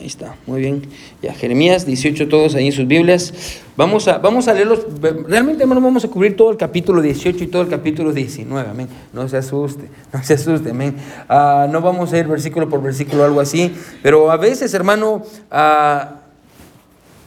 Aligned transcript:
Ahí 0.00 0.06
está, 0.06 0.34
muy 0.46 0.62
bien. 0.62 0.82
Ya, 1.20 1.34
Jeremías 1.34 1.84
18, 1.84 2.26
todos 2.28 2.54
ahí 2.54 2.68
en 2.68 2.72
sus 2.72 2.86
Biblias. 2.86 3.34
Vamos 3.76 4.08
a, 4.08 4.16
vamos 4.16 4.48
a 4.48 4.54
leerlos. 4.54 4.86
Realmente, 5.28 5.62
hermano, 5.62 5.82
vamos 5.82 6.02
a 6.06 6.08
cubrir 6.08 6.36
todo 6.36 6.50
el 6.50 6.56
capítulo 6.56 7.02
18 7.02 7.44
y 7.44 7.46
todo 7.48 7.60
el 7.60 7.68
capítulo 7.68 8.10
19. 8.10 8.70
Amén. 8.70 8.88
No 9.12 9.28
se 9.28 9.36
asuste, 9.36 9.90
no 10.14 10.24
se 10.24 10.34
asuste. 10.34 10.70
Amén. 10.70 10.96
Ah, 11.28 11.68
no 11.70 11.82
vamos 11.82 12.14
a 12.14 12.18
ir 12.18 12.26
versículo 12.26 12.66
por 12.70 12.82
versículo, 12.82 13.24
algo 13.24 13.42
así. 13.42 13.74
Pero 14.02 14.30
a 14.30 14.38
veces, 14.38 14.72
hermano, 14.72 15.22
ah, 15.50 16.20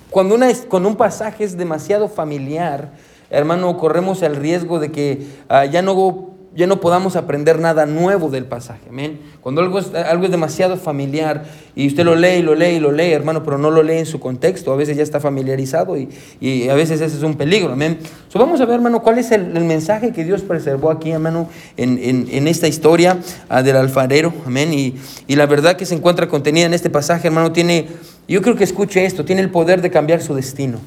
cuando, 0.09 0.33
una, 0.33 0.51
cuando 0.67 0.89
un 0.89 0.95
pasaje 0.95 1.43
es 1.43 1.55
demasiado 1.55 2.09
familiar, 2.09 2.93
hermano, 3.29 3.77
corremos 3.77 4.23
el 4.23 4.35
riesgo 4.35 4.79
de 4.79 4.91
que 4.91 5.27
ah, 5.47 5.65
ya 5.65 5.83
no 5.83 6.32
ya 6.55 6.67
no 6.67 6.79
podamos 6.79 7.15
aprender 7.15 7.59
nada 7.59 7.85
nuevo 7.85 8.29
del 8.29 8.45
pasaje. 8.45 8.81
Amén. 8.89 9.19
Cuando 9.41 9.61
algo 9.61 9.79
es, 9.79 9.93
algo 9.93 10.25
es 10.25 10.31
demasiado 10.31 10.77
familiar 10.77 11.45
y 11.75 11.87
usted 11.87 12.03
lo 12.03 12.15
lee 12.15 12.37
y 12.37 12.41
lo 12.43 12.53
lee 12.53 12.75
y 12.75 12.79
lo 12.79 12.91
lee, 12.91 13.11
hermano, 13.11 13.43
pero 13.43 13.57
no 13.57 13.71
lo 13.71 13.81
lee 13.81 13.97
en 13.97 14.05
su 14.05 14.19
contexto, 14.19 14.71
a 14.71 14.75
veces 14.75 14.95
ya 14.95 15.03
está 15.03 15.19
familiarizado 15.19 15.97
y, 15.97 16.09
y 16.39 16.69
a 16.69 16.75
veces 16.75 17.01
ese 17.01 17.17
es 17.17 17.23
un 17.23 17.35
peligro. 17.35 17.73
Amén. 17.73 17.97
So, 18.29 18.37
vamos 18.37 18.61
a 18.61 18.65
ver, 18.65 18.75
hermano, 18.75 19.01
cuál 19.01 19.17
es 19.17 19.31
el, 19.31 19.63
mensaje 19.63 20.11
que 20.11 20.23
Dios 20.23 20.41
preservó 20.41 20.91
aquí, 20.91 21.11
hermano, 21.11 21.49
en, 21.77 21.97
en, 21.97 22.27
en 22.29 22.47
esta 22.47 22.67
historia 22.67 23.17
uh, 23.49 23.63
del 23.63 23.77
alfarero. 23.77 24.33
Amén. 24.45 24.73
Y, 24.73 24.95
y 25.27 25.35
la 25.35 25.47
verdad 25.47 25.75
que 25.75 25.85
se 25.85 25.95
encuentra 25.95 26.27
contenida 26.27 26.65
en 26.65 26.73
este 26.73 26.89
pasaje, 26.89 27.27
hermano, 27.27 27.51
tiene, 27.51 27.87
yo 28.27 28.41
creo 28.41 28.55
que 28.55 28.63
escuche 28.63 29.05
esto, 29.05 29.25
tiene 29.25 29.41
el 29.41 29.49
poder 29.49 29.81
de 29.81 29.89
cambiar 29.89 30.21
su 30.21 30.35
destino. 30.35 30.79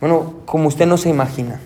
Bueno, 0.00 0.34
como 0.44 0.68
usted 0.68 0.86
no 0.86 0.96
se 0.96 1.08
imagina. 1.08 1.60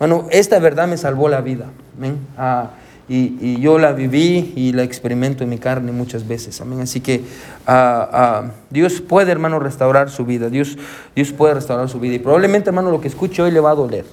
Bueno, 0.00 0.26
esta 0.30 0.58
verdad 0.58 0.88
me 0.88 0.96
salvó 0.96 1.28
la 1.28 1.42
vida. 1.42 1.66
Amén. 1.98 2.16
Ah, 2.38 2.70
y, 3.06 3.36
y, 3.38 3.60
yo 3.60 3.78
la 3.78 3.92
viví 3.92 4.54
y 4.56 4.72
la 4.72 4.82
experimento 4.82 5.44
en 5.44 5.50
mi 5.50 5.58
carne 5.58 5.92
muchas 5.92 6.26
veces. 6.26 6.58
Amén. 6.62 6.80
Así 6.80 7.00
que 7.00 7.20
ah, 7.66 8.08
ah, 8.10 8.44
Dios 8.70 9.02
puede, 9.02 9.30
hermano, 9.30 9.58
restaurar 9.58 10.08
su 10.08 10.24
vida. 10.24 10.48
Dios, 10.48 10.78
Dios 11.14 11.32
puede 11.32 11.52
restaurar 11.52 11.90
su 11.90 12.00
vida. 12.00 12.14
Y 12.14 12.18
probablemente, 12.18 12.70
hermano, 12.70 12.90
lo 12.90 13.02
que 13.02 13.08
escuche 13.08 13.42
hoy 13.42 13.50
le 13.50 13.60
va 13.60 13.72
a 13.72 13.74
doler. 13.74 14.06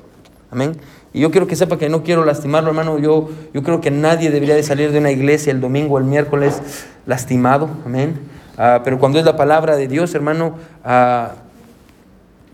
Amén. 0.52 0.74
Y 1.14 1.22
yo 1.22 1.32
quiero 1.32 1.48
que 1.48 1.56
sepa 1.56 1.78
que 1.78 1.88
no 1.88 2.04
quiero 2.04 2.26
lastimarlo, 2.26 2.70
hermano. 2.70 3.00
Yo, 3.00 3.30
yo 3.54 3.64
creo 3.64 3.80
que 3.80 3.90
nadie 3.90 4.30
debería 4.30 4.56
de 4.56 4.64
salir 4.64 4.92
de 4.92 5.00
una 5.00 5.12
iglesia 5.12 5.52
el 5.52 5.62
domingo 5.62 5.96
o 5.96 6.00
el 6.00 6.04
miércoles 6.04 6.62
lastimado. 7.06 7.70
Amén. 7.86 8.20
pero 8.84 9.00
cuando 9.00 9.20
es 9.20 9.26
la 9.26 9.38
palabra 9.38 9.78
de 9.78 9.88
Dios, 9.88 10.14
hermano, 10.16 10.58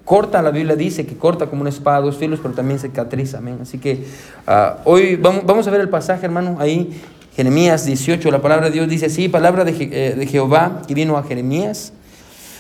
corta, 0.06 0.42
la 0.42 0.52
Biblia 0.52 0.76
dice 0.76 1.06
que 1.06 1.16
corta 1.16 1.48
como 1.48 1.62
una 1.62 1.70
espada 1.70 2.02
dos 2.02 2.18
filos, 2.18 2.40
pero 2.42 2.54
también 2.54 2.80
cicatriza, 2.80 3.38
amén. 3.38 3.60
Así 3.62 3.78
que 3.78 4.06
uh, 4.48 4.80
hoy 4.90 5.16
vamos, 5.16 5.46
vamos, 5.46 5.68
a 5.68 5.72
ver 5.72 5.82
el 5.82 5.90
pasaje, 5.90 6.26
hermano, 6.26 6.58
ahí, 6.60 7.02
Jeremías 7.36 7.86
18, 7.86 8.30
la 8.30 8.42
palabra 8.42 8.68
de 8.68 8.74
Dios 8.74 8.90
dice 8.90 9.08
así, 9.08 9.30
palabra 9.30 9.64
de, 9.64 9.72
eh, 9.72 10.16
de 10.16 10.28
Jehová 10.28 10.82
que 10.88 10.94
vino 10.94 11.18
a 11.18 11.24
Jeremías, 11.24 11.94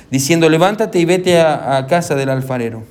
diciendo, 0.09 0.50
levántate 0.50 1.00
y 1.00 1.05
vete 1.05 1.39
a, 1.39 1.77
a, 1.77 1.88
casa 1.88 2.16
del 2.16 2.30
alfarero, 2.30 2.83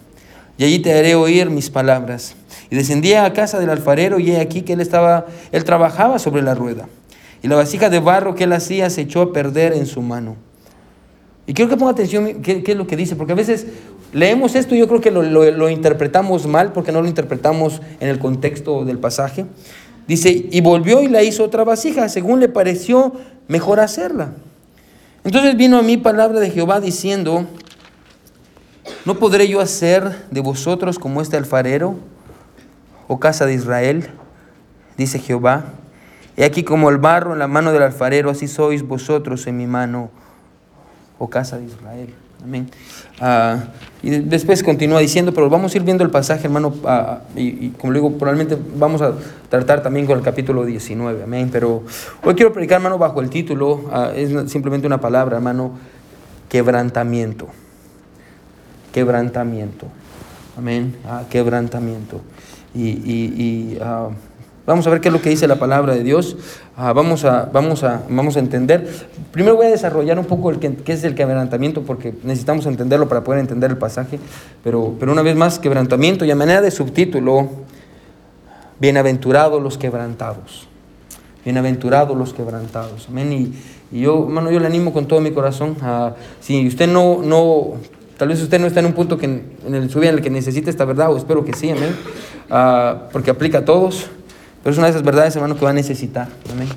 y 0.59 0.65
allí 0.65 0.79
te 0.81 0.93
haré 0.93 1.15
oír 1.15 1.49
mis 1.51 1.71
palabras. 1.71 2.35
Y 2.71 2.77
descendía 2.77 3.25
a 3.25 3.33
casa 3.33 3.59
del 3.59 3.71
alfarero, 3.71 4.19
y 4.19 4.31
he 4.31 4.41
aquí 4.41 4.63
que 4.63 4.75
él 4.75 4.81
estaba, 4.81 5.27
él 5.51 5.65
trabajaba 5.65 6.19
sobre 6.19 6.43
la 6.43 6.55
rueda, 6.55 6.89
y 7.43 7.49
la 7.49 7.57
vasija 7.57 7.89
de 7.91 8.01
barro 8.01 8.35
que 8.35 8.45
él 8.45 8.53
hacía 8.53 8.91
se 8.91 9.01
echó 9.01 9.23
a 9.23 9.33
perder 9.33 9.73
en 9.73 9.87
su 9.87 10.03
mano. 10.03 10.37
Y 11.47 11.55
quiero 11.55 11.71
que 11.71 11.77
ponga 11.77 11.93
atención 11.93 12.43
qué, 12.43 12.63
qué, 12.63 12.73
es 12.73 12.79
lo 12.79 12.87
que 12.87 12.97
dice, 12.97 13.17
porque 13.17 13.33
a 13.33 13.37
veces 13.37 13.67
leemos 14.13 14.55
esto 14.55 14.75
y 14.75 14.79
yo 14.79 14.89
creo 14.89 15.01
que 15.01 15.11
lo, 15.11 15.23
lo, 15.23 15.71
interpretamos 15.71 16.47
mal, 16.47 16.73
porque 16.73 16.93
no 16.93 17.03
lo 17.03 17.09
interpretamos 17.09 17.81
en 18.01 18.09
el 18.09 18.19
contexto 18.19 18.85
del 18.85 18.99
pasaje. 18.99 19.47
Dice, 20.07 20.49
y 20.51 20.61
volvió 20.61 21.03
y 21.03 21.09
la 21.09 21.23
hizo 21.23 21.45
otra 21.45 21.65
vasija, 21.65 22.09
según 22.09 22.41
le 22.41 22.49
pareció 22.49 23.13
mejor 23.49 23.81
hacerla. 23.81 24.33
Entonces 25.25 25.57
vino 25.57 25.79
a 25.79 25.83
mí 25.83 25.97
palabra 25.97 26.41
de 26.41 26.51
Jehová 26.51 26.81
diciendo, 26.81 27.47
¿no 29.05 29.19
podré 29.19 29.49
yo 29.49 29.61
hacer 29.61 30.27
de 30.31 30.41
vosotros 30.41 30.99
como 30.99 31.21
este 31.21 31.37
alfarero, 31.37 31.97
o 33.09 33.21
casa 33.21 33.47
de 33.47 33.55
Israel? 33.55 34.09
Dice 34.97 35.19
Jehová, 35.19 35.65
he 36.37 36.45
aquí 36.45 36.65
como 36.65 36.91
el 36.91 36.99
barro 36.99 37.33
en 37.33 37.39
la 37.39 37.49
mano 37.49 37.73
del 37.73 37.83
alfarero, 37.83 38.31
así 38.31 38.49
sois 38.49 38.83
vosotros 38.83 39.47
en 39.47 39.57
mi 39.57 39.67
mano 39.67 40.11
o 41.19 41.31
casa 41.31 41.59
de 41.59 41.67
Israel. 41.67 42.13
Amén. 42.43 42.69
Uh, 43.21 43.61
y 44.03 44.11
después 44.11 44.63
continúa 44.63 45.01
diciendo, 45.01 45.33
pero 45.33 45.49
vamos 45.49 45.73
a 45.73 45.77
ir 45.77 45.85
viendo 45.85 46.03
el 46.03 46.11
pasaje, 46.11 46.45
hermano, 46.47 46.69
uh, 46.69 47.39
y, 47.39 47.67
y, 47.67 47.75
como 47.79 47.93
le 47.93 48.01
digo, 48.01 48.19
probablemente 48.19 48.59
vamos 48.77 49.01
a 49.01 49.13
tratar 49.49 49.83
también 49.83 50.07
con 50.07 50.19
el 50.19 50.25
capítulo 50.25 50.65
19. 50.65 51.23
Amén. 51.23 51.49
Pero 51.53 51.85
hoy 52.25 52.35
quiero 52.35 52.53
predicar, 52.53 52.77
hermano, 52.77 52.99
bajo 52.99 53.21
el 53.21 53.31
título, 53.31 53.75
uh, 53.75 54.11
es 54.15 54.51
simplemente 54.51 54.87
una 54.87 55.01
palabra, 55.01 55.37
hermano, 55.37 55.73
quebrantamiento. 56.49 57.49
Quebrantamiento. 58.93 59.87
Amén. 60.57 60.97
quebrantamiento. 61.31 62.21
Y, 62.75 62.89
y, 62.89 63.35
y 63.37 63.79
Vamos 64.65 64.87
a 64.87 64.91
ver 64.91 65.01
qué 65.01 65.09
es 65.09 65.13
lo 65.13 65.21
que 65.21 65.29
dice 65.29 65.49
la 65.49 65.57
palabra 65.57 65.93
de 65.93 66.05
Dios. 66.05 66.37
Uh, 66.79 66.95
vamos, 66.95 67.25
a, 67.25 67.51
vamos, 67.53 67.83
a, 67.83 68.03
vamos 68.09 68.37
a 68.37 68.39
entender. 68.39 68.89
Primero 69.33 69.57
voy 69.57 69.67
a 69.67 69.71
desarrollar 69.71 70.21
un 70.21 70.25
poco 70.25 70.51
el 70.51 70.61
que, 70.61 70.73
qué 70.77 70.93
es 70.93 71.03
el 71.03 71.17
quebrantamiento, 71.17 71.83
porque 71.83 72.15
necesitamos 72.23 72.67
entenderlo 72.67 73.09
para 73.09 73.25
poder 73.25 73.41
entender 73.41 73.73
el 73.73 73.77
pasaje. 73.77 74.21
Pero, 74.63 74.95
pero 75.01 75.11
una 75.11 75.23
vez 75.23 75.35
más, 75.35 75.59
quebrantamiento 75.59 76.25
y 76.25 76.31
a 76.31 76.37
manera 76.37 76.61
de 76.61 76.71
subtítulo, 76.71 77.49
bienaventurados 78.79 79.61
los 79.61 79.79
quebrantados. 79.79 80.69
Bienaventurados 81.45 82.17
los 82.17 82.33
quebrantados. 82.33 83.09
Amén. 83.09 83.33
Y, 83.91 84.01
yo, 84.01 84.27
hermano, 84.27 84.53
yo 84.53 84.61
le 84.61 84.67
animo 84.67 84.93
con 84.93 85.07
todo 85.07 85.21
mi 85.21 85.33
corazón. 85.33 85.77
Si 86.41 86.69
usted 86.69 86.87
no, 86.87 87.21
no, 87.21 87.73
tal 88.17 88.29
vez 88.29 88.41
usted 88.41 88.61
no 88.61 88.69
está 88.69 88.79
en 88.79 88.87
un 88.87 88.93
punto 88.93 89.19
que, 89.19 89.27
en 89.27 89.75
el, 89.75 89.91
en 89.93 90.05
el 90.05 90.23
que 90.23 90.31
necesite 90.31 90.71
esta 90.71 90.85
verdad, 90.85 91.13
o 91.13 91.17
espero 91.17 91.45
que 91.45 91.53
sí, 91.53 91.69
amén. 91.69 91.97
Uh, 92.49 93.11
porque 93.11 93.33
aplica 93.33 93.59
a 93.59 93.65
todos. 93.65 94.09
Pero 94.63 94.73
es 94.73 94.79
una 94.79 94.87
de 94.87 94.93
esas 94.93 95.03
verdades, 95.03 95.35
hermano, 95.35 95.57
que 95.57 95.65
va 95.65 95.71
a 95.71 95.75
necesitar 95.75 96.29
amén, 96.53 96.69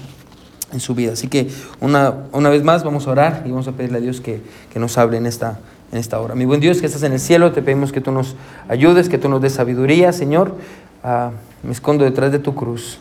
en 0.73 0.79
su 0.79 0.95
vida. 0.95 1.13
Así 1.13 1.27
que 1.27 1.49
una, 1.79 2.13
una 2.31 2.49
vez 2.49 2.63
más 2.63 2.83
vamos 2.83 3.07
a 3.07 3.11
orar 3.11 3.43
y 3.45 3.51
vamos 3.51 3.67
a 3.67 3.73
pedirle 3.73 3.99
a 3.99 4.01
Dios 4.01 4.21
que, 4.21 4.41
que 4.73 4.79
nos 4.79 4.97
hable 4.97 5.17
en 5.17 5.25
esta, 5.25 5.59
en 5.91 5.99
esta 5.99 6.19
hora. 6.19 6.35
Mi 6.35 6.45
buen 6.45 6.59
Dios 6.59 6.79
que 6.79 6.87
estás 6.87 7.03
en 7.03 7.13
el 7.13 7.19
cielo, 7.19 7.51
te 7.51 7.61
pedimos 7.61 7.91
que 7.91 8.01
tú 8.01 8.11
nos 8.11 8.35
ayudes, 8.67 9.09
que 9.09 9.17
tú 9.17 9.29
nos 9.29 9.41
des 9.41 9.53
sabiduría, 9.53 10.11
Señor. 10.13 10.55
Uh, 11.03 11.31
me 11.63 11.71
escondo 11.71 12.03
detrás 12.03 12.31
de 12.31 12.39
tu 12.39 12.55
cruz. 12.55 12.99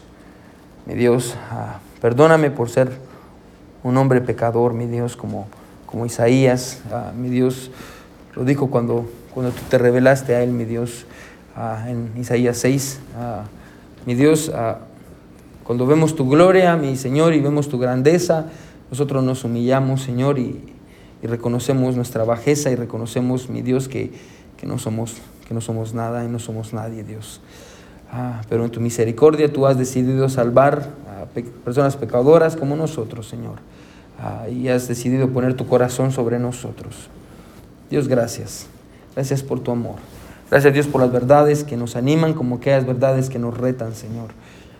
Mi 0.86 0.94
Dios, 0.94 1.34
uh, 1.50 1.78
perdóname 2.00 2.50
por 2.50 2.68
ser 2.68 2.92
un 3.82 3.96
hombre 3.96 4.20
pecador, 4.20 4.74
mi 4.74 4.86
Dios, 4.86 5.16
como, 5.16 5.48
como 5.86 6.06
Isaías. 6.06 6.82
Uh, 6.90 7.16
mi 7.16 7.30
Dios, 7.30 7.70
lo 8.34 8.44
dijo 8.44 8.68
cuando, 8.68 9.10
cuando 9.32 9.52
tú 9.52 9.62
te 9.68 9.78
revelaste 9.78 10.34
a 10.34 10.42
él, 10.42 10.50
mi 10.50 10.64
Dios, 10.64 11.06
en 11.86 12.10
Isaías 12.16 12.58
6. 12.58 13.00
Mi 14.06 14.14
Dios, 14.14 14.50
ah, 14.54 14.80
cuando 15.64 15.86
vemos 15.86 16.14
tu 16.14 16.28
gloria, 16.28 16.76
mi 16.76 16.96
Señor, 16.96 17.32
y 17.34 17.40
vemos 17.40 17.68
tu 17.68 17.78
grandeza, 17.78 18.46
nosotros 18.90 19.24
nos 19.24 19.44
humillamos, 19.44 20.02
Señor, 20.02 20.38
y, 20.38 20.60
y 21.22 21.26
reconocemos 21.26 21.96
nuestra 21.96 22.24
bajeza 22.24 22.70
y 22.70 22.76
reconocemos, 22.76 23.48
mi 23.48 23.62
Dios, 23.62 23.88
que, 23.88 24.12
que, 24.58 24.66
no 24.66 24.78
somos, 24.78 25.14
que 25.48 25.54
no 25.54 25.62
somos 25.62 25.94
nada 25.94 26.24
y 26.24 26.28
no 26.28 26.38
somos 26.38 26.74
nadie, 26.74 27.02
Dios. 27.02 27.40
Ah, 28.12 28.42
pero 28.48 28.64
en 28.64 28.70
tu 28.70 28.80
misericordia 28.80 29.52
tú 29.52 29.66
has 29.66 29.78
decidido 29.78 30.28
salvar 30.28 30.90
a 31.08 31.24
pe 31.24 31.42
personas 31.42 31.96
pecadoras 31.96 32.56
como 32.56 32.76
nosotros, 32.76 33.26
Señor. 33.26 33.56
Ah, 34.20 34.48
y 34.48 34.68
has 34.68 34.86
decidido 34.86 35.30
poner 35.30 35.54
tu 35.54 35.66
corazón 35.66 36.12
sobre 36.12 36.38
nosotros. 36.38 37.08
Dios, 37.90 38.06
gracias. 38.06 38.66
Gracias 39.14 39.42
por 39.42 39.60
tu 39.60 39.70
amor. 39.70 39.96
Gracias 40.54 40.72
Dios 40.72 40.86
por 40.86 41.00
las 41.00 41.10
verdades 41.10 41.64
que 41.64 41.76
nos 41.76 41.96
animan, 41.96 42.32
como 42.32 42.54
aquellas 42.54 42.86
verdades 42.86 43.28
que 43.28 43.40
nos 43.40 43.58
retan, 43.58 43.92
Señor. 43.92 44.28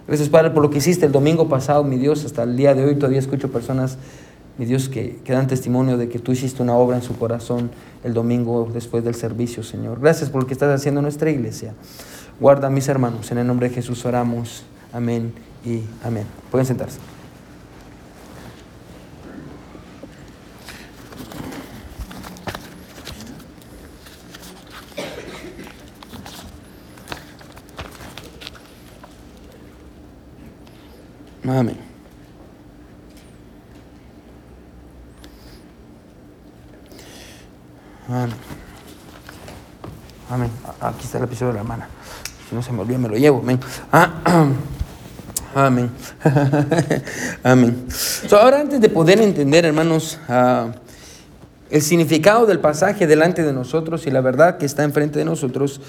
Gracias, 0.07 0.29
Padre, 0.29 0.51
por 0.51 0.63
lo 0.63 0.71
que 0.71 0.79
hiciste 0.79 1.05
el 1.05 1.11
domingo 1.11 1.49
pasado, 1.49 1.83
mi 1.83 1.97
Dios. 1.97 2.25
Hasta 2.25 2.45
el 2.45 2.57
día 2.57 2.77
de 2.77 2.85
hoy 2.85 2.95
todavía 2.95 3.19
escucho 3.19 3.51
personas, 3.51 3.99
mi 4.57 4.67
Dios, 4.67 4.89
que, 4.89 5.17
que 5.25 5.33
dan 5.33 5.49
testimonio 5.49 5.97
de 5.97 6.09
que 6.09 6.21
tú 6.21 6.31
hiciste 6.31 6.63
una 6.63 6.75
obra 6.75 6.99
en 6.99 7.03
su 7.03 7.19
corazón 7.19 7.73
el 8.05 8.15
domingo 8.15 8.71
después 8.73 9.03
del 9.03 9.17
servicio, 9.17 9.65
Señor. 9.65 9.99
Gracias 9.99 10.31
por 10.31 10.43
lo 10.43 10.47
que 10.47 10.53
estás 10.55 10.73
haciendo 10.73 11.01
en 11.01 11.07
nuestra 11.07 11.29
iglesia. 11.29 11.75
Guarda 12.39 12.69
a 12.69 12.71
mis 12.71 12.87
hermanos. 12.87 13.33
En 13.33 13.39
el 13.39 13.47
nombre 13.49 13.69
de 13.69 13.75
Jesús 13.75 14.05
oramos. 14.05 14.63
Amén 14.93 15.33
y 15.67 15.81
amén. 16.05 16.27
Pueden 16.53 16.67
sentarse. 16.67 17.01
Amén. 31.47 31.77
Amén. 38.09 38.35
Amén. 40.31 40.51
Aquí 40.81 41.05
está 41.05 41.19
el 41.19 41.25
episodio 41.25 41.53
de 41.53 41.59
la 41.59 41.65
mano. 41.65 41.85
Si 42.49 42.55
no 42.55 42.63
se 42.63 42.73
me 42.73 42.81
olvida, 42.81 42.97
me 42.97 43.09
lo 43.09 43.17
llevo. 43.17 43.41
Amén. 43.41 43.61
Ah, 43.93 44.49
amén. 45.55 45.91
Amén. 47.43 47.87
So, 47.91 48.39
ahora, 48.39 48.61
antes 48.61 48.81
de 48.81 48.89
poder 48.89 49.21
entender, 49.21 49.67
hermanos, 49.67 50.19
uh, 50.29 50.71
el 51.71 51.83
significado 51.83 52.47
del 52.47 52.61
pasaje 52.61 53.07
delante 53.07 53.43
de 53.43 53.53
nosotros 53.53 54.07
y 54.07 54.11
la 54.11 54.23
verdad 54.23 54.57
que 54.57 54.65
está 54.65 54.83
enfrente 54.83 55.19
de 55.19 55.27
nosotros, 55.27 55.81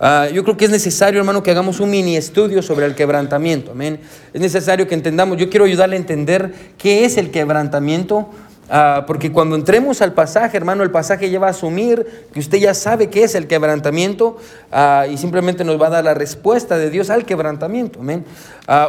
ah, 0.00 0.28
yo 0.32 0.42
creo 0.44 0.56
que 0.56 0.64
es 0.64 0.70
necesario, 0.70 1.20
hermano, 1.20 1.42
que 1.42 1.50
hagamos 1.50 1.80
un 1.80 1.90
mini 1.90 2.16
estudio 2.16 2.62
sobre 2.62 2.86
el 2.86 2.94
quebrantamiento. 2.94 3.72
Amén. 3.72 4.00
Es 4.32 4.40
necesario 4.40 4.86
que 4.86 4.94
entendamos, 4.94 5.38
yo 5.38 5.50
quiero 5.50 5.64
ayudarle 5.64 5.96
a 5.96 5.98
entender 5.98 6.52
qué 6.78 7.04
es 7.04 7.16
el 7.16 7.30
quebrantamiento. 7.30 8.30
Ah, 8.70 9.04
porque 9.06 9.30
cuando 9.30 9.56
entremos 9.56 10.00
al 10.00 10.14
pasaje, 10.14 10.56
hermano, 10.56 10.82
el 10.82 10.90
pasaje 10.90 11.28
lleva 11.28 11.48
a 11.48 11.50
asumir 11.50 12.26
que 12.32 12.40
usted 12.40 12.58
ya 12.58 12.72
sabe 12.72 13.10
qué 13.10 13.24
es 13.24 13.34
el 13.34 13.46
quebrantamiento 13.46 14.38
ah, 14.72 15.06
y 15.10 15.18
simplemente 15.18 15.64
nos 15.64 15.80
va 15.80 15.88
a 15.88 15.90
dar 15.90 16.04
la 16.04 16.14
respuesta 16.14 16.78
de 16.78 16.88
Dios 16.88 17.10
al 17.10 17.26
quebrantamiento, 17.26 18.00
amén. 18.00 18.24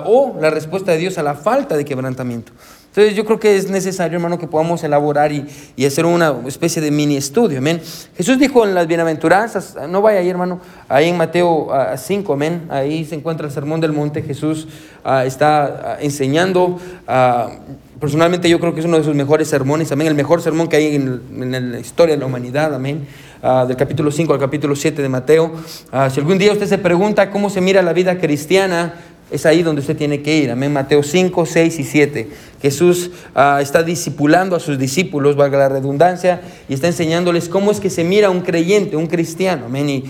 o 0.06 0.38
la 0.40 0.50
respuesta 0.50 0.94
de 0.94 0.98
Dios 0.98 1.18
a 1.18 1.24
la 1.24 1.36
falta 1.36 1.76
de 1.76 1.84
quebrantamiento. 1.84 2.54
Entonces 2.96 3.18
yo 3.18 3.26
creo 3.26 3.38
que 3.42 3.58
es 3.58 3.70
necesario, 3.70 4.16
hermano, 4.16 4.40
que 4.40 4.48
podamos 4.48 4.82
elaborar 4.82 5.30
y, 5.30 5.46
hacer 5.86 6.06
una 6.06 6.34
especie 6.48 6.82
de 6.82 6.92
mini 6.92 7.18
estudio, 7.18 7.58
amén. 7.58 7.82
Jesús 8.16 8.40
dijo 8.40 8.66
en 8.66 8.74
las 8.74 8.88
bienaventuranzas, 8.88 9.76
no 9.90 10.02
vaya 10.02 10.20
ahí, 10.20 10.30
hermano, 10.30 10.62
ahí 10.88 11.10
en 11.10 11.18
Mateo 11.18 11.68
5, 11.98 12.32
ah, 12.32 12.36
amén, 12.36 12.62
ahí 12.70 13.04
se 13.04 13.16
encuentra 13.16 13.48
el 13.48 13.52
sermón 13.52 13.82
del 13.82 13.92
monte, 13.92 14.22
Jesús 14.22 14.70
ah, 15.04 15.26
está 15.26 15.66
ah, 15.66 15.98
enseñando, 16.00 16.80
personalmente 18.00 18.48
yo 18.50 18.62
creo 18.62 18.74
que 18.74 18.80
es 18.80 18.86
uno 18.86 18.98
de 18.98 19.04
sus 19.04 19.14
mejores 19.14 19.50
sermones, 19.50 19.92
amén, 19.92 20.08
el 20.08 20.16
mejor 20.16 20.42
sermón 20.42 20.70
que 20.70 20.78
hay 20.78 20.96
en, 20.96 21.72
la 21.72 21.80
historia 21.82 22.16
de 22.16 22.22
la 22.22 22.28
humanidad, 22.28 22.74
amén. 22.74 23.06
del 23.68 23.76
capítulo 23.76 24.10
5 24.10 24.32
al 24.32 24.40
capítulo 24.40 24.74
7 24.74 25.02
de 25.02 25.10
Mateo. 25.10 25.52
si 26.12 26.20
algún 26.22 26.38
día 26.38 26.54
usted 26.54 26.68
se 26.68 26.78
pregunta 26.78 27.30
cómo 27.30 27.50
se 27.50 27.60
mira 27.60 27.82
la 27.82 27.92
vida 27.92 28.20
cristiana, 28.20 28.94
es 29.36 29.46
ahí 29.46 29.64
donde 29.64 29.82
usted 29.82 29.96
tiene 29.96 30.22
que 30.22 30.38
ir. 30.38 30.52
Amén. 30.52 30.74
Mateo 30.74 31.04
5, 31.04 31.46
6 31.46 31.80
y 31.80 31.84
7. 31.84 32.28
Jesús 32.62 33.12
ah, 33.36 33.60
está 33.62 33.84
discipulando 33.84 34.56
a 34.56 34.60
sus 34.60 34.80
discípulos, 34.80 35.36
valga 35.36 35.58
la 35.58 35.70
redundancia, 35.70 36.42
y 36.68 36.74
está 36.74 36.88
enseñándoles 36.88 37.48
cómo 37.48 37.72
es 37.72 37.80
que 37.80 37.90
se 37.90 38.04
mira 38.04 38.30
un 38.30 38.42
creyente, 38.42 38.96
un 38.96 39.08
cristiano. 39.08 39.66
Amén. 39.68 40.04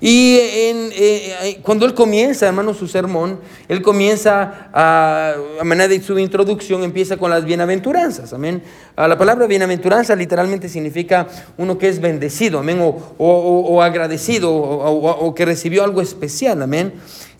Y, 0.00 0.36
en, 0.36 0.90
eh, 0.92 1.34
eh, 1.42 1.60
cuando 1.62 1.86
él 1.86 1.94
comienza, 1.94 2.48
hermano, 2.48 2.74
su 2.74 2.88
sermón, 2.88 3.38
él 3.68 3.82
comienza 3.82 4.68
a, 4.72 5.34
a 5.60 5.64
manera 5.64 5.88
de 5.88 6.02
su 6.02 6.18
introducción, 6.18 6.82
empieza 6.82 7.16
con 7.16 7.30
las 7.30 7.44
bienaventuranzas. 7.44 8.32
Amén. 8.32 8.62
Ah, 8.94 9.08
la 9.08 9.16
palabra 9.16 9.46
bienaventuranza 9.46 10.14
literalmente 10.14 10.68
significa 10.68 11.26
uno 11.56 11.78
que 11.78 11.88
es 11.88 11.98
bendecido, 11.98 12.58
amén, 12.58 12.78
o, 12.80 13.14
o, 13.16 13.80
agradecido, 13.80 14.54
o, 14.54 15.34
que 15.34 15.46
recibió 15.46 15.82
algo 15.82 16.02
especial, 16.02 16.60
amén. 16.60 16.92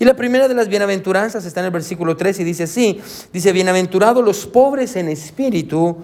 Y 0.03 0.05
la 0.05 0.15
primera 0.15 0.49
de 0.49 0.55
las 0.55 0.67
bienaventuranzas 0.67 1.45
está 1.45 1.61
en 1.61 1.67
el 1.67 1.71
versículo 1.71 2.17
3 2.17 2.41
y 2.41 2.43
dice 2.43 2.65
así, 2.65 3.01
dice, 3.33 3.53
bienaventurados 3.53 4.25
los 4.25 4.47
pobres 4.47 4.97
en 4.97 5.09
espíritu, 5.09 5.97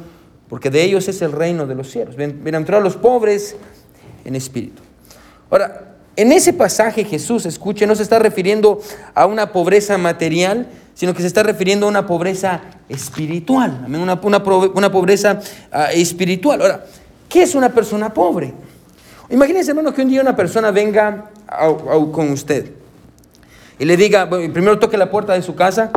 porque 0.49 0.71
de 0.71 0.85
ellos 0.85 1.09
es 1.09 1.21
el 1.21 1.33
reino 1.33 1.67
de 1.67 1.75
los 1.75 1.91
cielos. 1.91 2.15
Bienaventurados 2.15 2.85
los 2.85 2.97
pobres 2.97 3.57
en 4.25 4.37
espíritu. 4.37 4.81
Ahora, 5.51 5.97
en 6.15 6.31
ese 6.31 6.53
pasaje 6.53 7.03
Jesús, 7.03 7.45
escuche, 7.45 7.89
no 7.89 7.97
se 7.97 8.05
está 8.05 8.21
refiriendo 8.21 8.81
a 9.17 9.27
una 9.27 9.51
pobreza 9.51 9.99
material, 9.99 10.69
sino 10.95 11.13
que 11.13 11.23
se 11.23 11.27
está 11.27 11.43
refiriendo 11.43 11.87
a 11.87 11.89
una 11.89 12.07
pobreza 12.07 12.61
espiritual, 12.89 13.85
una, 13.89 14.21
una, 14.23 14.93
pobreza 14.93 15.41
ah, 15.73 15.91
espiritual. 15.93 16.63
Ahora, 16.63 16.87
¿qué 17.29 17.43
es 17.43 17.57
una 17.57 17.71
persona 17.71 18.15
pobre? 18.15 18.55
Imagínense, 19.29 19.73
hermano, 19.73 19.93
que 19.93 20.03
un 20.03 20.09
día 20.09 20.21
una 20.21 20.37
persona 20.37 20.71
venga 20.71 21.33
con 22.13 22.31
usted 22.31 22.79
y 23.79 23.85
le 23.85 23.97
diga, 23.97 24.29
primero 24.29 24.79
toque 24.79 24.97
la 24.97 25.11
puerta 25.11 25.35
de 25.35 25.43
su 25.43 25.55
casa 25.55 25.91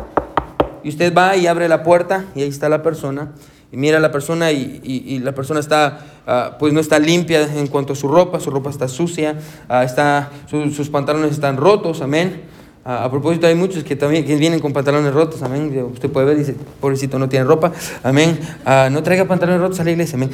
y 0.84 0.90
usted 0.90 1.14
va 1.16 1.36
y 1.36 1.48
abre 1.48 1.68
la 1.68 1.84
puerta 1.84 2.26
y 2.36 2.42
ahí 2.42 2.50
está 2.50 2.70
la 2.70 2.84
persona 2.84 3.32
y 3.72 3.78
mira 3.78 3.98
a 3.98 4.00
la 4.02 4.12
persona 4.12 4.52
y, 4.52 5.20
la 5.24 5.34
persona 5.34 5.60
está, 5.60 6.00
ah, 6.28 6.58
pues 6.60 6.74
no 6.74 6.80
está 6.80 7.00
limpia 7.00 7.44
en 7.44 7.68
cuanto 7.68 7.94
a 7.94 7.96
su 7.96 8.08
ropa, 8.08 8.40
su 8.40 8.50
ropa 8.52 8.70
está 8.70 8.88
sucia, 8.88 9.38
ah, 9.70 9.84
está, 9.84 10.30
sus 10.48 10.90
pantalones 10.90 11.32
están 11.32 11.58
rotos, 11.58 12.02
amén. 12.02 12.42
Ah, 12.84 13.06
a 13.06 13.12
propósito, 13.12 13.48
hay 13.48 13.56
muchos 13.56 13.84
que 13.84 13.96
también 13.96 14.26
que 14.26 14.36
vienen 14.36 14.60
con 14.60 14.74
pantalones 14.74 15.14
rotos, 15.14 15.42
amén. 15.44 15.86
Usted 15.94 16.10
puede 16.10 16.26
ver, 16.26 16.38
dice, 16.38 16.56
pobrecito, 16.82 17.18
no 17.18 17.30
tiene 17.30 17.46
ropa, 17.46 17.72
amén. 18.04 18.40
no 18.92 19.04
traiga 19.04 19.26
pantalones 19.26 19.62
rotos 19.62 19.80
a 19.80 19.84
la 19.86 19.92
iglesia, 19.92 20.16
amén. 20.16 20.32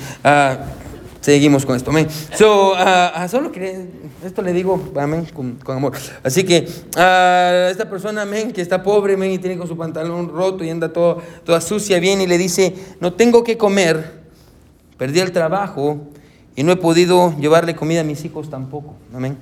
Seguimos 1.22 1.66
con 1.66 1.76
esto, 1.76 1.92
amén. 1.92 2.08
So, 2.36 2.72
uh, 2.72 3.28
solo 3.28 3.52
que 3.52 3.86
esto 4.24 4.42
le 4.42 4.52
digo, 4.52 4.82
amén, 4.96 5.28
con, 5.34 5.60
amor. 5.68 5.94
Así 6.24 6.44
que 6.44 6.68
a 6.96 7.70
esta 7.70 7.90
persona, 7.90 8.24
amén, 8.24 8.52
que 8.52 8.62
está 8.62 8.82
pobre, 8.82 9.14
amén, 9.14 9.32
y 9.32 9.38
tiene 9.38 9.58
con 9.58 9.68
su 9.68 9.78
pantalón 9.78 10.30
roto 10.30 10.64
y 10.64 10.70
anda 10.70 10.92
todo, 10.92 11.22
toda 11.44 11.62
sucia, 11.62 12.00
viene 12.00 12.24
y 12.24 12.28
le 12.28 12.38
dice, 12.38 12.74
no 13.00 13.14
tengo 13.14 13.44
que 13.44 13.58
comer, 13.58 14.22
perdí 14.98 15.20
el 15.20 15.32
trabajo 15.32 16.08
y 16.56 16.64
no 16.64 16.72
he 16.72 16.78
podido 16.78 17.38
llevarle 17.40 17.76
comida 17.76 18.02
a 18.02 18.04
mis 18.04 18.26
hijos 18.26 18.50
tampoco, 18.50 18.96
amén. 19.14 19.38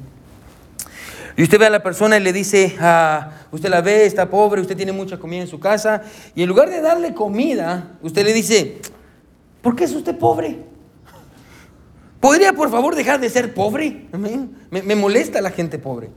Y 1.38 1.44
usted 1.44 1.60
ve 1.60 1.66
a 1.66 1.70
la 1.70 1.84
persona 1.84 2.18
y 2.18 2.22
le 2.22 2.32
dice, 2.34 2.76
ah, 2.80 3.32
usted 3.52 3.70
la 3.70 3.82
ve, 3.82 4.06
está 4.06 4.30
pobre, 4.30 4.62
usted 4.62 4.76
tiene 4.76 4.92
mucha 4.92 5.18
comida 5.18 5.42
en 5.42 5.48
su 5.48 5.60
casa, 5.60 6.04
y 6.34 6.44
en 6.44 6.50
lugar 6.50 6.70
de 6.70 6.82
darle 6.82 7.14
comida, 7.14 7.98
usted 8.02 8.26
le 8.26 8.34
dice, 8.34 8.82
¿por 9.62 9.76
qué 9.76 9.86
es 9.86 9.94
usted 9.94 10.18
pobre? 10.18 10.75
¿Podría 12.26 12.54
por 12.54 12.72
favor 12.72 12.96
dejar 12.96 13.20
de 13.20 13.30
ser 13.30 13.54
pobre? 13.54 14.08
Me, 14.72 14.96
molesta 14.96 15.42
la 15.42 15.52
gente 15.52 15.78
pobre. 15.78 16.10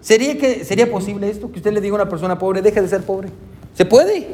¿Sería, 0.00 0.36
que, 0.36 0.64
¿Sería 0.64 0.90
posible 0.90 1.30
esto? 1.30 1.52
Que 1.52 1.60
usted 1.60 1.72
le 1.72 1.80
diga 1.80 1.92
a 1.94 2.02
una 2.02 2.08
persona 2.08 2.36
pobre, 2.36 2.62
deje 2.62 2.82
de 2.82 2.88
ser 2.88 3.02
pobre. 3.02 3.28
¿Se 3.74 3.84
puede? 3.84 4.26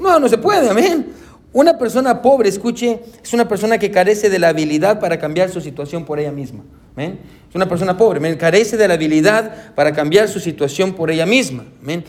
No, 0.00 0.20
no 0.20 0.28
se 0.28 0.38
puede, 0.38 0.70
amén. 0.70 1.08
Una 1.52 1.76
persona 1.76 2.22
pobre, 2.22 2.48
escuche, 2.48 3.00
es 3.20 3.32
una 3.32 3.48
persona 3.48 3.78
que 3.78 3.90
carece 3.90 4.30
de 4.30 4.38
la 4.38 4.50
habilidad 4.50 5.00
para 5.00 5.18
cambiar 5.18 5.50
su 5.50 5.60
situación 5.60 6.04
por 6.04 6.20
ella 6.20 6.30
misma. 6.30 6.62
¿amén? 6.94 7.18
Es 7.48 7.54
una 7.56 7.68
persona 7.68 7.96
pobre, 7.96 8.38
carece 8.38 8.76
de 8.76 8.86
la 8.86 8.94
habilidad 8.94 9.74
para 9.74 9.92
cambiar 9.92 10.28
su 10.28 10.38
situación 10.38 10.94
por 10.94 11.10
ella 11.10 11.26
misma. 11.26 11.64
¿amén? 11.82 12.04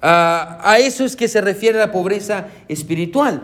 Ah, 0.00 0.58
a 0.64 0.78
eso 0.78 1.04
es 1.04 1.16
que 1.16 1.28
se 1.28 1.42
refiere 1.42 1.78
la 1.78 1.92
pobreza 1.92 2.46
espiritual. 2.66 3.42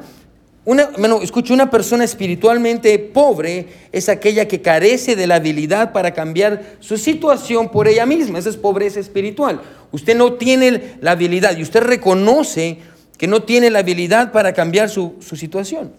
Una, 0.65 0.91
bueno, 0.99 1.23
escucho, 1.23 1.55
una 1.55 1.71
persona 1.71 2.05
espiritualmente 2.05 2.99
pobre 2.99 3.69
es 3.91 4.09
aquella 4.09 4.47
que 4.47 4.61
carece 4.61 5.17
de 5.17 5.27
la 5.27 5.37
habilidad 5.37 5.93
para 5.93 6.13
cambiar 6.13 6.77
su 6.81 6.99
situación 6.99 7.71
por 7.71 7.89
ella 7.89 8.05
misma. 8.05 8.39
Esa 8.39 8.51
es 8.51 8.57
pobreza 8.57 9.01
espiritual. 9.01 9.63
Usted 9.93 10.15
no 10.15 10.35
tiene 10.35 10.97
la 11.01 11.13
habilidad 11.13 11.57
y 11.57 11.63
usted 11.63 11.81
reconoce 11.81 12.79
que 13.17 13.27
no 13.27 13.43
tiene 13.43 13.71
la 13.71 13.81
habilidad 13.81 14.31
para 14.31 14.53
cambiar 14.53 14.91
su, 14.91 15.17
situación. 15.21 15.93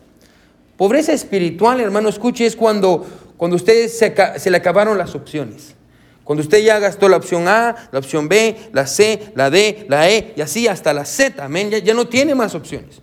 Pobreza 0.77 1.11
espiritual, 1.11 1.81
hermano, 1.81 2.07
escuche, 2.07 2.45
es 2.45 2.55
cuando, 2.55 3.05
cuando 3.37 3.57
usted 3.57 3.89
se, 3.89 4.49
le 4.49 4.57
acabaron 4.57 4.97
las 4.97 5.15
opciones. 5.15 5.75
Cuando 6.23 6.43
usted 6.43 6.63
ya 6.63 6.77
gastó 6.77 7.09
la 7.09 7.17
opción 7.17 7.47
A, 7.47 7.89
la 7.91 7.99
opción 7.99 8.29
B, 8.29 8.55
la 8.71 8.85
C, 8.85 9.31
la 9.35 9.49
D, 9.49 9.87
la 9.89 10.09
E 10.09 10.33
y 10.37 10.41
así 10.41 10.67
hasta 10.67 10.93
la 10.93 11.03
Z, 11.03 11.43
amén, 11.43 11.71
ya 11.71 11.93
no 11.93 12.07
tiene 12.07 12.35
más 12.35 12.53
opciones. 12.53 13.01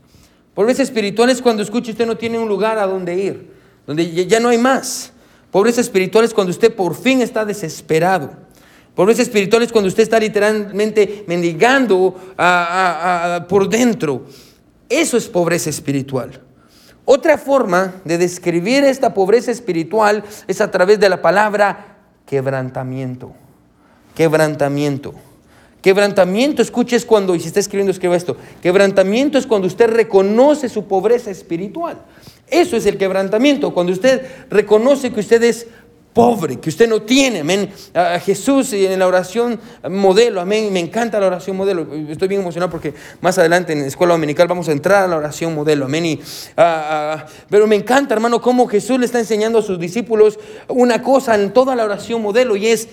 Pobreza 0.57 0.83
espiritual 0.83 1.29
es 1.29 1.43
cuando 1.43 1.63
escucha 1.63 1.91
usted 1.91 2.07
no 2.07 2.17
tiene 2.17 2.39
un 2.39 2.49
lugar 2.49 2.79
a 2.79 2.87
donde 2.87 3.15
ir, 3.15 3.53
donde 3.87 4.27
ya 4.27 4.41
no 4.41 4.49
hay 4.49 4.57
más. 4.57 5.13
Pobreza 5.51 5.83
espiritual 5.83 6.25
es 6.25 6.33
cuando 6.33 6.51
usted 6.51 6.75
por 6.75 6.95
fin 6.95 7.21
está 7.21 7.45
desesperado. 7.45 8.31
Pobreza 8.95 9.21
espiritual 9.21 9.63
es 9.65 9.71
cuando 9.71 9.89
usted 9.89 10.05
está 10.05 10.19
literalmente 10.19 11.25
mendigando 11.27 12.19
por 13.51 13.69
dentro. 13.69 14.25
Eso 14.89 15.19
es 15.19 15.29
pobreza 15.29 15.69
espiritual. 15.69 16.41
Otra 17.05 17.37
forma 17.37 17.97
de 18.07 18.17
describir 18.17 18.83
esta 18.83 19.13
pobreza 19.13 19.51
espiritual 19.51 20.25
es 20.49 20.63
a 20.63 20.71
través 20.71 20.99
de 20.99 21.11
la 21.11 21.21
palabra 21.21 21.99
quebrantamiento. 22.25 23.35
Quebrantamiento. 24.15 25.13
Quebrantamiento, 25.87 26.63
escuche, 26.63 26.97
es 26.97 27.05
cuando, 27.05 27.37
y 27.37 27.39
si 27.39 27.47
está 27.47 27.61
escribiendo, 27.61 27.93
escriba 27.93 28.17
esto. 28.17 28.37
Quebrantamiento 28.61 29.39
es 29.39 29.47
cuando 29.47 29.69
usted 29.69 29.89
reconoce 29.89 30.69
su 30.69 30.87
pobreza 30.89 31.31
espiritual. 31.31 31.99
Eso 32.49 32.77
es 32.77 32.87
el 32.87 32.99
quebrantamiento, 32.99 33.73
cuando 33.73 33.93
usted 33.93 34.21
reconoce 34.51 35.13
que 35.13 35.21
usted 35.21 35.41
es 35.45 35.69
pobre, 36.13 36.59
que 36.59 36.71
usted 36.71 36.89
no 36.89 37.03
tiene, 37.03 37.41
amén. 37.43 37.71
A 37.95 38.19
Jesús 38.19 38.73
en 38.73 38.99
la 38.99 39.07
oración 39.07 39.61
modelo, 39.89 40.41
amén. 40.41 40.73
Me 40.73 40.81
encanta 40.81 41.21
la 41.21 41.29
oración 41.29 41.57
modelo. 41.57 41.87
Estoy 42.09 42.27
bien 42.27 42.41
emocionado 42.41 42.69
porque 42.69 42.93
más 43.21 43.39
adelante 43.39 43.73
en 43.73 43.83
la 43.83 43.87
escuela 43.87 44.15
dominical 44.15 44.49
vamos 44.49 44.69
a 44.69 44.73
entrar 44.73 45.05
a 45.05 45.07
la 45.07 45.17
oración 45.19 45.55
modelo, 45.55 45.85
amén. 45.85 46.05
Y, 46.05 46.21
pero 47.49 47.69
me 47.69 47.77
encanta, 47.77 48.13
hermano, 48.13 48.41
cómo 48.41 48.67
Jesús 48.67 48.99
le 48.99 49.07
está 49.07 49.21
enseñando 49.21 49.61
a 49.61 49.63
sus 49.63 49.79
discípulos 49.79 50.37
una 50.67 51.01
cosa 51.01 51.37
en 51.37 51.53
toda 51.53 51.77
la 51.77 51.85
oración 51.85 52.23
modelo 52.23 52.57
y 52.57 52.67
es 52.67 52.89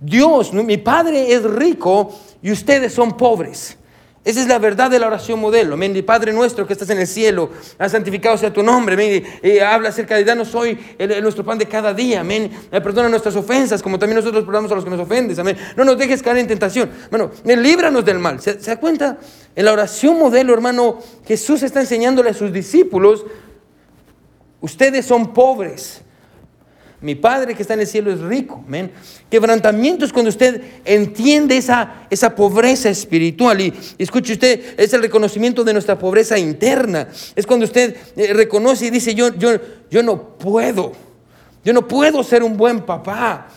Dios, 0.00 0.52
mi 0.52 0.76
Padre 0.76 1.32
es 1.32 1.42
rico 1.42 2.14
y 2.42 2.52
ustedes 2.52 2.92
son 2.92 3.16
pobres. 3.16 3.76
Esa 4.24 4.40
es 4.42 4.48
la 4.48 4.58
verdad 4.58 4.90
de 4.90 4.98
la 4.98 5.06
oración 5.06 5.40
modelo. 5.40 5.74
Amén. 5.74 6.04
Padre 6.04 6.32
nuestro 6.32 6.66
que 6.66 6.74
estás 6.74 6.90
en 6.90 6.98
el 6.98 7.06
cielo, 7.06 7.50
ha 7.78 7.88
santificado 7.88 8.36
sea 8.36 8.52
tu 8.52 8.62
nombre. 8.62 8.94
Amén. 8.94 9.24
Y, 9.42 9.58
habla 9.58 9.88
acerca 9.88 10.16
de 10.16 10.24
danos 10.24 10.54
hoy 10.54 10.78
nuestro 11.22 11.44
pan 11.44 11.56
de 11.56 11.66
cada 11.66 11.94
día. 11.94 12.20
Amén. 12.20 12.50
Eh, 12.70 12.80
perdona 12.80 13.08
nuestras 13.08 13.36
ofensas, 13.36 13.82
como 13.82 13.98
también 13.98 14.16
nosotros 14.16 14.44
perdonamos 14.44 14.70
a 14.72 14.74
los 14.74 14.84
que 14.84 14.90
nos 14.90 15.00
ofenden. 15.00 15.38
Amén. 15.40 15.56
No 15.76 15.84
nos 15.84 15.96
dejes 15.96 16.22
caer 16.22 16.38
en 16.38 16.46
tentación. 16.46 16.90
Bueno, 17.10 17.30
eh, 17.44 17.56
líbranos 17.56 18.04
del 18.04 18.18
mal. 18.18 18.40
¿Se, 18.40 18.60
¿Se 18.60 18.70
da 18.70 18.76
cuenta? 18.78 19.18
En 19.56 19.64
la 19.64 19.72
oración 19.72 20.18
modelo, 20.18 20.52
hermano, 20.52 20.98
Jesús 21.26 21.62
está 21.62 21.80
enseñándole 21.80 22.30
a 22.30 22.34
sus 22.34 22.52
discípulos 22.52 23.24
Ustedes 24.60 25.06
son 25.06 25.32
pobres. 25.32 26.02
Mi 27.00 27.14
Padre 27.14 27.54
que 27.54 27.62
está 27.62 27.74
en 27.74 27.80
el 27.80 27.86
cielo 27.86 28.12
es 28.12 28.20
rico. 28.20 28.62
Amén. 28.66 28.90
Quebrantamiento 29.30 30.04
es 30.04 30.12
cuando 30.12 30.30
usted 30.30 30.60
entiende 30.84 31.56
esa, 31.56 32.06
esa 32.10 32.34
pobreza 32.34 32.88
espiritual. 32.88 33.60
Y, 33.60 33.72
escuche 33.98 34.32
usted, 34.32 34.74
es 34.76 34.92
el 34.92 35.02
reconocimiento 35.02 35.62
de 35.62 35.72
nuestra 35.72 35.96
pobreza 35.96 36.36
interna. 36.38 37.08
Es 37.36 37.46
cuando 37.46 37.66
usted 37.66 37.96
eh, 38.16 38.32
reconoce 38.32 38.86
y 38.86 38.90
dice, 38.90 39.14
yo, 39.14 39.32
yo, 39.36 39.50
yo 39.90 40.02
no 40.02 40.36
puedo. 40.38 40.92
Yo 41.64 41.72
no 41.72 41.86
puedo 41.86 42.24
ser 42.24 42.42
un 42.42 42.56
buen 42.56 42.80
papá. 42.80 43.48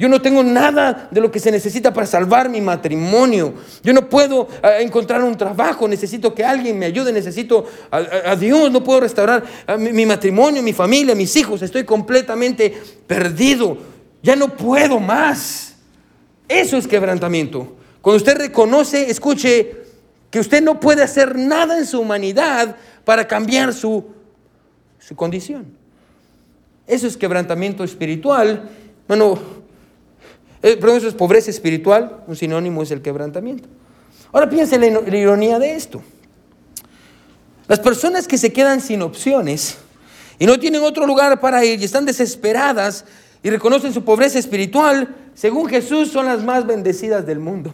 Yo 0.00 0.08
no 0.08 0.22
tengo 0.22 0.42
nada 0.42 1.08
de 1.10 1.20
lo 1.20 1.30
que 1.30 1.38
se 1.38 1.50
necesita 1.50 1.92
para 1.92 2.06
salvar 2.06 2.48
mi 2.48 2.62
matrimonio. 2.62 3.52
Yo 3.82 3.92
no 3.92 4.08
puedo 4.08 4.48
eh, 4.62 4.78
encontrar 4.80 5.22
un 5.22 5.36
trabajo. 5.36 5.86
Necesito 5.86 6.34
que 6.34 6.42
alguien 6.42 6.78
me 6.78 6.86
ayude. 6.86 7.12
Necesito 7.12 7.66
a, 7.90 8.34
Dios. 8.34 8.72
No 8.72 8.82
puedo 8.82 9.00
restaurar 9.00 9.44
mi, 9.78 9.92
mi, 9.92 10.06
matrimonio, 10.06 10.62
mi 10.62 10.72
familia, 10.72 11.14
mis 11.14 11.36
hijos. 11.36 11.60
Estoy 11.60 11.84
completamente 11.84 12.74
perdido. 13.06 13.76
Ya 14.22 14.36
no 14.36 14.56
puedo 14.56 15.00
más. 15.00 15.74
Eso 16.48 16.78
es 16.78 16.86
quebrantamiento. 16.86 17.76
Cuando 18.00 18.16
usted 18.16 18.38
reconoce, 18.38 19.10
escuche, 19.10 19.82
que 20.30 20.40
usted 20.40 20.62
no 20.62 20.80
puede 20.80 21.02
hacer 21.02 21.36
nada 21.36 21.76
en 21.76 21.84
su 21.84 22.00
humanidad 22.00 22.74
para 23.04 23.28
cambiar 23.28 23.74
su, 23.74 24.06
su 24.98 25.14
condición. 25.14 25.66
Eso 26.86 27.06
es 27.06 27.18
quebrantamiento 27.18 27.84
espiritual. 27.84 28.70
Bueno, 29.06 29.59
eh, 30.62 30.78
eso 30.82 31.08
es 31.08 31.14
pobreza 31.14 31.50
espiritual, 31.50 32.22
un 32.26 32.36
sinónimo 32.36 32.82
es 32.82 32.90
el 32.90 33.02
quebrantamiento. 33.02 33.68
Ahora 34.32 34.48
piensen 34.48 34.84
en 34.84 34.94
la 34.94 35.16
ironía 35.16 35.58
de 35.58 35.74
esto. 35.74 36.02
Las 37.66 37.80
personas 37.80 38.26
que 38.26 38.36
se 38.36 38.52
quedan 38.52 38.80
sin 38.80 39.02
opciones 39.02 39.78
y 40.38 40.46
no 40.46 40.58
tienen 40.58 40.82
otro 40.82 41.06
lugar 41.06 41.40
para 41.40 41.64
ir 41.64 41.80
y 41.80 41.84
están 41.84 42.04
desesperadas 42.04 43.04
y 43.42 43.50
reconocen 43.50 43.92
su 43.92 44.04
pobreza 44.04 44.38
espiritual, 44.38 45.14
según 45.34 45.68
Jesús 45.68 46.10
son 46.10 46.26
las 46.26 46.42
más 46.42 46.66
bendecidas 46.66 47.26
del 47.26 47.38
mundo. 47.38 47.72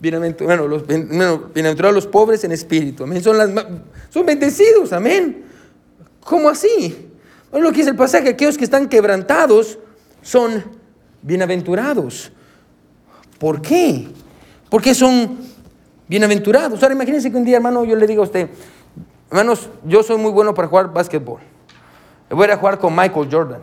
Bienaventurados 0.00 0.68
los, 0.68 0.86
bienaventurados 0.86 1.94
los 1.94 2.06
pobres 2.06 2.44
en 2.44 2.52
espíritu, 2.52 3.04
amén. 3.04 3.22
Son, 3.22 3.38
las 3.38 3.50
son 4.10 4.26
bendecidos, 4.26 4.92
amén. 4.92 5.44
¿Cómo 6.20 6.48
así? 6.48 7.10
Bueno, 7.50 7.66
lo 7.66 7.72
que 7.72 7.78
dice 7.78 7.90
el 7.90 7.96
pasaje, 7.96 8.30
aquellos 8.30 8.58
que 8.58 8.64
están 8.64 8.88
quebrantados 8.88 9.78
son 10.22 10.64
bienaventurados. 11.24 12.30
¿Por 13.38 13.60
qué? 13.60 14.08
¿Por 14.68 14.82
qué 14.82 14.94
son 14.94 15.38
bienaventurados? 16.06 16.82
Ahora 16.82 16.94
imagínense 16.94 17.30
que 17.30 17.36
un 17.36 17.44
día, 17.44 17.56
hermano, 17.56 17.84
yo 17.84 17.96
le 17.96 18.06
digo 18.06 18.22
a 18.22 18.26
usted, 18.26 18.50
hermanos, 19.30 19.68
yo 19.84 20.02
soy 20.02 20.18
muy 20.18 20.30
bueno 20.30 20.54
para 20.54 20.68
jugar 20.68 20.92
básquetbol. 20.92 21.40
Voy 22.30 22.48
a 22.48 22.56
jugar 22.56 22.78
con 22.78 22.94
Michael 22.94 23.28
Jordan. 23.30 23.60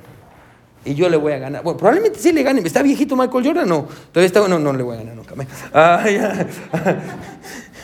Y 0.84 0.96
yo 0.96 1.10
le 1.10 1.18
voy 1.18 1.34
a 1.34 1.38
ganar. 1.38 1.64
Bueno, 1.64 1.78
probablemente 1.78 2.20
sí 2.20 2.32
le 2.32 2.42
gane. 2.42 2.62
¿Está 2.62 2.82
viejito 2.82 3.16
Michael 3.16 3.46
Jordan? 3.46 3.70
No. 3.70 3.88
Todavía 4.12 4.28
está. 4.28 4.48
No, 4.48 4.58
no 4.58 4.74
le 4.74 4.82
voy 4.82 4.96
a 4.96 5.00
ganar 5.00 5.16
nunca. 5.16 5.36
Ah, 5.74 6.04
ya. 6.10 6.48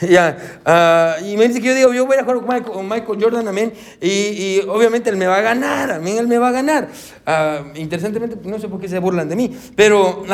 ya. 0.08 0.60
Ah, 0.64 1.16
y 1.24 1.36
me 1.36 1.46
dice 1.46 1.60
que 1.60 1.68
yo 1.68 1.74
digo, 1.74 1.92
yo 1.94 2.06
voy 2.06 2.16
a 2.16 2.24
jugar 2.24 2.64
con 2.64 2.88
Michael, 2.88 3.22
Jordan, 3.22 3.46
amén. 3.46 3.72
Y, 4.00 4.60
obviamente 4.68 5.10
él 5.10 5.16
me 5.16 5.26
va 5.26 5.36
a 5.36 5.42
ganar, 5.42 5.92
amén. 5.92 6.18
Él 6.18 6.26
me 6.26 6.38
va 6.38 6.48
a 6.48 6.52
ganar. 6.52 6.88
Ah, 7.24 7.62
interesantemente, 7.76 8.36
no 8.42 8.58
sé 8.58 8.68
por 8.68 8.80
qué 8.80 8.88
se 8.88 8.98
burlan 8.98 9.28
de 9.28 9.36
mí. 9.36 9.56
Pero 9.76 10.24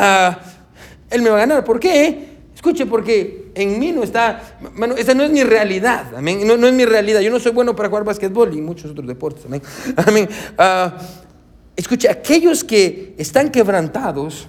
él 1.11 1.21
me 1.21 1.29
va 1.29 1.35
a 1.35 1.39
ganar. 1.39 1.63
¿Por 1.63 1.79
qué? 1.79 2.35
Escuche, 2.55 2.87
porque 2.87 3.51
en 3.53 3.79
mí 3.79 3.91
no 3.91 4.01
está, 4.01 4.57
bueno, 4.75 4.95
esa 4.97 5.13
no 5.13 5.23
es 5.23 5.29
mi 5.29 5.43
realidad, 5.43 6.15
amén, 6.15 6.47
no, 6.47 6.55
no, 6.57 6.67
es 6.67 6.73
mi 6.73 6.85
realidad, 6.85 7.19
yo 7.19 7.29
no 7.29 7.39
soy 7.39 7.51
bueno 7.51 7.75
para 7.75 7.89
jugar 7.89 8.05
básquetbol 8.05 8.57
y 8.57 8.61
muchos 8.61 8.91
otros 8.91 9.05
deportes, 9.05 9.45
amén, 9.45 9.61
amén. 9.97 10.29
Escuche, 11.75 12.09
aquellos 12.09 12.63
que 12.63 13.13
están 13.17 13.51
quebrantados 13.51 14.47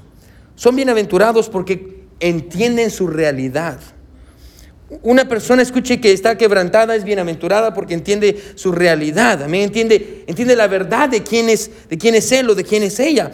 son 0.54 0.76
bienaventurados 0.76 1.48
porque 1.48 2.04
entienden 2.20 2.90
su 2.90 3.06
realidad. 3.06 3.78
Una 5.02 5.28
persona, 5.28 5.62
escuche, 5.62 6.00
que 6.00 6.12
está 6.12 6.38
quebrantada 6.38 6.94
es 6.94 7.02
bienaventurada 7.02 7.74
porque 7.74 7.94
entiende 7.94 8.40
su 8.54 8.70
realidad. 8.70 9.42
Amén. 9.42 9.62
Entiende, 9.62 10.22
entiende 10.28 10.54
la 10.54 10.68
verdad 10.68 11.08
de 11.08 11.24
quién 11.24 11.48
es, 11.48 11.68
de 11.88 11.98
quién 11.98 12.14
es 12.14 12.30
él 12.30 12.48
o 12.50 12.54
de 12.54 12.62
quién 12.62 12.84
es 12.84 13.00
ella. 13.00 13.32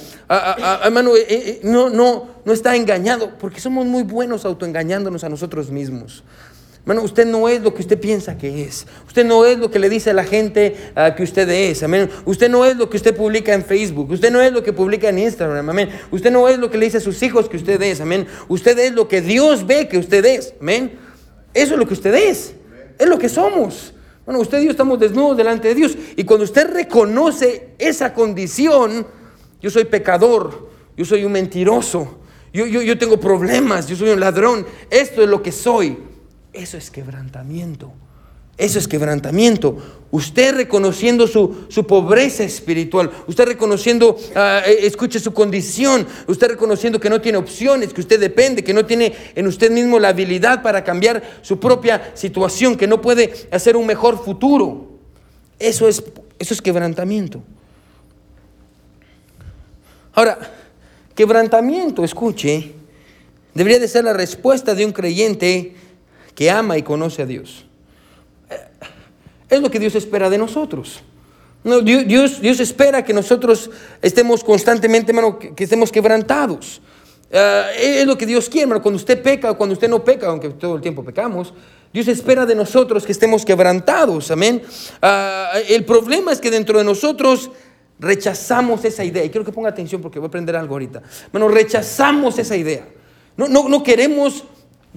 hermano, 0.82 1.14
eh, 1.14 1.26
eh, 1.28 1.61
no, 1.62 1.90
no, 1.90 2.28
no 2.46 2.52
está 2.54 2.75
engañado 2.75 3.37
porque 3.38 3.61
somos 3.61 3.84
muy 3.84 4.02
buenos 4.02 4.46
autoengañándonos 4.46 5.25
a 5.25 5.28
nosotros 5.28 5.70
mismos. 5.70 6.25
Bueno, 6.84 7.02
usted 7.02 7.26
no 7.26 7.48
es 7.48 7.62
lo 7.62 7.72
que 7.72 7.82
usted 7.82 8.00
piensa 8.00 8.36
que 8.36 8.64
es. 8.64 8.86
Usted 9.06 9.24
no 9.24 9.44
es 9.44 9.56
lo 9.56 9.70
que 9.70 9.78
le 9.78 9.88
dice 9.88 10.10
a 10.10 10.14
la 10.14 10.24
gente 10.24 10.74
ah, 10.96 11.14
que 11.14 11.22
usted 11.22 11.48
es. 11.48 11.84
Amén. 11.84 12.10
Usted 12.24 12.50
no 12.50 12.64
es 12.64 12.76
lo 12.76 12.90
que 12.90 12.96
usted 12.96 13.16
publica 13.16 13.54
en 13.54 13.64
Facebook. 13.64 14.10
Usted 14.10 14.32
no 14.32 14.40
es 14.40 14.52
lo 14.52 14.64
que 14.64 14.72
publica 14.72 15.08
en 15.08 15.20
Instagram. 15.20 15.70
Amén. 15.70 15.90
Usted 16.10 16.32
no 16.32 16.48
es 16.48 16.58
lo 16.58 16.70
que 16.70 16.78
le 16.78 16.86
dice 16.86 16.98
a 16.98 17.00
sus 17.00 17.22
hijos 17.22 17.48
que 17.48 17.56
usted 17.56 17.80
es. 17.82 18.00
Amén. 18.00 18.26
Usted 18.48 18.76
es 18.80 18.92
lo 18.92 19.06
que 19.06 19.20
Dios 19.20 19.64
ve 19.64 19.86
que 19.86 19.98
usted 19.98 20.24
es. 20.24 20.54
Amén. 20.60 20.98
Eso 21.54 21.74
es 21.74 21.78
lo 21.78 21.86
que 21.86 21.94
usted 21.94 22.14
es. 22.14 22.54
Es 22.98 23.06
lo 23.06 23.16
que 23.16 23.28
somos. 23.28 23.94
Bueno, 24.26 24.40
usted 24.40 24.60
y 24.60 24.64
yo 24.64 24.72
estamos 24.72 24.98
desnudos 24.98 25.36
delante 25.36 25.68
de 25.68 25.76
Dios. 25.76 25.96
Y 26.16 26.24
cuando 26.24 26.44
usted 26.44 26.68
reconoce 26.68 27.74
esa 27.78 28.12
condición, 28.12 29.06
yo 29.60 29.70
soy 29.70 29.84
pecador, 29.84 30.68
yo 30.96 31.04
soy 31.04 31.24
un 31.24 31.32
mentiroso, 31.32 32.18
yo, 32.52 32.66
yo, 32.66 32.82
yo 32.82 32.98
tengo 32.98 33.18
problemas, 33.18 33.86
yo 33.86 33.94
soy 33.94 34.10
un 34.10 34.20
ladrón. 34.20 34.66
Esto 34.90 35.22
es 35.22 35.28
lo 35.28 35.42
que 35.42 35.52
soy. 35.52 35.96
Eso 36.52 36.76
es 36.76 36.90
quebrantamiento. 36.90 37.92
Eso 38.59 38.78
es 38.78 38.87
quebrantamiento. 38.87 39.78
Usted 40.11 40.54
reconociendo 40.54 41.26
su, 41.26 41.66
pobreza 41.87 42.44
espiritual, 42.44 43.11
usted 43.26 43.47
reconociendo, 43.47 44.16
ah, 44.35 44.62
eh, 44.66 44.80
escuche 44.82 45.18
su 45.18 45.32
condición, 45.32 46.06
usted 46.26 46.49
reconociendo 46.49 47.00
que 47.00 47.09
no 47.09 47.21
tiene 47.21 47.38
opciones, 47.38 47.94
que 47.94 48.02
usted 48.02 48.21
depende, 48.21 48.62
que 48.62 48.75
no 48.75 48.85
tiene 48.85 49.14
en 49.35 49.47
usted 49.47 49.71
mismo 49.71 49.99
la 49.99 50.09
habilidad 50.09 50.62
para 50.62 50.85
cambiar 50.85 51.23
su 51.40 51.59
propia 51.59 52.12
situación, 52.14 52.76
que 52.76 52.87
no 52.87 53.00
puede 53.00 53.32
hacer 53.50 53.75
un 53.75 53.87
mejor 53.87 54.23
futuro. 54.23 54.99
Eso 55.59 55.88
es, 55.88 56.02
eso 56.38 56.52
es 56.52 56.61
quebrantamiento. 56.61 57.42
Ahora, 60.12 60.38
quebrantamiento, 61.14 62.04
escuche, 62.04 62.73
debería 63.54 63.78
de 63.78 63.88
ser 63.88 64.04
la 64.04 64.12
respuesta 64.12 64.75
de 64.75 64.85
un 64.85 64.92
creyente 64.92 65.75
que 66.34 66.50
ama 66.50 66.78
y 66.78 66.82
conoce 66.82 67.22
a 67.22 67.26
Dios. 67.26 67.64
Es 69.48 69.60
lo 69.60 69.70
que 69.70 69.78
Dios 69.78 69.94
espera 69.94 70.30
de 70.30 70.38
nosotros. 70.38 71.02
Dios, 71.62 72.40
Dios, 72.40 72.60
espera 72.60 73.04
que 73.04 73.12
nosotros 73.12 73.70
estemos 74.00 74.42
constantemente, 74.42 75.12
hermano, 75.12 75.38
que, 75.38 75.62
estemos 75.62 75.92
quebrantados. 75.92 76.80
Ah, 77.32 77.66
es 77.78 78.06
lo 78.06 78.18
que 78.18 78.26
Dios 78.26 78.48
quiere, 78.48 78.62
hermano. 78.62 78.82
Cuando 78.82 78.96
usted 78.96 79.22
peca 79.22 79.50
o 79.50 79.56
cuando 79.56 79.74
usted 79.74 79.88
no 79.88 80.02
peca, 80.02 80.28
aunque 80.28 80.48
todo 80.50 80.76
el 80.76 80.82
tiempo 80.82 81.04
pecamos, 81.04 81.54
Dios 81.92 82.08
espera 82.08 82.46
de 82.46 82.54
nosotros 82.54 83.04
que 83.04 83.12
estemos 83.12 83.44
quebrantados. 83.44 84.30
Amén. 84.30 84.62
Ah, 85.00 85.52
el 85.68 85.84
problema 85.84 86.32
es 86.32 86.40
que 86.40 86.50
dentro 86.50 86.78
de 86.78 86.84
nosotros 86.84 87.50
rechazamos 88.00 88.84
esa 88.84 89.04
idea. 89.04 89.24
Y 89.24 89.30
quiero 89.30 89.44
que 89.44 89.52
ponga 89.52 89.68
atención 89.68 90.02
porque 90.02 90.18
voy 90.18 90.26
a 90.26 90.28
aprender 90.28 90.56
algo 90.56 90.74
ahorita. 90.74 91.02
Bueno, 91.30 91.48
rechazamos 91.48 92.38
esa 92.38 92.56
idea. 92.56 92.88
No, 93.36 93.48
no, 93.48 93.68
no 93.68 93.82
queremos 93.82 94.44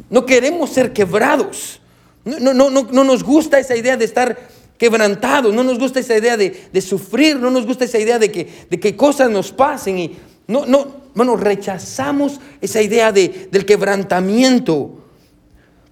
no 0.09 0.25
queremos 0.25 0.69
ser 0.69 0.93
quebrados. 0.93 1.79
No, 2.23 2.53
no, 2.53 2.69
no, 2.69 2.87
no 2.91 3.03
nos 3.03 3.23
gusta 3.23 3.59
esa 3.59 3.75
idea 3.75 3.97
de 3.97 4.05
estar 4.05 4.37
quebrantados. 4.77 5.53
No 5.53 5.63
nos 5.63 5.79
gusta 5.79 5.99
esa 5.99 6.17
idea 6.17 6.37
de, 6.37 6.81
sufrir. 6.81 7.37
No 7.37 7.49
nos 7.51 7.65
gusta 7.65 7.85
esa 7.85 7.99
idea 7.99 8.19
de 8.19 8.31
que, 8.31 8.47
de 8.69 8.79
que 8.79 8.95
cosas 8.95 9.29
nos 9.29 9.51
pasen. 9.51 9.99
Y 9.99 10.17
no, 10.47 10.65
no, 10.65 10.87
bueno, 11.13 11.35
rechazamos 11.35 12.39
esa 12.61 12.81
idea 12.81 13.11
de, 13.11 13.47
del 13.51 13.65
quebrantamiento. 13.65 15.03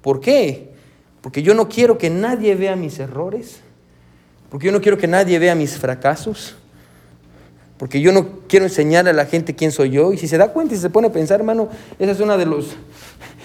¿Por 0.02 0.20
qué? 0.20 0.74
Porque 1.22 1.42
yo 1.42 1.54
no 1.54 1.70
quiero 1.70 1.98
que 1.98 2.10
nadie 2.10 2.56
vea 2.56 2.76
mis 2.76 3.00
errores. 3.00 3.62
Porque 4.50 4.68
yo 4.68 4.72
no 4.72 4.82
quiero 4.82 4.98
que 4.98 5.08
nadie 5.08 5.40
vea 5.40 5.56
mis 5.56 5.78
fracasos. 5.78 6.56
Porque 7.78 8.02
yo 8.02 8.12
no 8.12 8.40
quiero 8.48 8.66
enseñar 8.66 9.08
a 9.08 9.14
la 9.14 9.26
gente 9.26 9.56
quién 9.56 9.72
soy 9.72 9.92
yo. 9.92 10.14
Y 10.14 10.18
si 10.18 10.28
se 10.28 10.38
da 10.38 10.52
cuenta 10.52 10.76
y 10.76 10.78
se 10.78 10.90
pone 10.90 11.08
a 11.08 11.12
pensar, 11.12 11.40
hermano, 11.40 11.70
esa 11.98 12.12
es 12.12 12.20
una 12.20 12.38
de 12.38 12.46
los 12.46 12.76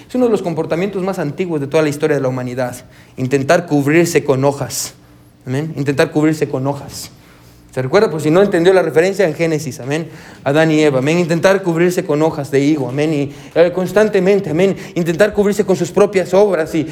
es 0.08 0.14
uno 0.14 0.24
de 0.24 0.30
los 0.30 0.42
comportamientos 0.42 1.02
más 1.02 1.18
antiguos 1.18 1.60
de 1.60 1.66
toda 1.66 1.82
la 1.82 1.90
historia 1.90 2.16
de 2.16 2.22
la 2.22 2.28
humanidad. 2.28 2.76
Intentar 3.18 3.66
cubrirse 3.66 4.24
con 4.24 4.42
hojas. 4.44 4.94
Amén. 5.46 5.74
Intentar 5.76 6.10
cubrirse 6.10 6.48
con 6.48 6.66
hojas. 6.66 7.10
¿Se 7.78 7.82
recuerda? 7.82 8.10
Pues 8.10 8.22
si 8.22 8.30
no 8.30 8.42
entendió 8.42 8.72
la 8.72 8.80
referencia 8.80 9.28
en 9.28 9.34
Génesis, 9.34 9.78
amén. 9.80 10.08
Adán 10.42 10.70
y 10.70 10.80
Eva, 10.80 11.00
amén. 11.00 11.18
Intentar 11.18 11.62
cubrirse 11.62 12.04
con 12.04 12.22
hojas 12.22 12.50
de 12.50 12.60
higo, 12.60 12.88
amén. 12.88 13.12
Y 13.12 13.34
eh, 13.54 13.70
constantemente, 13.74 14.50
amén. 14.50 14.74
Intentar 14.94 15.34
cubrirse 15.34 15.66
con 15.66 15.76
sus 15.76 15.90
propias 15.90 16.32
obras 16.32 16.74
y, 16.74 16.86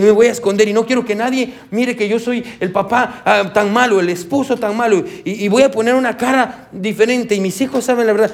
me 0.00 0.10
voy 0.10 0.28
a 0.28 0.32
esconder 0.32 0.66
y 0.68 0.72
no 0.72 0.86
quiero 0.86 1.04
que 1.04 1.14
nadie 1.14 1.52
mire 1.70 1.94
que 1.94 2.08
yo 2.08 2.18
soy 2.18 2.42
el 2.60 2.72
papá 2.72 3.22
ah, 3.26 3.50
tan 3.52 3.70
malo, 3.70 4.00
el 4.00 4.08
esposo 4.08 4.56
tan 4.56 4.74
malo 4.74 5.04
y, 5.24 5.46
voy 5.48 5.62
a 5.62 5.70
poner 5.70 5.94
una 5.94 6.16
cara 6.16 6.68
diferente 6.72 7.34
y 7.34 7.40
mis 7.40 7.60
hijos 7.60 7.84
saben 7.84 8.06
la 8.06 8.14
verdad. 8.14 8.32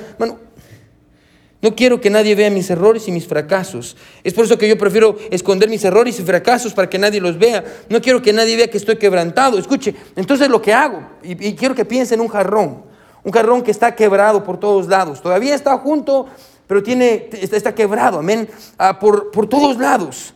No 1.64 1.74
quiero 1.74 1.98
que 1.98 2.10
nadie 2.10 2.34
vea 2.34 2.50
mis 2.50 2.68
errores 2.68 3.08
y 3.08 3.10
mis 3.10 3.26
fracasos. 3.26 3.96
Es 4.22 4.34
por 4.34 4.44
eso 4.44 4.58
que 4.58 4.68
yo 4.68 4.76
prefiero 4.76 5.16
esconder 5.30 5.70
mis 5.70 5.82
errores 5.82 6.20
y 6.20 6.22
fracasos 6.22 6.74
para 6.74 6.90
que 6.90 6.98
nadie 6.98 7.22
los 7.22 7.38
vea. 7.38 7.64
No 7.88 8.02
quiero 8.02 8.20
que 8.20 8.34
nadie 8.34 8.54
vea 8.54 8.68
que 8.68 8.76
estoy 8.76 8.96
quebrantado. 8.96 9.56
Escuche, 9.56 9.94
entonces 10.14 10.50
lo 10.50 10.60
que 10.60 10.74
hago, 10.74 11.02
y, 11.22 11.54
quiero 11.54 11.74
que 11.74 11.86
piensen 11.86 12.18
en 12.18 12.26
un 12.26 12.28
jarrón, 12.28 12.82
un 13.22 13.32
jarrón 13.32 13.62
que 13.62 13.70
está 13.70 13.94
quebrado 13.94 14.44
por 14.44 14.60
todos 14.60 14.88
lados. 14.88 15.22
Todavía 15.22 15.54
está 15.54 15.78
junto, 15.78 16.26
pero 16.66 16.82
tiene, 16.82 17.30
está, 17.32 17.74
quebrado, 17.74 18.18
amén, 18.18 18.46
ah, 18.76 18.98
por, 18.98 19.30
por 19.30 19.48
todos 19.48 19.78
lados. 19.78 20.34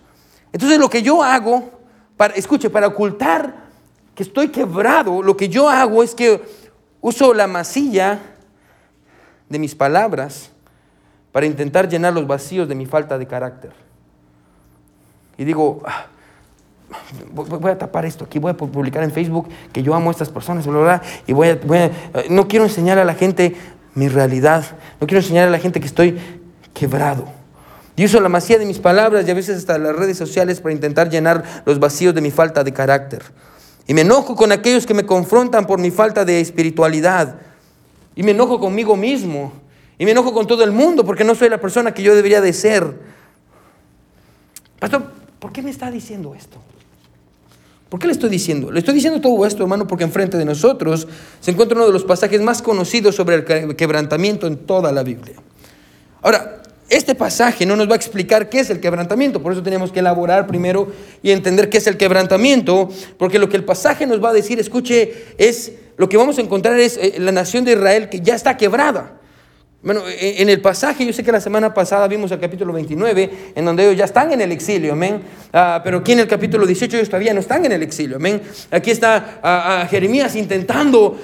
Entonces 0.50 0.78
lo 0.78 0.88
que 0.88 1.02
yo 1.02 1.23
hago, 1.23 1.73
para, 2.16 2.32
escuche, 2.37 2.70
para 2.70 2.87
ocultar 2.87 3.68
que 4.14 4.23
estoy 4.23 4.49
quebrado, 4.49 5.23
lo 5.23 5.37
que 5.37 5.50
yo 5.50 5.68
hago 5.68 6.02
es 6.02 6.14
que 6.14 6.40
uso 7.02 7.35
la 7.35 7.47
masilla 7.47 8.18
de 9.50 9.58
mis 9.58 9.75
palabras 9.75 10.52
para 11.32 11.47
intentar 11.47 11.88
llenar 11.88 12.12
los 12.12 12.26
vacíos 12.26 12.68
de 12.68 12.75
mi 12.75 12.87
falta 12.87 13.18
de 13.18 13.26
carácter. 13.26 13.73
Y 15.37 15.44
digo, 15.44 15.82
ah, 15.87 16.06
voy 17.32 17.70
a 17.70 17.78
tapar 17.78 18.04
esto 18.06 18.25
aquí, 18.25 18.38
voy 18.38 18.50
a 18.50 18.56
publicar 18.56 19.02
en 19.02 19.12
Facebook 19.12 19.49
que 19.73 19.82
yo 19.82 19.94
amo 19.94 20.11
a 20.11 20.12
estas 20.12 20.30
personas, 20.30 20.66
y 21.26 21.32
voy 21.32 21.49
a, 21.49 21.90
no 22.30 22.49
quiero 22.49 22.64
enseñar 22.64 22.99
a 22.99 23.04
la 23.04 23.14
gente 23.14 23.56
mi 23.94 24.08
realidad, 24.08 24.64
no 25.00 25.06
quiero 25.06 25.20
enseñar 25.20 25.49
a 25.49 25.50
la 25.50 25.58
gente 25.58 25.80
que 25.80 25.87
estoy 25.87 26.18
quebrado. 26.73 27.26
Y 27.97 28.04
uso 28.04 28.20
la 28.20 28.28
masía 28.28 28.58
de 28.58 28.64
mis 28.64 28.78
palabras 28.78 29.26
y 29.26 29.30
a 29.30 29.35
veces 29.35 29.58
hasta 29.58 29.76
las 29.76 29.94
redes 29.97 30.16
sociales 30.16 30.61
para 30.61 30.73
intentar 30.73 31.11
llenar 31.11 31.42
los 31.64 31.80
vacíos 31.80 32.14
de 32.14 32.20
mi 32.20 32.30
falta 32.30 32.62
de 32.62 32.73
carácter. 32.73 33.25
Y 33.88 33.94
me 33.94 34.02
enojo 34.02 34.37
con 34.37 34.52
aquellos 34.52 34.87
que 34.87 34.94
me 34.94 35.04
confrontan 35.04 35.66
por 35.66 35.80
mi 35.80 35.90
falta 35.90 36.25
de 36.25 36.40
espiritualidad. 36.40 37.37
Y 38.14 38.23
me 38.23 38.30
enojo 38.30 38.61
conmigo 38.61 38.97
mismo 38.97 39.52
y 39.99 40.05
me 40.05 40.12
enojo 40.12 40.33
con 40.33 40.47
todo 40.47 40.62
el 40.64 40.73
mundo 40.73 41.05
porque 41.05 41.25
no 41.25 41.35
soy 41.35 41.49
la 41.49 41.61
persona 41.61 41.93
que 41.93 42.02
yo 42.02 42.14
debería 42.14 42.40
de 42.40 42.52
ser. 42.52 42.95
Pastor, 44.78 45.11
¿por 45.38 45.52
qué 45.52 45.61
me 45.61 45.71
está 45.71 45.90
diciendo 45.90 46.35
esto? 46.35 46.59
¿Por 47.88 47.99
qué 47.99 48.07
le 48.07 48.12
estoy 48.12 48.31
diciendo? 48.31 48.71
Le 48.71 48.81
estoy 48.81 48.95
diciendo 48.95 49.21
todo 49.21 49.45
esto, 49.47 49.62
hermano, 49.62 49.87
porque 49.87 50.05
enfrente 50.05 50.37
de 50.37 50.45
nosotros 50.45 51.09
se 51.40 51.50
encuentra 51.50 51.76
uno 51.76 51.87
de 51.87 51.93
los 51.93 52.05
pasajes 52.05 52.40
más 52.43 52.62
conocidos 52.62 53.14
sobre 53.14 53.37
el 53.37 53.76
quebrantamiento 53.76 54.47
en 54.47 54.59
toda 54.59 54.93
la 54.93 55.02
Biblia. 55.02 55.37
Ahora, 56.23 56.62
este 56.90 57.14
pasaje 57.14 57.67
no 57.67 57.76
nos 57.76 57.88
va 57.88 57.95
a 57.95 57.97
explicar 57.97 58.49
qué 58.49 58.61
es 58.61 58.71
el 58.71 58.81
quebrantamiento, 58.81 59.43
por 59.43 59.52
eso 59.52 59.62
tenemos 59.62 59.93
que 59.93 60.00
elaborar 60.00 60.47
primero 60.47 60.88
y 61.23 61.31
entender 61.31 61.69
qué 61.69 61.78
es 61.78 61.87
el 61.87 61.97
quebrantamiento, 61.97 62.88
porque 63.19 63.38
lo 63.38 63.49
que 63.49 63.57
el 63.57 63.64
pasaje 63.64 64.07
nos 64.07 64.23
va 64.23 64.31
a 64.31 64.33
decir, 64.33 64.59
escuche, 64.59 65.35
es 65.37 65.73
lo 65.97 66.09
que 66.09 66.17
vamos 66.17 66.38
a 66.38 66.43
encontrar 66.43 66.78
es 66.78 66.97
eh, 66.97 67.17
la 67.19 67.33
nación 67.33 67.64
de 67.64 67.73
Israel 67.73 68.09
que 68.09 68.21
ya 68.21 68.35
está 68.35 68.57
quebrada. 68.57 69.19
Bueno, 69.80 70.08
e, 70.08 70.42
en 70.42 70.49
el 70.49 70.61
pasaje, 70.61 71.06
yo 71.06 71.12
sé 71.12 71.23
que 71.23 71.30
la 71.30 71.40
semana 71.40 71.73
pasada 71.73 72.08
vimos 72.08 72.32
el 72.32 72.40
capítulo 72.40 72.73
29, 72.73 73.52
en 73.54 73.64
donde 73.64 73.85
ellos 73.85 73.97
ya 73.97 74.06
están 74.06 74.32
en 74.32 74.40
el 74.40 74.50
exilio, 74.50 74.94
amén. 74.94 75.23
Ah, 75.52 75.80
pero 75.85 75.99
aquí 75.99 76.12
en 76.12 76.20
el 76.20 76.26
capítulo 76.26 76.66
18 76.66 76.97
ellos 76.97 77.08
todavía 77.08 77.32
no 77.32 77.40
están 77.40 77.64
en 77.64 77.73
el 77.73 77.82
exilio, 77.85 78.16
amén. 78.16 78.42
Aquí 78.73 78.90
está 78.90 79.38
ah, 79.40 79.82
ah, 79.82 79.87
Jeremías 79.88 80.35
intentando, 80.35 81.16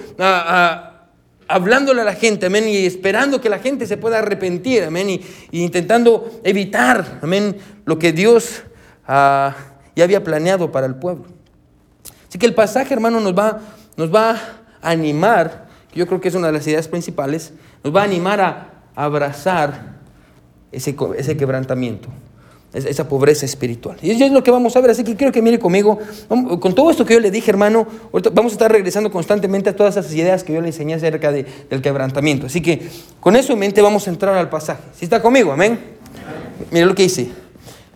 hablándole 1.49 2.03
a 2.03 2.05
la 2.05 2.15
gente, 2.15 2.47
amén, 2.47 2.69
y 2.69 2.87
esperando 2.87 3.41
que 3.41 3.49
la 3.49 3.59
gente 3.59 3.89
se 3.89 3.97
pueda 3.97 4.19
arrepentir, 4.21 4.85
amén, 4.85 5.11
y, 5.11 5.25
intentando 5.51 6.41
evitar, 6.45 7.19
amén, 7.23 7.57
lo 7.85 7.99
que 7.99 8.13
Dios 8.13 8.63
ya 9.09 10.05
había 10.05 10.23
planeado 10.23 10.71
para 10.71 10.87
el 10.87 10.95
pueblo. 10.95 11.25
Así 12.29 12.39
que 12.39 12.47
el 12.47 12.55
pasaje, 12.55 12.95
hermano, 12.95 13.19
nos 13.19 13.37
va, 13.37 13.61
nos 13.97 14.15
va 14.15 14.31
a 14.81 14.91
animar, 14.91 15.67
yo 15.93 16.07
creo 16.07 16.21
que 16.21 16.29
es 16.29 16.35
una 16.37 16.47
de 16.47 16.53
las 16.53 16.67
ideas 16.69 16.87
principales, 16.87 17.53
nos 17.85 17.95
va 17.95 18.01
a 18.01 18.05
animar 18.05 18.41
a 18.41 18.71
abrazar 18.97 19.95
ese, 20.73 20.97
ese 21.19 21.37
quebrantamiento, 21.37 22.09
esa 22.73 23.07
pobreza 23.09 23.45
espiritual. 23.45 23.99
Y 24.03 24.11
eso 24.11 24.25
es 24.25 24.33
lo 24.33 24.43
que 24.43 24.51
vamos 24.51 24.75
a 24.75 24.81
ver, 24.81 24.91
así 24.91 25.05
que 25.05 25.15
quiero 25.15 25.33
que 25.33 25.43
mire 25.43 25.59
conmigo, 25.59 25.99
con 26.29 26.75
todo 26.75 26.91
esto 26.91 27.05
que 27.05 27.15
yo 27.15 27.21
le 27.21 27.31
dije, 27.31 27.51
hermano, 27.51 27.87
vamos 28.33 28.53
a 28.53 28.55
estar 28.55 28.73
regresando 28.73 29.11
constantemente 29.11 29.71
a 29.71 29.77
todas 29.77 29.97
esas 29.97 30.13
ideas 30.15 30.43
que 30.43 30.55
yo 30.55 30.61
le 30.63 30.69
enseñé 30.69 30.95
acerca 30.95 31.31
de, 31.31 31.45
del 31.69 31.83
quebrantamiento. 31.83 32.47
Así 32.47 32.63
que 32.63 32.89
con 33.21 33.37
eso 33.37 33.53
en 33.53 33.59
mente 33.59 33.83
vamos 33.83 34.09
a 34.09 34.11
entrar 34.11 34.35
al 34.35 34.49
pasaje. 34.49 34.83
¿Sí 34.99 35.05
está 35.05 35.21
conmigo? 35.21 35.53
Amén. 35.53 35.79
Mire 36.71 36.87
lo 36.87 36.95
que 36.95 37.05
dice. 37.05 37.29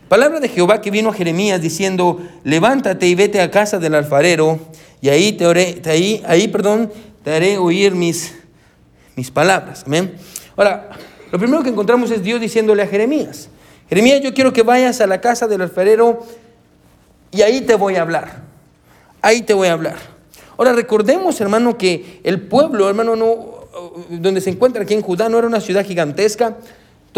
Palabra 0.09 0.38
de 0.38 0.48
Jehová 0.48 0.81
que 0.81 0.90
vino 0.90 1.11
a 1.11 1.12
Jeremías 1.12 1.61
diciendo, 1.61 2.20
levántate 2.44 3.07
y 3.07 3.14
vete 3.14 3.40
a 3.40 3.51
casa 3.51 3.79
del 3.79 3.94
alfarero, 3.94 4.59
y 5.01 5.11
ahí 5.11 5.33
te, 5.33 5.46
oré, 5.46 5.81
ahí, 5.85 6.22
ahí 6.27 6.48
perdón, 6.48 6.90
te 7.22 7.33
haré 7.33 7.59
oír 7.59 7.94
mis 7.94 8.35
mis 9.18 9.33
palabras. 9.33 9.83
Amén. 9.85 10.14
Ahora, 10.57 10.90
lo 11.33 11.40
primero 11.40 11.61
que 11.64 11.70
encontramos 11.70 12.09
es 12.12 12.22
Dios 12.22 12.40
diciéndole 12.40 12.85
a 12.85 12.87
Jeremías, 12.87 13.48
Jeremías, 13.88 14.20
yo 14.20 14.33
quiero 14.33 14.52
que 14.52 14.62
vayas 14.62 15.00
a 15.00 15.09
la 15.09 15.20
casa 15.20 15.48
del 15.48 15.61
alfarero 15.62 16.24
y 17.33 17.42
ahí 17.42 17.62
te 17.62 17.74
voy 17.74 17.96
a 17.96 18.02
hablar. 18.02 18.42
Ahí 19.20 19.42
te 19.42 19.54
voy 19.54 19.66
a 19.68 19.72
hablar. 19.72 19.96
Ahora 20.57 20.72
recordemos, 20.72 21.40
hermano, 21.40 21.76
que 21.76 22.20
el 22.22 22.42
pueblo, 22.42 22.88
hermano, 22.88 23.16
no, 23.16 23.68
donde 24.09 24.40
se 24.40 24.50
encuentra 24.50 24.85
aquí 24.85 24.94
en 24.94 25.02
Judá, 25.02 25.28
no 25.28 25.37
era 25.38 25.48
una 25.48 25.61
ciudad 25.61 25.85
gigantesca, 25.85 26.57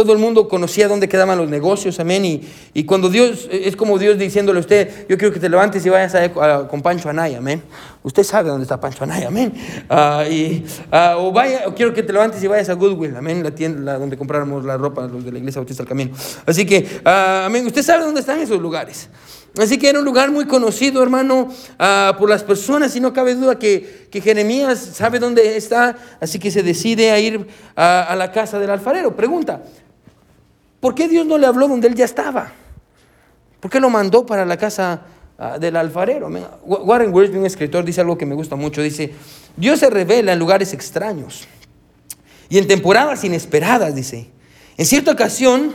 todo 0.05 0.15
el 0.15 0.19
mundo 0.19 0.49
conocía 0.49 0.89
dónde 0.89 1.11
quedaban 1.11 1.37
los 1.37 1.51
negocios, 1.51 2.01
amén. 2.01 2.25
Y, 2.25 2.49
y, 2.73 2.85
cuando 2.85 3.11
Dios, 3.11 3.47
es 3.53 3.77
como 3.77 3.99
Dios 3.99 4.17
diciéndole 4.17 4.59
a 4.59 4.61
usted, 4.61 5.07
yo 5.11 5.19
quiero 5.19 5.31
que 5.31 5.39
te 5.39 5.51
levantes 5.51 5.85
y 5.85 5.91
vayas 5.91 6.15
a, 6.15 6.69
con 6.69 6.81
Pancho 6.81 7.11
Anaya, 7.11 7.37
amén. 7.37 7.63
Usted 8.03 8.23
sabe 8.23 8.49
dónde 8.49 8.63
está 8.63 8.81
Pancho 8.81 9.05
Anaya, 9.05 9.29
amén. 9.29 9.53
Ah, 9.91 10.25
y, 10.27 10.65
ah, 10.91 11.17
o 11.19 11.33
vaya, 11.33 11.65
quiero 11.77 11.93
que 11.93 12.03
te 12.03 12.15
levantes 12.15 12.43
y 12.43 12.47
vayas 12.47 12.71
a 12.71 12.73
Goodwill, 12.73 13.15
amén, 13.15 13.43
la 13.43 13.51
tienda 13.51 13.99
donde 13.99 14.17
compráramos 14.17 14.65
la 14.65 14.79
ropa, 14.79 15.07
los 15.07 15.23
de 15.23 15.33
la 15.33 15.39
iglesia 15.39 15.61
Bautista 15.61 15.83
del 15.83 15.89
Camino. 15.89 16.17
Así 16.47 16.65
que, 16.65 17.03
ah, 17.05 17.45
amén, 17.45 17.67
usted 17.67 17.83
sabe 17.83 18.03
dónde 18.03 18.21
están 18.21 18.41
esos 18.41 18.59
lugares. 18.59 19.11
Así 19.59 19.79
que 19.79 19.89
era 19.89 19.99
un 19.99 20.05
lugar 20.05 20.31
muy 20.31 20.47
conocido, 20.47 21.03
hermano, 21.03 21.49
por 22.19 22.31
las 22.31 22.45
personas, 22.45 22.95
y 22.95 23.01
no 23.01 23.13
cabe 23.13 23.35
duda 23.35 23.59
que, 23.59 24.07
que, 24.11 24.21
Jeremías 24.21 24.79
sabe 24.79 25.19
dónde 25.19 25.57
está, 25.57 25.97
así 26.21 26.39
que 26.39 26.53
se 26.53 26.63
decide 26.63 27.11
a 27.11 27.19
ir 27.19 27.47
a 27.75 28.15
la 28.17 28.31
casa 28.31 28.61
del 28.61 28.71
alfarero. 28.71 29.17
Pregunta, 29.17 29.63
¿Por 30.81 30.95
qué 30.95 31.09
Dios 31.09 31.27
no 31.27 31.39
le 31.39 31.47
habló 31.47 31.69
donde 31.69 31.89
él 31.89 31.95
ya 31.95 32.07
estaba? 32.07 32.53
¿Por 33.61 33.71
qué 33.71 33.79
lo 33.79 33.91
mandó 33.91 34.25
para 34.25 34.47
la 34.47 34.57
casa 34.57 35.03
ah, 35.39 35.59
del 35.59 35.77
alfarero? 35.77 36.29
Warren 36.65 37.13
Wiersbe, 37.13 37.39
un 37.39 37.47
escritor, 37.47 37.85
dice 37.85 38.01
algo 38.01 38.17
que 38.17 38.27
me 38.27 38.35
gusta 38.35 38.57
mucho. 38.57 38.81
Dice, 38.81 39.13
Dios 39.57 39.81
se 39.81 39.91
revela 39.91 40.33
en 40.33 40.39
lugares 40.39 40.73
extraños 40.73 41.47
y 42.49 42.59
en 42.59 42.67
temporadas 42.67 43.23
inesperadas, 43.25 43.95
dice. 43.95 44.29
En 44.79 44.87
cierta 44.87 45.13
ocasión 45.13 45.75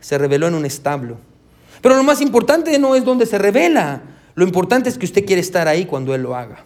se 0.00 0.18
reveló 0.18 0.48
en 0.48 0.54
un 0.54 0.66
establo. 0.66 1.18
Pero 1.80 1.96
lo 1.96 2.02
más 2.02 2.20
importante 2.20 2.76
no 2.78 2.96
es 2.96 3.04
donde 3.04 3.26
se 3.26 3.38
revela. 3.38 4.02
Lo 4.34 4.44
importante 4.44 4.88
es 4.88 4.98
que 4.98 5.06
usted 5.06 5.24
quiere 5.24 5.40
estar 5.40 5.68
ahí 5.68 5.86
cuando 5.86 6.14
Él 6.14 6.22
lo 6.22 6.34
haga. 6.34 6.64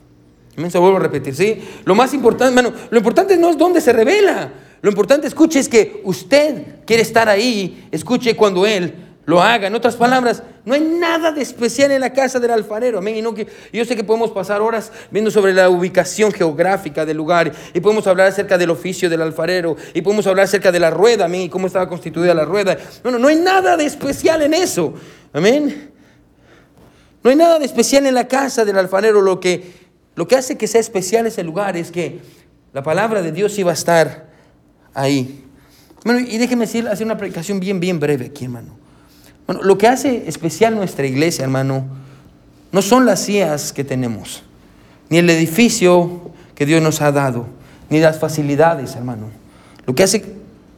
Se 0.70 0.78
vuelvo 0.78 0.96
a 0.96 1.00
repetir, 1.00 1.36
¿sí? 1.36 1.62
Lo 1.84 1.94
más 1.94 2.12
importante, 2.14 2.52
bueno, 2.52 2.72
lo 2.90 2.98
importante 2.98 3.36
no 3.36 3.50
es 3.50 3.58
dónde 3.58 3.80
se 3.80 3.92
revela. 3.92 4.50
Lo 4.80 4.90
importante, 4.90 5.26
escuche, 5.26 5.58
es 5.58 5.68
que 5.68 6.00
usted 6.04 6.84
quiere 6.86 7.02
estar 7.02 7.28
ahí, 7.28 7.88
escuche 7.90 8.36
cuando 8.36 8.66
Él 8.66 8.94
lo 9.28 9.42
haga. 9.42 9.66
En 9.66 9.74
otras 9.74 9.96
palabras, 9.96 10.42
no 10.64 10.72
hay 10.72 10.80
nada 10.80 11.32
de 11.32 11.42
especial 11.42 11.90
en 11.90 12.00
la 12.00 12.14
casa 12.14 12.40
del 12.40 12.50
alfarero. 12.50 12.96
Amén. 12.96 13.16
Y 13.16 13.20
no 13.22 13.34
yo 13.72 13.84
sé 13.84 13.94
que 13.94 14.02
podemos 14.02 14.30
pasar 14.30 14.62
horas 14.62 14.90
viendo 15.10 15.30
sobre 15.30 15.52
la 15.52 15.68
ubicación 15.68 16.32
geográfica 16.32 17.04
del 17.04 17.18
lugar 17.18 17.52
y 17.74 17.80
podemos 17.80 18.06
hablar 18.06 18.28
acerca 18.28 18.56
del 18.56 18.70
oficio 18.70 19.10
del 19.10 19.20
alfarero 19.20 19.76
y 19.92 20.00
podemos 20.00 20.26
hablar 20.26 20.46
acerca 20.46 20.72
de 20.72 20.80
la 20.80 20.88
rueda, 20.88 21.26
amén, 21.26 21.42
y 21.42 21.48
cómo 21.50 21.66
estaba 21.66 21.88
constituida 21.90 22.32
la 22.32 22.46
rueda. 22.46 22.78
No, 23.04 23.10
no, 23.10 23.18
no 23.18 23.28
hay 23.28 23.36
nada 23.36 23.76
de 23.76 23.84
especial 23.84 24.40
en 24.40 24.54
eso. 24.54 24.94
Amén. 25.32 25.90
No 27.22 27.28
hay 27.28 27.36
nada 27.36 27.58
de 27.58 27.66
especial 27.66 28.06
en 28.06 28.14
la 28.14 28.28
casa 28.28 28.64
del 28.64 28.78
alfarero. 28.78 29.20
Lo 29.20 29.40
que, 29.40 29.72
lo 30.14 30.26
que 30.26 30.36
hace 30.36 30.56
que 30.56 30.66
sea 30.66 30.80
especial 30.80 31.26
ese 31.26 31.44
lugar 31.44 31.76
es 31.76 31.90
que 31.90 32.20
la 32.72 32.82
palabra 32.82 33.20
de 33.20 33.32
Dios 33.32 33.58
iba 33.58 33.72
a 33.72 33.74
estar 33.74 34.27
ahí. 34.94 35.44
Bueno, 36.04 36.20
y 36.20 36.38
déjeme 36.38 36.66
decir, 36.66 36.86
hacer 36.88 37.04
una 37.06 37.16
predicación 37.16 37.60
bien, 37.60 37.80
bien 37.80 38.00
breve 38.00 38.26
aquí, 38.26 38.44
hermano. 38.44 38.76
Bueno, 39.46 39.62
lo 39.62 39.78
que 39.78 39.88
hace 39.88 40.24
especial 40.26 40.74
nuestra 40.74 41.06
iglesia, 41.06 41.44
hermano, 41.44 41.86
no 42.70 42.82
son 42.82 43.06
las 43.06 43.20
sillas 43.20 43.72
que 43.72 43.84
tenemos, 43.84 44.42
ni 45.08 45.18
el 45.18 45.30
edificio 45.30 46.30
que 46.54 46.66
Dios 46.66 46.82
nos 46.82 47.00
ha 47.00 47.12
dado, 47.12 47.46
ni 47.88 47.98
las 47.98 48.18
facilidades, 48.18 48.94
hermano. 48.94 49.30
Lo 49.86 49.94
que 49.94 50.02
hace, 50.02 50.24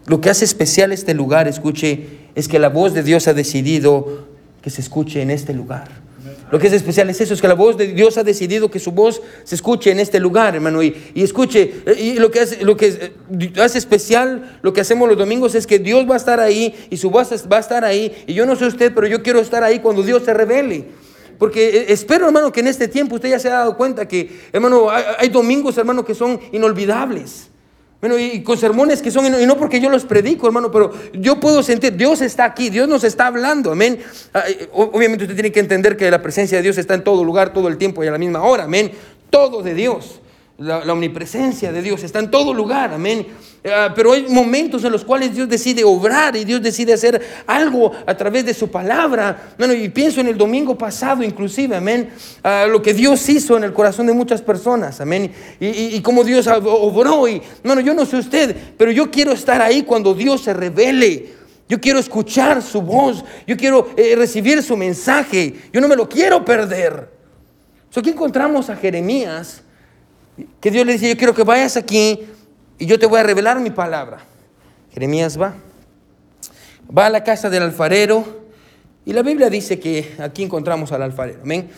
lo 0.06 0.20
que 0.20 0.30
hace 0.30 0.44
especial 0.44 0.92
este 0.92 1.14
lugar, 1.14 1.48
escuche, 1.48 2.20
es 2.34 2.46
que 2.46 2.58
la 2.58 2.68
voz 2.68 2.94
de 2.94 3.02
Dios 3.02 3.26
ha 3.26 3.34
decidido 3.34 4.28
que 4.62 4.70
se 4.70 4.80
escuche 4.80 5.20
en 5.20 5.30
este 5.30 5.52
lugar. 5.52 5.99
Lo 6.50 6.58
que 6.58 6.66
es 6.66 6.72
especial 6.72 7.08
es 7.10 7.20
eso, 7.20 7.34
es 7.34 7.40
que 7.40 7.48
la 7.48 7.54
voz 7.54 7.76
de 7.76 7.88
Dios 7.88 8.18
ha 8.18 8.24
decidido 8.24 8.70
que 8.70 8.80
su 8.80 8.90
voz 8.90 9.22
se 9.44 9.54
escuche 9.54 9.90
en 9.90 10.00
este 10.00 10.18
lugar, 10.18 10.54
hermano. 10.54 10.82
Y, 10.82 10.94
escuche, 11.14 11.82
y 11.98 12.14
lo 12.14 12.30
que, 12.30 12.40
hace, 12.40 12.64
lo 12.64 12.76
que 12.76 12.86
eh, 12.88 13.52
hace 13.60 13.78
especial, 13.78 14.58
lo 14.62 14.72
que 14.72 14.80
hacemos 14.80 15.08
los 15.08 15.16
domingos 15.16 15.54
es 15.54 15.66
que 15.66 15.78
Dios 15.78 16.08
va 16.08 16.14
a 16.14 16.16
estar 16.16 16.40
ahí 16.40 16.74
y 16.90 16.96
su 16.96 17.10
voz 17.10 17.30
va 17.50 17.56
a 17.56 17.60
estar 17.60 17.84
ahí. 17.84 18.24
Y 18.26 18.34
yo 18.34 18.46
no 18.46 18.56
sé 18.56 18.66
usted, 18.66 18.92
pero 18.94 19.06
yo 19.06 19.22
quiero 19.22 19.40
estar 19.40 19.62
ahí 19.62 19.78
cuando 19.78 20.02
Dios 20.02 20.24
se 20.24 20.34
revele. 20.34 20.86
Porque 21.40 21.68
eh, 21.68 21.84
espero, 21.88 22.26
hermano, 22.26 22.52
que 22.52 22.60
en 22.60 22.66
este 22.66 22.86
tiempo 22.86 23.14
usted 23.14 23.30
ya 23.30 23.38
se 23.38 23.48
ha 23.48 23.52
dado 23.52 23.76
cuenta 23.76 24.06
que, 24.06 24.30
hermano, 24.52 24.88
hay, 24.90 25.28
domingos, 25.30 25.78
hermano, 25.78 26.04
que 26.04 26.14
son 26.14 26.38
inolvidables. 26.52 27.48
Bueno, 28.00 28.18
y 28.18 28.42
con 28.42 28.56
sermones 28.56 29.02
que 29.02 29.10
son, 29.10 29.26
y 29.26 29.46
no 29.46 29.58
porque 29.58 29.78
yo 29.78 29.90
los 29.90 30.04
predico, 30.04 30.46
hermano, 30.46 30.70
pero 30.70 30.90
yo 31.12 31.38
puedo 31.38 31.62
sentir, 31.62 31.96
Dios 31.96 32.22
está 32.22 32.44
aquí, 32.44 32.70
Dios 32.70 32.88
nos 32.88 33.04
está 33.04 33.26
hablando, 33.26 33.72
amén. 33.72 33.98
Ah, 34.32 34.44
obviamente 34.72 35.24
usted 35.24 35.34
tiene 35.34 35.52
que 35.52 35.60
entender 35.60 35.98
que 35.98 36.10
la 36.10 36.22
presencia 36.22 36.56
de 36.56 36.62
Dios 36.62 36.78
está 36.78 36.94
en 36.94 37.04
todo 37.04 37.22
lugar, 37.24 37.52
todo 37.52 37.68
el 37.68 37.76
tiempo 37.76 38.02
y 38.02 38.06
a 38.06 38.10
la 38.10 38.18
misma 38.18 38.42
hora, 38.42 38.64
amén. 38.64 38.92
Todo 39.28 39.62
de 39.62 39.74
Dios. 39.74 40.19
La, 40.60 40.92
omnipresencia 40.92 41.72
de 41.72 41.80
Dios 41.80 42.02
está 42.04 42.18
en 42.18 42.30
todo 42.30 42.52
lugar, 42.52 42.92
amén. 42.92 43.26
Ah, 43.64 43.94
pero 43.96 44.12
hay 44.12 44.28
momentos 44.28 44.84
en 44.84 44.92
los 44.92 45.06
cuales 45.06 45.34
Dios 45.34 45.48
decide 45.48 45.82
obrar 45.84 46.36
y 46.36 46.44
Dios 46.44 46.60
decide 46.60 46.92
hacer 46.92 47.18
algo 47.46 47.92
a 48.04 48.14
través 48.14 48.44
de 48.44 48.52
su 48.52 48.70
palabra. 48.70 49.54
Bueno, 49.56 49.72
y 49.72 49.88
pienso 49.88 50.20
en 50.20 50.28
el 50.28 50.36
domingo 50.36 50.76
pasado 50.76 51.22
inclusive, 51.22 51.76
amén, 51.76 52.10
ah, 52.44 52.66
lo 52.68 52.82
que 52.82 52.92
Dios 52.92 53.26
hizo 53.30 53.56
en 53.56 53.64
el 53.64 53.72
corazón 53.72 54.06
de 54.06 54.12
muchas 54.12 54.42
personas, 54.42 55.00
amén, 55.00 55.32
y, 55.58 55.98
cómo 56.02 56.24
Dios 56.24 56.46
obró. 56.46 57.26
Y, 57.26 57.40
bueno, 57.64 57.80
yo 57.80 57.94
no 57.94 58.04
sé 58.04 58.18
usted, 58.18 58.54
pero 58.76 58.92
yo 58.92 59.10
quiero 59.10 59.32
estar 59.32 59.62
ahí 59.62 59.82
cuando 59.84 60.12
Dios 60.12 60.42
se 60.42 60.52
revele. 60.52 61.40
Yo 61.70 61.80
quiero 61.80 61.98
escuchar 61.98 62.60
su 62.60 62.82
voz, 62.82 63.24
yo 63.46 63.56
quiero 63.56 63.88
eh, 63.96 64.14
recibir 64.14 64.62
su 64.62 64.76
mensaje, 64.76 65.54
yo 65.72 65.80
no 65.80 65.88
me 65.88 65.96
lo 65.96 66.06
quiero 66.06 66.44
perder. 66.44 67.08
aquí 67.96 68.10
encontramos 68.10 68.68
a 68.68 68.76
Jeremías 68.76 69.62
que 70.60 70.70
Dios 70.70 70.86
le 70.86 70.92
dice, 70.92 71.08
yo 71.08 71.16
quiero 71.16 71.34
que 71.34 71.44
vayas 71.44 71.76
aquí 71.76 72.20
y 72.78 72.86
yo 72.86 72.98
te 72.98 73.06
voy 73.06 73.20
a 73.20 73.22
revelar 73.22 73.60
mi 73.60 73.70
palabra. 73.70 74.18
Jeremías 74.92 75.40
va. 75.40 75.54
Va 76.96 77.06
a 77.06 77.10
la 77.10 77.24
casa 77.24 77.50
del 77.50 77.62
alfarero 77.62 78.24
y 79.04 79.12
la 79.12 79.22
Biblia 79.22 79.48
dice 79.50 79.78
que 79.78 80.14
aquí 80.18 80.42
encontramos 80.42 80.92
al 80.92 81.02
alfarero. 81.02 81.40
Amén. 81.42 81.70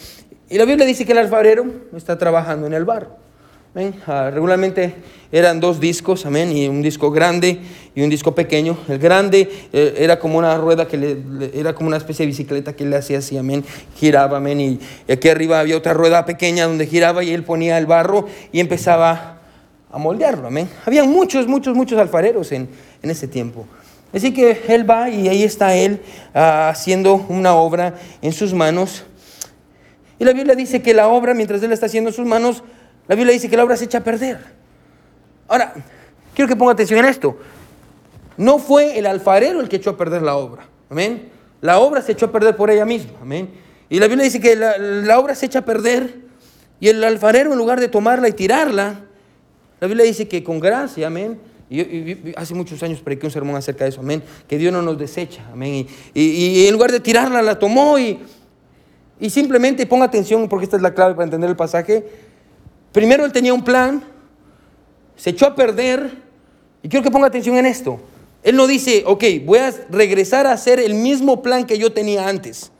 Y 0.48 0.59
la 0.59 0.64
Biblia 0.64 0.87
dice 0.87 1.05
que 1.05 1.12
el 1.12 1.18
alfarero 1.18 1.64
está 1.96 2.18
trabajando 2.18 2.66
en 2.66 2.75
el 2.75 2.85
barro. 2.85 3.22
Ah, 4.07 4.31
regularmente 4.31 4.93
eran 5.33 5.59
dos 5.59 5.81
discos, 5.81 6.27
amén, 6.27 6.55
y 6.55 6.69
un 6.69 6.83
disco 6.83 7.11
grande 7.11 7.59
y 7.95 8.03
un 8.03 8.11
disco 8.11 8.35
pequeño. 8.35 8.77
El 8.87 8.99
grande 8.99 9.51
eh, 9.73 9.95
era 9.97 10.19
como 10.19 10.37
una 10.37 10.59
rueda 10.59 10.87
que 10.87 10.99
le, 10.99 11.59
era 11.59 11.75
como 11.75 11.89
una 11.89 11.97
especie 11.97 12.25
de 12.25 12.27
bicicleta 12.27 12.77
que 12.77 12.85
le 12.85 12.97
hacía 12.97 13.19
así, 13.19 13.39
amén, 13.39 13.65
giraba, 13.97 14.37
amén, 14.37 14.61
y, 14.61 14.81
aquí 15.11 15.31
arriba 15.31 15.59
había 15.59 15.79
otra 15.79 15.95
rueda 15.95 16.27
pequeña 16.27 16.67
donde 16.67 16.87
giraba 16.87 17.25
y 17.25 17.31
él 17.31 17.45
ponía 17.45 17.79
el 17.79 17.87
barro 17.87 18.27
y 18.53 18.61
empezaba 18.61 19.39
a 19.91 19.97
moldearlo, 19.97 20.49
amén. 20.49 20.69
Había 20.85 21.05
muchos, 21.05 21.47
muchos, 21.47 21.75
muchos 21.75 21.99
alfareros 21.99 22.53
en, 22.53 22.69
en 23.03 23.11
ese 23.11 23.27
tiempo. 23.27 23.67
Así 24.13 24.35
que 24.35 24.65
él 24.69 24.89
va 24.89 25.09
y 25.09 25.29
ahí 25.29 25.45
está 25.45 25.75
él 25.75 26.01
ah, 26.35 26.69
haciendo 26.69 27.15
una 27.15 27.55
obra 27.55 27.95
en 28.21 28.33
sus 28.33 28.53
manos. 28.53 29.05
Y 30.19 30.27
la 30.27 30.35
Biblia 30.35 30.55
dice 30.55 30.83
que 30.83 30.93
la 30.93 31.09
obra, 31.09 31.33
mientras 31.33 31.63
él 31.63 31.73
está 31.73 31.87
haciendo 31.87 32.11
en 32.11 32.17
sus 32.17 32.27
manos, 32.27 32.63
la 33.09 33.15
Biblia 33.15 33.33
dice 33.33 33.49
que 33.49 33.57
la 33.57 33.65
obra 33.65 33.77
se 33.77 33.85
echa 33.85 33.99
a 33.99 34.05
perder. 34.05 34.38
Ahora, 35.49 35.75
quiero 36.35 36.49
que 36.49 36.57
ponga 36.57 36.73
atención 36.73 37.01
en 37.01 37.07
esto. 37.07 37.37
No 38.37 38.59
fue 38.59 38.99
el 38.99 39.07
alfarero 39.07 39.61
el 39.61 39.69
que 39.69 39.77
echó 39.77 39.91
a 39.91 39.97
perder 39.97 40.23
la 40.23 40.37
obra. 40.37 40.65
Amén. 40.88 41.29
La 41.61 41.79
obra 41.79 42.03
se 42.03 42.12
echó 42.12 42.27
a 42.27 42.33
perder 42.33 42.57
por 42.57 42.71
ella 42.71 42.85
misma. 42.85 43.12
Amén. 43.21 43.51
Y 43.88 43.99
la 43.99 44.09
Biblia 44.09 44.25
dice 44.25 44.41
que 44.41 44.57
la, 44.57 45.19
obra 45.19 45.35
se 45.35 45.47
echa 45.47 45.61
a 45.61 45.65
perder 45.65 46.23
y 46.81 46.88
el 46.88 47.03
alfarero 47.05 47.53
en 47.53 47.59
lugar 47.59 47.79
de 47.79 47.88
tomarla 47.88 48.29
y 48.29 48.33
tirarla, 48.33 49.01
la 49.81 49.87
Biblia 49.87 50.07
dice 50.07 50.27
que 50.27 50.43
con 50.43 50.61
gracia, 50.61 51.09
amén. 51.09 51.38
Y, 51.69 52.33
hace 52.37 52.55
muchos 52.55 52.83
años 52.83 53.01
prediqué 53.01 53.27
un 53.27 53.33
sermón 53.33 53.57
acerca 53.57 53.85
de 53.85 53.91
eso, 53.91 54.01
amén. 54.01 54.23
Que 54.49 54.59
Dios 54.59 54.73
no 54.73 54.81
nos 54.81 54.99
desecha, 54.99 55.45
amén. 55.53 55.87
Y, 56.15 56.67
en 56.67 56.73
lugar 56.73 56.91
de 56.91 57.01
tirarla, 57.01 57.43
la 57.43 57.59
tomó 57.59 57.99
y, 57.99 58.21
y 59.21 59.31
simplemente 59.31 59.87
ponga 59.87 60.07
atención 60.07 60.49
porque 60.49 60.65
esta 60.65 60.77
es 60.77 60.83
la 60.83 60.95
clave 60.95 61.15
para 61.15 61.25
entender 61.25 61.51
el 61.51 61.57
pasaje 61.57 62.05
Primero 62.92 63.24
él 63.24 63.33
tenía 63.33 63.55
un 63.55 63.64
plan, 63.64 64.02
se 65.16 65.31
echó 65.31 65.46
a 65.46 65.55
perder, 65.55 66.22
y 66.83 66.88
quiero 66.88 67.02
que 67.02 67.11
ponga 67.11 67.26
atención 67.26 67.57
en 67.57 67.66
esto. 67.66 68.00
Él 68.42 68.57
no 68.57 68.66
dice, 68.66 69.05
ok, 69.07 69.24
voy 69.44 69.59
a 69.59 69.72
regresar 69.88 70.46
a 70.46 70.52
hacer 70.52 70.81
el 70.81 70.94
mismo 70.94 71.42
plan 71.42 71.64
que 71.64 71.78
yo 71.78 71.92
tenía 71.92 72.28
antes. 72.28 72.72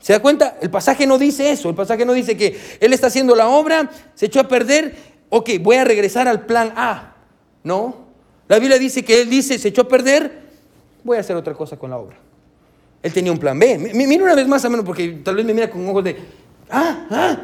¿Se 0.00 0.12
da 0.12 0.20
cuenta? 0.20 0.58
El 0.60 0.70
pasaje 0.70 1.06
no 1.06 1.16
dice 1.18 1.50
eso. 1.50 1.68
El 1.68 1.74
pasaje 1.74 2.04
no 2.04 2.12
dice 2.12 2.36
que 2.36 2.58
él 2.80 2.92
está 2.92 3.06
haciendo 3.06 3.34
la 3.34 3.48
obra, 3.48 3.90
se 4.14 4.26
echó 4.26 4.40
a 4.40 4.48
perder, 4.48 4.94
ok, 5.30 5.50
voy 5.60 5.76
a 5.76 5.84
regresar 5.84 6.28
al 6.28 6.44
plan 6.46 6.72
A. 6.76 7.16
No. 7.62 8.04
La 8.48 8.58
Biblia 8.58 8.78
dice 8.78 9.04
que 9.04 9.22
él 9.22 9.30
dice, 9.30 9.58
se 9.58 9.68
echó 9.68 9.82
a 9.82 9.88
perder, 9.88 10.42
voy 11.02 11.16
a 11.16 11.20
hacer 11.20 11.36
otra 11.36 11.54
cosa 11.54 11.76
con 11.78 11.90
la 11.90 11.98
obra. 11.98 12.16
Él 13.02 13.12
tenía 13.12 13.32
un 13.32 13.38
plan 13.38 13.58
B. 13.58 13.78
Mira 13.94 14.24
una 14.24 14.34
vez 14.34 14.48
más, 14.48 14.64
a 14.64 14.70
menos, 14.70 14.84
porque 14.84 15.08
tal 15.22 15.36
vez 15.36 15.44
me 15.44 15.54
mira 15.54 15.70
con 15.70 15.86
ojos 15.88 16.04
de, 16.04 16.16
ah, 16.70 17.06
ah, 17.10 17.36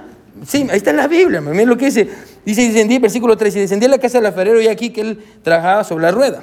Sí, 0.47 0.66
ahí 0.71 0.77
está 0.77 0.90
en 0.90 0.97
la 0.97 1.09
Biblia, 1.09 1.40
miren 1.40 1.69
lo 1.69 1.77
que 1.77 1.87
dice. 1.87 2.09
Dice, 2.45 2.62
descendí, 2.62 2.99
versículo 2.99 3.37
3, 3.37 3.57
y 3.57 3.61
descendí 3.61 3.87
a 3.87 3.88
la 3.88 3.99
casa 3.99 4.19
del 4.19 4.27
alfarero 4.27 4.61
y 4.61 4.69
aquí 4.69 4.90
que 4.90 5.03
él 5.03 5.25
trabajaba 5.43 5.85
sobre 5.85 6.03
la 6.03 6.11
rueda. 6.11 6.43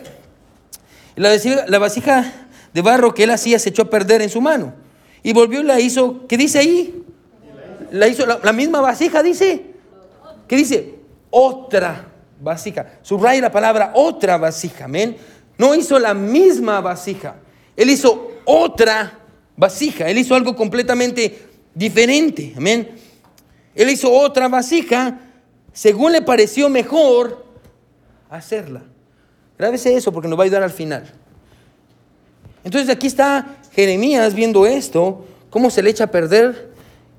Y 1.15 1.21
la, 1.21 1.32
la 1.67 1.80
vasija 1.80 2.34
de 2.73 2.82
barro 2.82 3.13
que 3.13 3.23
él 3.23 3.32
hacía 3.32 3.58
se 3.58 3.69
echó 3.69 3.84
a 3.84 3.89
perder 3.89 4.21
en 4.21 4.30
su 4.30 4.39
mano. 4.41 4.73
Y 5.23 5.34
volvió 5.34 5.62
y 5.62 5.63
la 5.63 5.80
hizo, 5.80 6.28
¿qué 6.28 6.38
dice 6.38 6.60
ahí? 6.60 7.04
La 7.91 8.08
hizo 8.08 8.26
la, 8.26 8.54
misma 8.54 8.82
vasija, 8.82 9.23
dice. 9.23 9.65
¿Qué 10.47 10.56
dice? 10.56 10.95
Otra 11.30 12.06
vasija. 12.39 13.00
Subraya 13.02 13.41
la 13.41 13.52
palabra 13.52 13.91
otra 13.95 14.38
vasija, 14.38 14.86
amén. 14.86 15.17
No 15.58 15.73
hizo 15.73 15.97
la 15.97 16.13
misma 16.13 16.82
vasija. 16.82 17.36
Él 17.76 17.89
hizo 17.89 18.32
otra 18.45 19.19
vasija. 19.56 20.08
Él 20.08 20.19
hizo 20.19 20.36
algo 20.36 20.56
completamente 20.56 21.47
diferente, 21.73 22.54
amén. 22.56 22.89
Él 23.77 23.89
hizo 23.89 24.11
otra 24.11 24.47
vasija 24.47 25.19
según 25.71 26.11
le 26.11 26.23
pareció 26.23 26.67
mejor 26.67 27.45
hacerla. 28.27 28.81
Grábese 29.57 29.95
eso 29.95 30.11
porque 30.11 30.27
nos 30.27 30.37
va 30.37 30.43
a 30.43 30.45
ayudar 30.45 30.63
al 30.63 30.71
final. 30.71 31.05
Entonces 32.63 32.89
aquí 32.89 33.05
está 33.05 33.59
Jeremías 33.73 34.33
viendo 34.33 34.65
esto, 34.65 35.25
cómo 35.51 35.69
se 35.69 35.83
le 35.83 35.91
echa 35.91 36.05
a 36.05 36.07
perder 36.07 36.71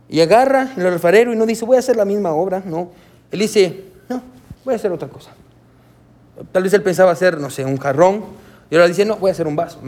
y 0.09 0.21
agarra 0.21 0.73
el 0.77 0.85
alfarero 0.87 1.33
y 1.33 1.37
no 1.37 1.47
dice, 1.47 1.65
voy 1.65 1.77
a 1.77 1.79
hacer 1.79 1.97
la 1.97 2.05
misma 2.05 2.33
obra, 2.33 2.61
no. 2.67 2.91
Él 3.31 3.39
dice, 3.39 3.85
no, 4.09 4.21
voy 4.65 4.75
a 4.75 4.77
hacer 4.77 4.91
otra 4.91 5.07
cosa. 5.07 5.31
Tal 6.51 6.65
vez 6.65 6.73
él 6.73 6.83
pensaba 6.83 7.13
hacer, 7.13 7.39
no 7.39 7.51
sé, 7.51 7.65
un 7.65 7.79
jarrón 7.79 8.25
y 8.69 8.75
ahora 8.75 8.89
dice, 8.89 9.05
no, 9.05 9.17
voy 9.17 9.29
a 9.29 9.33
hacer 9.33 9.47
un 9.47 9.55
vaso. 9.55 9.81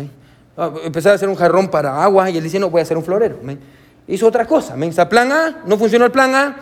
Ah, 0.56 0.72
empezaba 0.84 1.14
a 1.14 1.16
hacer 1.16 1.28
un 1.28 1.34
jarrón 1.34 1.68
para 1.68 2.00
agua 2.00 2.30
y 2.30 2.36
él 2.36 2.44
dice, 2.44 2.60
no, 2.60 2.70
voy 2.70 2.78
a 2.78 2.82
hacer 2.82 2.96
un 2.96 3.02
florero 3.02 3.40
hizo 4.10 4.26
otra 4.26 4.46
cosa. 4.46 4.76
Me 4.76 4.86
dice, 4.86 5.04
plan 5.06 5.32
A, 5.32 5.62
no 5.64 5.78
funcionó 5.78 6.04
el 6.04 6.10
plan 6.10 6.34
A, 6.34 6.56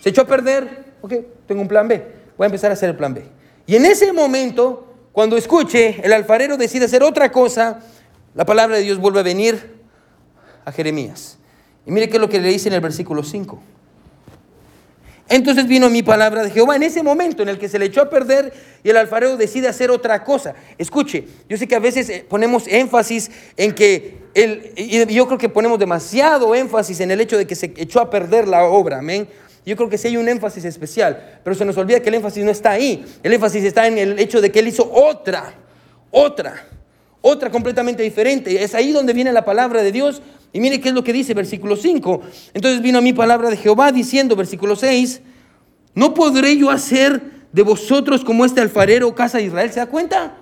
se 0.00 0.10
echó 0.10 0.22
a 0.22 0.26
perder, 0.26 0.94
ok, 1.02 1.12
tengo 1.46 1.60
un 1.60 1.68
plan 1.68 1.88
B, 1.88 1.96
voy 2.36 2.44
a 2.44 2.46
empezar 2.46 2.70
a 2.70 2.74
hacer 2.74 2.90
el 2.90 2.96
plan 2.96 3.12
B. 3.12 3.24
Y 3.66 3.76
en 3.76 3.84
ese 3.84 4.12
momento, 4.12 4.94
cuando 5.12 5.36
escuche, 5.36 6.00
el 6.02 6.12
alfarero 6.12 6.56
decide 6.56 6.84
hacer 6.86 7.02
otra 7.02 7.30
cosa, 7.32 7.80
la 8.34 8.44
palabra 8.44 8.76
de 8.76 8.82
Dios 8.82 8.98
vuelve 8.98 9.20
a 9.20 9.22
venir 9.22 9.74
a 10.64 10.72
Jeremías. 10.72 11.38
Y 11.86 11.90
mire 11.90 12.08
qué 12.08 12.16
es 12.16 12.20
lo 12.20 12.28
que 12.28 12.40
le 12.40 12.48
dice 12.48 12.68
en 12.68 12.74
el 12.74 12.80
versículo 12.80 13.22
5. 13.22 13.60
Entonces 15.28 15.66
vino 15.66 15.88
mi 15.88 16.02
palabra 16.02 16.42
de 16.42 16.50
Jehová 16.50 16.76
en 16.76 16.82
ese 16.82 17.02
momento 17.02 17.42
en 17.42 17.48
el 17.48 17.58
que 17.58 17.68
se 17.68 17.78
le 17.78 17.86
echó 17.86 18.02
a 18.02 18.10
perder 18.10 18.52
y 18.82 18.90
el 18.90 18.96
alfarero 18.96 19.36
decide 19.36 19.68
hacer 19.68 19.90
otra 19.90 20.22
cosa. 20.22 20.54
Escuche, 20.76 21.24
yo 21.48 21.56
sé 21.56 21.66
que 21.66 21.74
a 21.74 21.80
veces 21.80 22.10
eh, 22.10 22.26
ponemos 22.28 22.68
énfasis 22.68 23.30
en 23.56 23.72
que, 23.72 24.18
el, 24.34 24.72
y 24.76 25.14
yo 25.14 25.26
creo 25.26 25.38
que 25.38 25.48
ponemos 25.48 25.78
demasiado 25.78 26.54
énfasis 26.54 27.00
en 27.00 27.10
el 27.10 27.20
hecho 27.20 27.38
de 27.38 27.46
que 27.46 27.54
se 27.54 27.72
echó 27.76 28.00
a 28.00 28.10
perder 28.10 28.46
la 28.46 28.64
obra, 28.64 28.98
amén. 28.98 29.26
Yo 29.64 29.76
creo 29.76 29.88
que 29.88 29.96
sí 29.96 30.08
hay 30.08 30.18
un 30.18 30.28
énfasis 30.28 30.66
especial, 30.66 31.40
pero 31.42 31.56
se 31.56 31.64
nos 31.64 31.76
olvida 31.78 32.00
que 32.00 32.10
el 32.10 32.16
énfasis 32.16 32.44
no 32.44 32.50
está 32.50 32.72
ahí. 32.72 33.02
El 33.22 33.32
énfasis 33.32 33.64
está 33.64 33.86
en 33.86 33.96
el 33.96 34.18
hecho 34.18 34.42
de 34.42 34.52
que 34.52 34.58
él 34.58 34.68
hizo 34.68 34.90
otra, 34.92 35.54
otra, 36.10 36.66
otra 37.22 37.50
completamente 37.50 38.02
diferente. 38.02 38.62
Es 38.62 38.74
ahí 38.74 38.92
donde 38.92 39.14
viene 39.14 39.32
la 39.32 39.46
palabra 39.46 39.82
de 39.82 39.90
Dios 39.90 40.20
y 40.54 40.60
mire 40.60 40.80
qué 40.80 40.90
es 40.90 40.94
lo 40.94 41.02
que 41.02 41.12
dice 41.12 41.34
versículo 41.34 41.74
5. 41.74 42.20
Entonces 42.54 42.80
vino 42.80 42.98
a 42.98 43.00
mí 43.00 43.12
palabra 43.12 43.50
de 43.50 43.56
Jehová 43.56 43.90
diciendo, 43.90 44.36
versículo 44.36 44.76
6, 44.76 45.20
¿no 45.96 46.14
podré 46.14 46.56
yo 46.56 46.70
hacer 46.70 47.20
de 47.52 47.62
vosotros 47.62 48.24
como 48.24 48.44
este 48.44 48.60
alfarero, 48.60 49.12
casa 49.16 49.38
de 49.38 49.44
Israel? 49.44 49.72
¿Se 49.72 49.80
da 49.80 49.86
cuenta? 49.86 50.36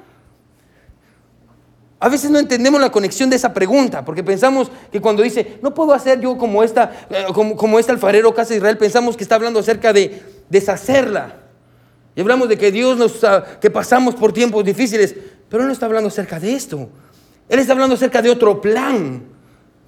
A 1.99 2.11
veces 2.11 2.31
no 2.31 2.39
entendemos 2.39 2.79
la 2.79 2.93
conexión 2.93 3.31
de 3.31 3.37
esa 3.37 3.55
pregunta, 3.55 4.05
porque 4.05 4.23
pensamos 4.23 4.71
que 4.91 5.01
cuando 5.01 5.23
dice, 5.23 5.59
no 5.63 5.73
puedo 5.73 5.95
hacer 5.95 6.21
yo 6.21 6.37
como, 6.37 6.63
esta, 6.63 6.93
eh, 7.09 7.25
como, 7.33 7.79
este 7.79 7.93
alfarero, 7.93 8.35
casa 8.35 8.51
de 8.51 8.57
Israel, 8.57 8.77
pensamos 8.77 9.17
que 9.17 9.23
está 9.23 9.37
hablando 9.37 9.61
acerca 9.61 9.95
de 9.95 10.23
deshacerla. 10.51 11.37
Y 12.15 12.21
hablamos 12.21 12.51
de 12.51 12.59
que 12.59 12.71
Dios 12.71 12.99
nos, 12.99 13.25
ah, 13.25 13.43
que 13.59 13.71
pasamos 13.71 14.15
por 14.15 14.35
tiempos 14.35 14.63
difíciles, 14.63 15.15
pero 15.49 15.65
no 15.65 15.73
está 15.73 15.87
hablando 15.87 16.09
acerca 16.09 16.39
de 16.39 16.53
esto. 16.53 16.91
Él 17.49 17.59
está 17.59 17.73
hablando 17.73 17.95
acerca 17.95 18.21
de 18.21 18.29
otro 18.29 18.61
plan 18.61 19.32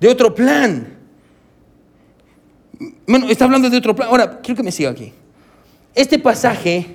de 0.04 0.10
otro 0.10 0.34
plan. 0.34 0.98
Bueno, 3.06 3.26
está 3.30 3.46
hablando 3.46 3.70
de 3.70 3.78
otro 3.78 3.96
plan. 3.96 4.10
Ahora, 4.10 4.38
quiero 4.42 4.58
que 4.58 4.62
me 4.62 4.70
siga 4.70 4.90
aquí. 4.90 5.14
Este 5.94 6.18
pasaje 6.18 6.88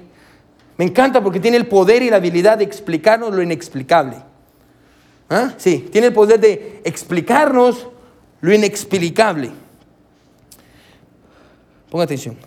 me 0.78 0.86
encanta 0.86 1.20
porque 1.24 1.40
tiene 1.40 1.58
el 1.58 1.66
poder 1.66 2.04
y 2.04 2.12
la 2.12 2.18
habilidad 2.18 2.60
de 2.60 2.66
explicarnos 2.66 3.34
lo 3.34 3.42
inexplicable. 3.42 4.18
¿Ah? 5.28 5.56
Sí, 5.58 5.90
tiene 5.92 6.08
el 6.08 6.14
poder 6.14 6.40
de 6.40 6.82
explicarnos 6.84 7.88
lo 8.42 8.54
inexplicable. 8.54 9.50
Ponga 11.90 12.04
atención. 12.04 12.38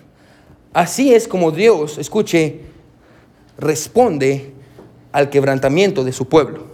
Así 0.73 1.13
es 1.13 1.27
como 1.27 1.51
Dios, 1.51 1.99
escuche, 1.99 2.61
responde 3.59 4.53
al 5.11 5.29
quebrantamiento 5.29 6.05
de 6.05 6.13
su 6.13 6.29
pueblo. 6.29 6.67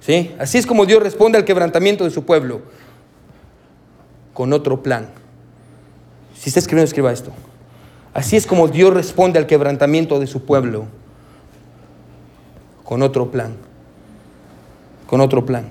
¿Sí? 0.00 0.34
Así 0.38 0.56
es 0.56 0.64
como 0.64 0.86
Dios 0.86 1.02
responde 1.02 1.36
al 1.36 1.44
quebrantamiento 1.44 2.04
de 2.04 2.10
su 2.10 2.24
pueblo, 2.24 2.62
con 4.34 4.52
otro 4.52 4.82
plan. 4.82 5.08
Si 6.36 6.50
está 6.50 6.60
escribiendo, 6.60 6.88
escriba 6.88 7.12
esto. 7.12 7.32
Así 8.12 8.36
es 8.36 8.46
como 8.46 8.68
Dios 8.68 8.92
responde 8.92 9.38
al 9.38 9.46
quebrantamiento 9.46 10.20
de 10.20 10.26
su 10.26 10.44
pueblo, 10.44 10.86
con 12.84 13.02
otro 13.02 13.30
plan. 13.30 13.54
Con 15.06 15.20
otro 15.20 15.46
plan. 15.46 15.64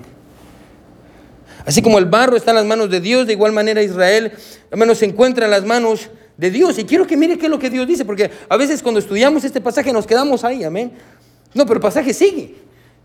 Así 1.64 1.80
como 1.80 1.98
el 1.98 2.06
barro 2.06 2.36
está 2.36 2.50
en 2.50 2.56
las 2.56 2.66
manos 2.66 2.90
de 2.90 3.00
Dios, 3.00 3.26
de 3.26 3.32
igual 3.34 3.52
manera 3.52 3.82
Israel, 3.82 4.32
hermanos, 4.70 4.98
se 4.98 5.06
encuentra 5.06 5.46
en 5.46 5.50
las 5.50 5.64
manos 5.64 6.10
de 6.36 6.50
Dios. 6.50 6.78
Y 6.78 6.84
quiero 6.84 7.06
que 7.06 7.16
mire 7.16 7.38
qué 7.38 7.46
es 7.46 7.50
lo 7.50 7.58
que 7.58 7.70
Dios 7.70 7.86
dice, 7.86 8.04
porque 8.04 8.30
a 8.48 8.56
veces 8.56 8.82
cuando 8.82 8.98
estudiamos 8.98 9.44
este 9.44 9.60
pasaje 9.60 9.92
nos 9.92 10.06
quedamos 10.06 10.44
ahí, 10.44 10.64
amén. 10.64 10.92
No, 11.54 11.64
pero 11.64 11.76
el 11.76 11.82
pasaje 11.82 12.12
sigue. 12.12 12.56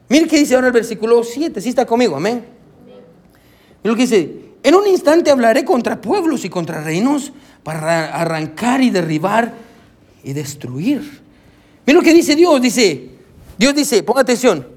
Mire 0.09 0.27
qué 0.27 0.37
dice 0.37 0.55
ahora 0.55 0.67
el 0.67 0.73
versículo 0.73 1.23
7, 1.23 1.61
si 1.61 1.69
está 1.69 1.85
conmigo, 1.85 2.15
amén. 2.15 2.43
Y 3.83 3.87
lo 3.87 3.95
que 3.95 4.01
dice, 4.01 4.48
en 4.63 4.75
un 4.75 4.87
instante 4.87 5.31
hablaré 5.31 5.63
contra 5.63 6.01
pueblos 6.01 6.45
y 6.45 6.49
contra 6.49 6.81
reinos 6.81 7.31
para 7.63 8.13
arrancar 8.13 8.81
y 8.81 8.89
derribar 8.89 9.53
y 10.23 10.33
destruir. 10.33 11.21
Mire 11.85 11.97
lo 11.97 12.03
que 12.03 12.13
dice 12.13 12.35
Dios, 12.35 12.61
dice, 12.61 13.09
Dios 13.57 13.73
dice, 13.75 14.03
ponga 14.03 14.21
atención, 14.21 14.67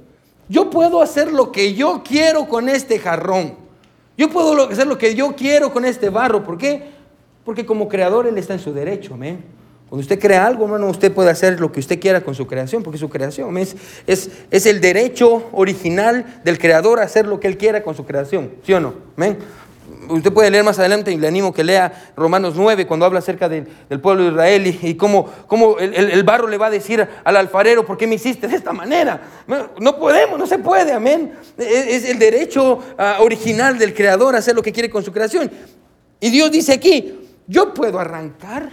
yo 0.49 0.71
puedo 0.71 1.03
hacer 1.03 1.33
lo 1.33 1.51
que 1.53 1.75
yo 1.75 2.03
quiero 2.05 2.49
con 2.49 2.69
este 2.69 2.99
jarrón. 2.99 3.55
Yo 4.17 4.29
puedo 4.29 4.69
hacer 4.69 4.87
lo 4.87 4.99
que 4.99 5.15
yo 5.15 5.35
quiero 5.35 5.73
con 5.73 5.85
este 5.85 6.11
barro. 6.11 6.45
¿Por 6.45 6.59
qué? 6.59 6.91
Porque 7.45 7.65
como 7.65 7.89
creador 7.89 8.27
Él 8.27 8.39
está 8.39 8.53
en 8.53 8.61
su 8.61 8.73
derecho, 8.73 9.15
amén. 9.15 9.43
Cuando 9.89 10.03
usted 10.03 10.19
crea 10.19 10.47
algo, 10.47 10.65
hermano, 10.65 10.89
usted 10.89 11.13
puede 11.13 11.31
hacer 11.31 11.61
lo 11.61 11.71
que 11.71 11.81
usted 11.81 12.01
quiera 12.01 12.23
con 12.23 12.35
su 12.35 12.47
creación, 12.47 12.83
porque 12.83 12.99
su 12.99 13.11
creación 13.11 13.59
es, 13.59 13.77
es, 14.07 14.31
es 14.51 14.65
el 14.65 14.81
derecho 14.81 15.51
original 15.53 16.41
del 16.45 16.59
creador 16.59 16.99
a 16.99 17.03
hacer 17.03 17.27
lo 17.27 17.41
que 17.41 17.49
Él 17.49 17.59
quiera 17.59 17.83
con 17.83 17.95
su 17.95 18.07
creación, 18.07 18.53
¿sí 18.65 18.73
o 18.73 18.81
no? 18.81 18.95
Amén. 19.19 19.37
Usted 20.09 20.33
puede 20.33 20.51
leer 20.51 20.65
más 20.65 20.79
adelante 20.79 21.13
y 21.13 21.17
le 21.17 21.29
animo 21.29 21.53
que 21.53 21.65
lea 21.65 22.13
Romanos 22.17 22.55
9 22.57 22.87
cuando 22.87 23.07
habla 23.07 23.21
acerca 23.21 23.49
del 23.49 23.67
pueblo 24.01 24.25
de 24.25 24.31
Israel 24.31 24.79
y, 24.83 24.95
cómo, 24.95 25.29
cómo 25.47 25.79
el, 25.79 26.23
barro 26.23 26.49
le 26.49 26.59
va 26.59 26.67
a 26.67 26.71
decir 26.71 27.07
al 27.25 27.37
alfarero, 27.37 27.85
¿por 27.85 27.97
qué 27.97 28.07
me 28.07 28.17
hiciste 28.17 28.49
de 28.49 28.57
esta 28.57 28.73
manera? 28.73 29.21
No 29.79 29.99
podemos, 29.99 30.39
no 30.39 30.47
se 30.47 30.59
puede, 30.59 30.93
amén. 30.93 31.33
Es, 31.59 32.05
el 32.05 32.19
derecho 32.19 32.79
ah, 32.99 33.19
original 33.21 33.79
del 33.79 33.95
creador 33.95 34.37
hacer 34.37 34.55
lo 34.55 34.63
que 34.63 34.73
quiere 34.73 34.91
con 34.91 35.05
su 35.05 35.13
creación. 35.13 35.51
Y 36.21 36.31
Dios 36.31 36.51
dice 36.51 36.73
aquí, 36.73 37.21
yo 37.47 37.75
puedo 37.75 37.99
arrancar, 37.99 38.71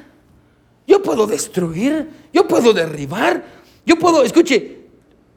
yo 0.88 1.02
puedo 1.02 1.26
destruir, 1.28 2.10
yo 2.32 2.48
puedo 2.48 2.74
derribar, 2.74 3.44
yo 3.86 3.98
puedo, 3.98 4.24
escuche, 4.24 4.78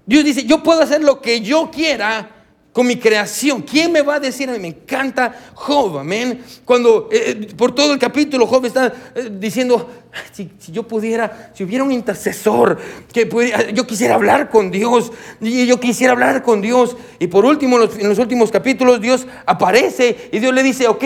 Dios 0.05 0.25
dice, 0.25 0.45
yo 0.45 0.63
puedo 0.63 0.83
hacer 0.83 1.03
lo 1.03 1.21
que 1.21 1.41
yo 1.41 1.71
quiera 1.71 2.42
con 2.73 2.87
mi 2.87 2.97
creación. 2.97 3.63
¿Quién 3.63 3.93
me 3.93 4.03
va 4.03 4.15
a 4.15 4.21
decir 4.21 4.49
a 4.49 4.55
mí? 4.55 4.59
Me 4.59 4.69
encanta 4.69 5.35
Job, 5.55 5.99
amén. 5.99 6.43
Cuando 6.65 7.09
eh, 7.13 7.49
eh, 7.51 7.55
por 7.55 7.75
todo 7.75 7.93
el 7.93 7.99
capítulo 7.99 8.47
Job 8.47 8.65
está 8.65 8.93
eh, 9.15 9.31
diciendo, 9.31 9.91
si, 10.33 10.51
yo 10.69 10.89
pudiera, 10.89 11.53
si 11.55 11.65
hubiera 11.65 11.85
un 11.85 11.93
intercesor, 11.93 12.79
que 13.13 13.27
pudiera, 13.27 13.71
yo 13.71 13.87
quisiera 13.87 14.15
hablar 14.15 14.49
con 14.49 14.71
Dios, 14.71 15.13
y 15.41 15.67
yo 15.67 15.79
quisiera 15.79 16.15
hablar 16.15 16.43
con 16.43 16.63
Dios. 16.63 16.97
Y 17.19 17.27
por 17.27 17.45
último, 17.45 17.77
en 17.77 18.09
los, 18.09 18.19
últimos 18.19 18.51
capítulos, 18.51 19.01
Dios 19.01 19.27
aparece 19.45 20.31
y 20.33 20.39
Dios 20.39 20.55
le 20.55 20.63
dice, 20.63 20.89
ok, 20.89 21.05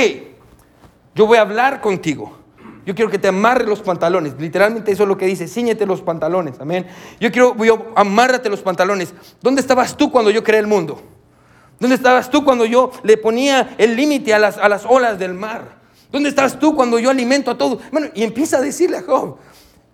yo 1.16 1.26
voy 1.26 1.38
a 1.38 1.42
hablar 1.42 1.80
contigo. 1.80 2.36
Yo 2.84 2.94
quiero 2.94 3.10
que 3.10 3.18
te 3.18 3.26
amarre 3.26 3.64
los 3.64 3.80
pantalones. 3.80 4.34
Literalmente 4.38 4.92
eso 4.92 5.02
es 5.02 5.08
lo 5.08 5.18
que 5.18 5.26
dice, 5.26 5.48
ciñete 5.48 5.84
los 5.86 6.02
pantalones. 6.02 6.60
Amén. 6.60 6.86
Yo 7.18 7.32
quiero, 7.32 7.54
voy 7.54 7.70
a 7.70 8.00
amárrate 8.00 8.48
los 8.48 8.60
pantalones. 8.60 9.12
¿Dónde 9.42 9.60
estabas 9.60 9.96
tú 9.96 10.12
cuando 10.12 10.30
yo 10.30 10.44
creé 10.44 10.60
el 10.60 10.68
mundo? 10.68 11.15
¿Dónde 11.78 11.96
estabas 11.96 12.30
tú 12.30 12.44
cuando 12.44 12.64
yo 12.64 12.90
le 13.02 13.16
ponía 13.16 13.74
el 13.78 13.96
límite 13.96 14.32
a 14.32 14.38
las, 14.38 14.56
a 14.58 14.68
las 14.68 14.84
olas 14.84 15.18
del 15.18 15.34
mar? 15.34 15.76
¿Dónde 16.10 16.28
estabas 16.28 16.58
tú 16.58 16.74
cuando 16.74 16.98
yo 16.98 17.10
alimento 17.10 17.50
a 17.50 17.58
todo? 17.58 17.78
Bueno, 17.92 18.08
y 18.14 18.22
empieza 18.22 18.58
a 18.58 18.60
decirle 18.60 18.98
a 18.98 19.02
Job. 19.02 19.36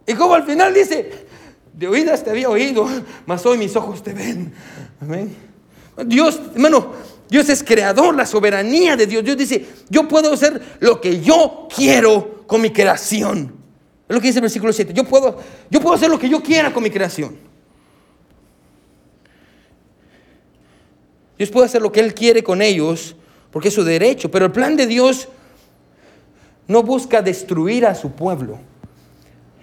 Y 0.07 0.15
Job 0.15 0.33
al 0.35 0.45
final 0.45 0.73
dice, 0.75 1.27
de 1.73 1.89
oídas 1.89 2.23
te 2.23 2.31
había 2.31 2.49
oído, 2.49 2.89
mas 3.27 3.45
hoy 3.47 3.59
mis 3.59 3.75
ojos 3.77 4.03
te 4.03 4.13
ven. 4.13 4.53
Amén. 5.01 5.35
Dios, 6.07 6.41
hermano, 6.55 6.93
Dios 7.29 7.49
es 7.49 7.65
creador, 7.65 8.15
la 8.15 8.27
soberanía 8.27 8.97
de 8.97 9.07
Dios. 9.07 9.25
Dios 9.25 9.37
dice, 9.37 9.67
yo 9.89 10.07
puedo 10.07 10.33
hacer 10.33 10.61
lo 10.81 11.01
que 11.01 11.21
yo 11.21 11.67
quiero 11.75 12.45
con 12.47 12.61
mi 12.61 12.71
creación. 12.71 13.55
Es 14.09 14.15
lo 14.15 14.21
que 14.21 14.27
dice 14.29 14.39
el 14.39 14.43
versículo 14.43 14.73
7. 14.73 14.93
Yo 14.93 15.05
puedo, 15.05 15.39
yo 15.71 15.81
puedo 15.81 15.95
hacer 15.95 16.11
lo 16.11 16.19
que 16.19 16.29
yo 16.29 16.43
quiera 16.43 16.73
con 16.73 16.83
mi 16.83 16.91
creación. 16.91 17.39
Dios 21.39 21.51
puede 21.51 21.67
hacer 21.67 21.83
lo 21.83 21.93
que 21.93 22.01
Él 22.01 22.15
quiere 22.15 22.43
con 22.43 22.63
ellos, 22.63 23.17
porque 23.51 23.69
es 23.69 23.75
su 23.75 23.85
derecho. 23.85 24.31
Pero 24.31 24.47
el 24.47 24.53
plan 24.53 24.77
de 24.77 24.87
Dios 24.87 25.29
no 26.69 26.83
busca 26.83 27.23
destruir 27.23 27.87
a 27.87 27.95
su 27.95 28.13
pueblo. 28.13 28.59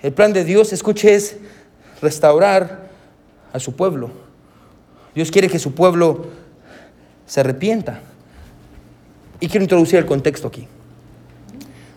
El 0.02 0.14
plan 0.14 0.34
de 0.34 0.44
Dios, 0.44 0.74
escuche, 0.74 1.14
es 1.14 1.38
restaurar 2.02 2.90
a 3.52 3.60
su 3.60 3.76
pueblo. 3.76 4.10
Dios 5.16 5.32
quiere 5.32 5.50
que 5.50 5.60
su 5.60 5.74
pueblo 5.74 6.28
se 7.26 7.40
arrepienta. 7.42 8.02
Y 9.40 9.48
quiero 9.48 9.64
introducir 9.64 10.00
el 10.00 10.06
contexto 10.06 10.48
aquí. 10.48 10.68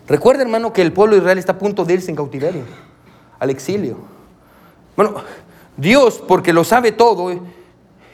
Recuerda, 0.07 0.43
hermano, 0.43 0.73
que 0.73 0.81
el 0.81 0.91
pueblo 0.91 1.15
de 1.15 1.21
Israel 1.21 1.37
está 1.37 1.53
a 1.53 1.57
punto 1.57 1.85
de 1.85 1.93
irse 1.93 2.09
en 2.09 2.15
cautiverio, 2.15 2.63
al 3.39 3.49
exilio. 3.49 3.97
Bueno, 4.95 5.15
Dios, 5.77 6.21
porque 6.27 6.53
lo 6.53 6.63
sabe 6.63 6.91
todo, 6.91 7.31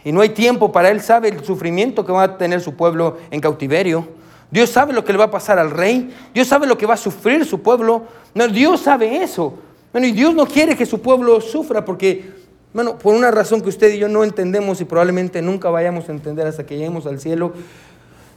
y 0.04 0.12
no 0.12 0.22
hay 0.22 0.30
tiempo 0.30 0.72
para 0.72 0.90
él, 0.90 1.02
sabe 1.02 1.30
el 1.30 1.44
sufrimiento 1.44 2.06
que 2.06 2.12
va 2.12 2.24
a 2.24 2.38
tener 2.38 2.62
su 2.62 2.76
pueblo 2.76 3.18
en 3.32 3.42
cautiverio. 3.42 4.08
Dios 4.52 4.70
sabe 4.70 4.94
lo 4.94 5.04
que 5.04 5.12
le 5.12 5.20
va 5.20 5.26
a 5.26 5.32
pasar 5.32 5.60
al 5.60 5.72
rey. 5.72 6.14
Dios 6.34 6.48
sabe 6.48 6.66
lo 6.66 6.78
que 6.78 6.86
va 6.86 6.96
a 6.96 6.98
sufrir 6.98 7.46
su 7.46 7.62
pueblo. 7.62 8.04
No, 8.34 8.48
Dios 8.48 8.82
sabe 8.82 9.22
eso. 9.22 9.54
Bueno, 9.92 10.08
y 10.08 10.12
Dios 10.12 10.34
no 10.34 10.46
quiere 10.46 10.76
que 10.76 10.86
su 10.86 11.02
pueblo 11.02 11.40
sufra 11.42 11.86
porque, 11.86 12.32
bueno, 12.74 12.98
por 12.98 13.14
una 13.14 13.32
razón 13.32 13.62
que 13.62 13.70
usted 13.70 13.94
y 13.94 14.00
yo 14.00 14.08
no 14.08 14.24
entendemos 14.24 14.82
y 14.82 14.86
probablemente 14.86 15.42
nunca 15.42 15.70
vayamos 15.70 16.10
a 16.10 16.12
entender 16.12 16.48
hasta 16.48 16.66
que 16.66 16.76
lleguemos 16.76 17.06
al 17.06 17.20
cielo, 17.20 17.54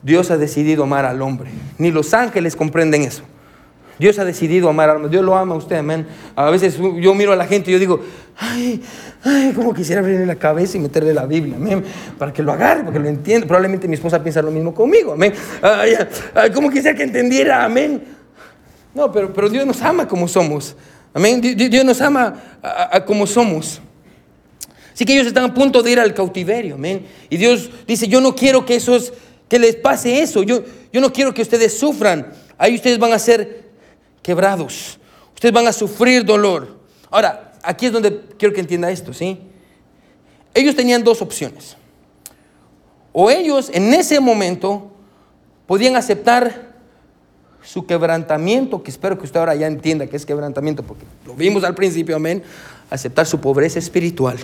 Dios 0.03 0.31
ha 0.31 0.37
decidido 0.37 0.83
amar 0.83 1.05
al 1.05 1.23
hombre. 1.23 1.51
Ni 1.79 1.91
los 1.91 2.13
ángeles 2.13 2.57
comprenden 2.57 3.03
eso. 3.03 3.23
Dios 3.99 4.19
ha 4.19 4.25
decidido 4.25 4.69
amar 4.69 4.91
hombre. 4.91 5.11
Dios 5.11 5.25
lo 5.25 5.37
ama 5.37 5.55
a 5.55 5.59
usted, 5.59 5.77
amén. 5.77 6.07
A 6.35 6.51
veces 6.51 6.79
yo 6.79 7.15
miro 7.15 7.33
a 7.33 7.37
la 7.37 7.47
gente 7.47 7.71
y 7.71 7.75
yo 7.75 7.79
digo, 7.79 8.01
ay, 8.37 8.83
ay, 9.23 9.53
cómo 9.55 9.73
quisiera 9.75 10.01
abrirle 10.01 10.27
la 10.27 10.37
cabeza 10.37 10.77
y 10.77 10.81
meterle 10.81 11.15
la 11.15 11.27
Biblia, 11.27 11.57
amén, 11.57 11.85
para 12.19 12.33
que 12.33 12.43
lo 12.43 12.53
agarre, 12.53 12.81
para 12.81 12.93
que 12.93 12.99
lo 12.99 13.09
entienda. 13.09 13.47
Probablemente 13.47 13.87
mi 13.89 13.95
esposa 13.95 14.23
piensa 14.23 14.43
lo 14.43 14.51
mismo 14.51 14.75
conmigo, 14.75 15.13
amén. 15.13 15.33
Ay, 15.61 15.95
ay, 16.35 16.51
cómo 16.51 16.71
quisiera 16.71 16.97
que 16.97 17.05
entendiera, 17.05 17.65
amén. 17.65 18.03
No, 18.95 19.11
pero, 19.11 19.33
pero 19.33 19.49
Dios 19.49 19.67
nos 19.67 19.81
ama 19.83 20.07
como 20.07 20.29
somos, 20.29 20.77
amén. 21.15 21.41
Dios 21.41 21.85
nos 21.85 22.01
ama 22.01 22.35
a, 22.63 23.05
como 23.05 23.27
somos. 23.27 23.81
Así 24.93 25.07
que 25.07 25.15
ellos 25.15 25.27
están 25.27 25.45
a 25.45 25.55
punto 25.55 25.83
de 25.83 25.91
ir 25.91 26.01
al 26.01 26.13
cautiverio, 26.13 26.75
amén. 26.75 27.07
Y 27.31 27.37
Dios 27.37 27.71
dice, 27.87 28.09
yo 28.09 28.21
no 28.21 28.35
quiero 28.35 28.67
que 28.67 28.75
esos, 28.75 29.13
que 29.49 29.59
les 29.59 29.77
pase 29.77 30.21
eso. 30.21 30.43
Yo, 30.43 30.63
yo 30.93 31.01
no 31.01 31.13
quiero 31.13 31.33
que 31.33 31.41
ustedes 31.41 31.79
sufran. 31.79 32.31
Ahí 32.59 32.75
ustedes 32.75 32.99
van 32.99 33.13
a 33.13 33.19
ser 33.19 33.72
quebrados. 34.23 34.99
Ustedes 35.35 35.53
van 35.53 35.67
a 35.67 35.73
sufrir 35.73 36.25
dolor. 36.25 36.79
Ahora, 37.11 37.53
aquí 37.63 37.87
es 37.87 37.93
donde 37.93 38.21
quiero 38.39 38.55
que 38.55 38.61
entienda 38.61 38.91
esto, 38.91 39.13
¿sí? 39.13 39.41
Ellos 40.55 40.77
tenían 40.77 41.03
dos 41.03 41.23
opciones. 41.23 41.77
O 43.13 43.31
ellos 43.31 43.71
en 43.73 43.93
ese 43.93 44.21
momento 44.21 44.91
podían 45.67 45.97
aceptar 45.97 46.73
su 47.63 47.87
quebrantamiento, 47.87 48.83
que 48.83 48.91
espero 48.91 49.19
que 49.19 49.25
usted 49.25 49.39
ahora 49.39 49.55
ya 49.55 49.67
entienda 49.67 50.07
que 50.07 50.17
es 50.17 50.27
quebrantamiento, 50.27 50.83
porque 50.83 51.05
lo 51.27 51.35
vimos 51.35 51.65
al 51.65 51.75
principio, 51.75 52.17
amén. 52.17 52.43
Aceptar 52.91 53.27
su 53.27 53.41
pobreza 53.41 53.79
espiritual, 53.79 54.37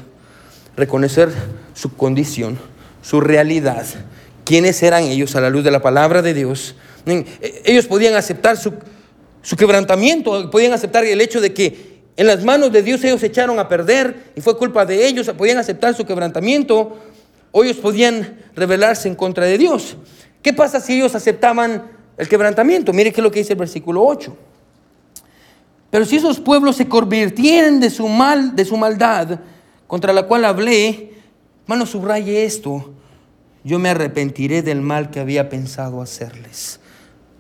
reconocer 0.77 1.33
su 1.75 1.95
condición, 1.97 2.59
su 3.03 3.21
realidad, 3.21 3.87
quiénes 4.45 4.83
eran 4.83 5.05
ellos 5.05 5.35
a 5.37 5.41
la 5.41 5.51
luz 5.51 5.65
de 5.65 5.71
la 5.71 5.83
palabra 5.83 6.23
de 6.23 6.35
Dios. 6.35 6.77
E, 7.07 7.63
ellos 7.65 7.87
podían 7.87 8.15
aceptar 8.15 8.57
su, 8.57 8.75
su 9.43 9.57
quebrantamiento, 9.57 10.51
podían 10.51 10.73
aceptar 10.73 11.05
el 11.05 11.21
hecho 11.21 11.41
de 11.41 11.55
que 11.55 11.99
en 12.17 12.27
las 12.27 12.45
manos 12.45 12.73
de 12.73 12.83
Dios 12.83 13.03
ellos 13.05 13.21
se 13.21 13.27
echaron 13.27 13.59
a 13.59 13.69
perder 13.69 14.33
y 14.35 14.41
fue 14.41 14.59
culpa 14.59 14.85
de 14.85 15.07
ellos, 15.07 15.31
podían 15.37 15.59
aceptar 15.59 15.95
su 15.95 16.05
quebrantamiento 16.05 16.99
o 17.53 17.65
ellos 17.65 17.77
podían 17.77 18.39
rebelarse 18.55 19.09
en 19.09 19.15
contra 19.15 19.47
de 19.47 19.57
Dios. 19.57 19.97
¿Qué 20.43 20.53
pasa 20.53 20.81
si 20.81 20.95
ellos 20.95 21.15
aceptaban 21.15 21.85
el 22.17 22.29
quebrantamiento? 22.29 22.93
Mire 22.93 23.13
qué 23.13 23.21
es 23.21 23.25
lo 23.25 23.31
que 23.31 23.39
dice 23.41 23.53
el 23.53 23.59
versículo 23.59 24.05
8. 24.05 24.37
Pero 25.91 26.05
si 26.05 26.17
esos 26.17 26.41
pueblos 26.41 26.77
se 26.77 26.89
convirtieran 26.89 27.81
de 27.81 27.91
su 27.91 28.09
mal, 28.09 28.55
de 28.55 28.65
su 28.65 28.77
maldad, 28.77 29.41
contra 29.87 30.13
la 30.13 30.25
cual 30.25 30.45
hablé, 30.45 31.13
mano, 31.67 31.87
subraye 31.87 32.45
esto, 32.45 32.93
yo 33.65 33.79
me 33.79 33.91
arrepentiré 33.91 34.63
del 34.63 34.81
mal 34.81 35.11
que 35.11 35.21
había 35.21 35.49
pensado 35.49 36.03
hacerles. 36.03 36.81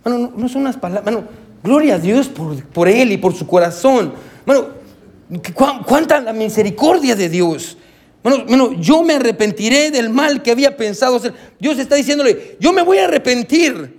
Bueno, 0.03 0.33
no, 0.35 0.49
son 0.49 0.63
unas 0.63 0.77
palabras, 0.77 1.25
gloria 1.62 1.97
a 1.97 1.99
Dios 1.99 2.29
por, 2.29 2.62
por 2.64 2.88
él 2.88 3.12
y 3.12 3.16
por 3.16 3.35
su 3.35 3.47
corazón. 3.47 4.12
Bueno, 4.44 4.79
¿Cuánta 5.87 6.21
la 6.21 6.33
misericordia 6.33 7.14
de 7.14 7.29
Dios? 7.29 7.77
Bueno, 8.23 8.44
bueno, 8.47 8.73
yo 8.81 9.03
me 9.03 9.14
arrepentiré 9.14 9.90
del 9.90 10.09
mal 10.09 10.42
que 10.42 10.51
había 10.51 10.77
pensado 10.77 11.16
hacer. 11.16 11.35
Dios 11.59 11.79
está 11.79 11.97
diciéndole, 11.97 12.57
yo 12.59 12.73
me 12.73 12.83
voy 12.83 12.99
a 12.99 13.05
arrepentir 13.05 13.99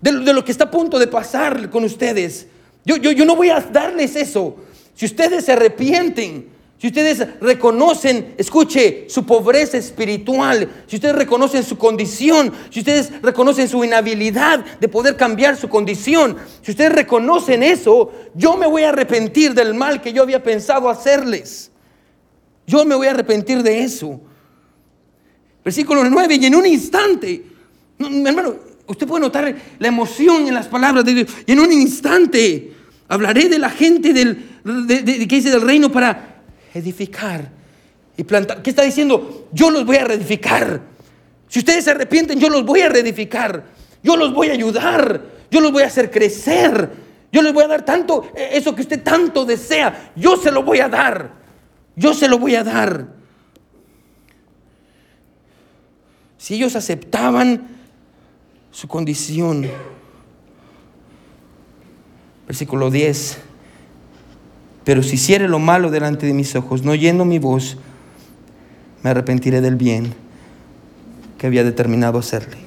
de, 0.00 0.12
lo 0.12 0.44
que 0.44 0.52
está 0.52 0.64
a 0.64 0.70
punto 0.70 0.98
de 0.98 1.06
pasar 1.06 1.68
con 1.68 1.84
ustedes. 1.84 2.46
Yo, 2.84 2.96
yo, 2.96 3.12
yo 3.12 3.26
no 3.26 3.36
voy 3.36 3.50
a 3.50 3.60
darles 3.60 4.16
eso. 4.16 4.56
Si 4.94 5.04
ustedes 5.04 5.44
se 5.44 5.52
arrepienten, 5.52 6.48
si 6.80 6.86
ustedes 6.86 7.26
reconocen, 7.42 8.34
escuche, 8.38 9.04
su 9.06 9.26
pobreza 9.26 9.76
espiritual, 9.76 10.66
si 10.86 10.96
ustedes 10.96 11.14
reconocen 11.14 11.62
su 11.62 11.76
condición, 11.76 12.50
si 12.70 12.78
ustedes 12.78 13.20
reconocen 13.20 13.68
su 13.68 13.84
inhabilidad 13.84 14.64
de 14.80 14.88
poder 14.88 15.14
cambiar 15.14 15.58
su 15.58 15.68
condición, 15.68 16.38
si 16.62 16.70
ustedes 16.70 16.92
reconocen 16.92 17.62
eso, 17.62 18.10
yo 18.34 18.56
me 18.56 18.66
voy 18.66 18.84
a 18.84 18.88
arrepentir 18.88 19.52
del 19.52 19.74
mal 19.74 20.00
que 20.00 20.14
yo 20.14 20.22
había 20.22 20.42
pensado 20.42 20.88
hacerles. 20.88 21.70
Yo 22.66 22.82
me 22.86 22.94
voy 22.94 23.08
a 23.08 23.10
arrepentir 23.10 23.62
de 23.62 23.82
eso. 23.82 24.18
Versículo 25.62 26.02
9, 26.02 26.38
y 26.40 26.46
en 26.46 26.54
un 26.54 26.64
instante, 26.64 27.44
hermano, 27.98 28.54
usted 28.86 29.06
puede 29.06 29.20
notar 29.20 29.54
la 29.78 29.88
emoción 29.88 30.48
en 30.48 30.54
las 30.54 30.68
palabras 30.68 31.04
de 31.04 31.12
Dios, 31.12 31.28
y 31.44 31.52
en 31.52 31.60
un 31.60 31.72
instante 31.72 32.72
hablaré 33.06 33.50
de 33.50 33.58
la 33.58 33.68
gente 33.68 34.14
del, 34.14 34.48
que 34.96 35.26
dice 35.26 35.50
del 35.50 35.60
reino 35.60 35.92
para 35.92 36.30
edificar 36.74 37.50
y 38.16 38.24
plantar. 38.24 38.62
¿Qué 38.62 38.70
está 38.70 38.82
diciendo? 38.82 39.48
Yo 39.52 39.70
los 39.70 39.84
voy 39.84 39.96
a 39.96 40.04
reedificar. 40.04 40.80
Si 41.48 41.58
ustedes 41.58 41.84
se 41.84 41.90
arrepienten, 41.90 42.38
yo 42.38 42.48
los 42.48 42.64
voy 42.64 42.80
a 42.80 42.88
reedificar. 42.88 43.64
Yo 44.02 44.16
los 44.16 44.32
voy 44.32 44.50
a 44.50 44.52
ayudar. 44.52 45.22
Yo 45.50 45.60
los 45.60 45.72
voy 45.72 45.82
a 45.82 45.86
hacer 45.86 46.10
crecer. 46.10 46.90
Yo 47.32 47.42
les 47.42 47.52
voy 47.52 47.64
a 47.64 47.68
dar 47.68 47.84
tanto, 47.84 48.30
eh, 48.34 48.50
eso 48.52 48.74
que 48.74 48.82
usted 48.82 49.02
tanto 49.02 49.44
desea. 49.44 50.12
Yo 50.16 50.36
se 50.36 50.50
lo 50.50 50.62
voy 50.62 50.80
a 50.80 50.88
dar. 50.88 51.32
Yo 51.96 52.14
se 52.14 52.28
lo 52.28 52.38
voy 52.38 52.54
a 52.56 52.64
dar. 52.64 53.06
Si 56.38 56.54
ellos 56.54 56.74
aceptaban 56.74 57.68
su 58.70 58.88
condición. 58.88 59.68
Versículo 62.46 62.90
10. 62.90 63.49
Pero 64.84 65.02
si 65.02 65.16
hiciere 65.16 65.48
lo 65.48 65.58
malo 65.58 65.90
delante 65.90 66.26
de 66.26 66.32
mis 66.32 66.54
ojos, 66.56 66.82
no 66.82 66.92
oyendo 66.92 67.24
mi 67.24 67.38
voz, 67.38 67.76
me 69.02 69.10
arrepentiré 69.10 69.60
del 69.60 69.76
bien 69.76 70.14
que 71.38 71.46
había 71.46 71.64
determinado 71.64 72.18
hacerle. 72.18 72.58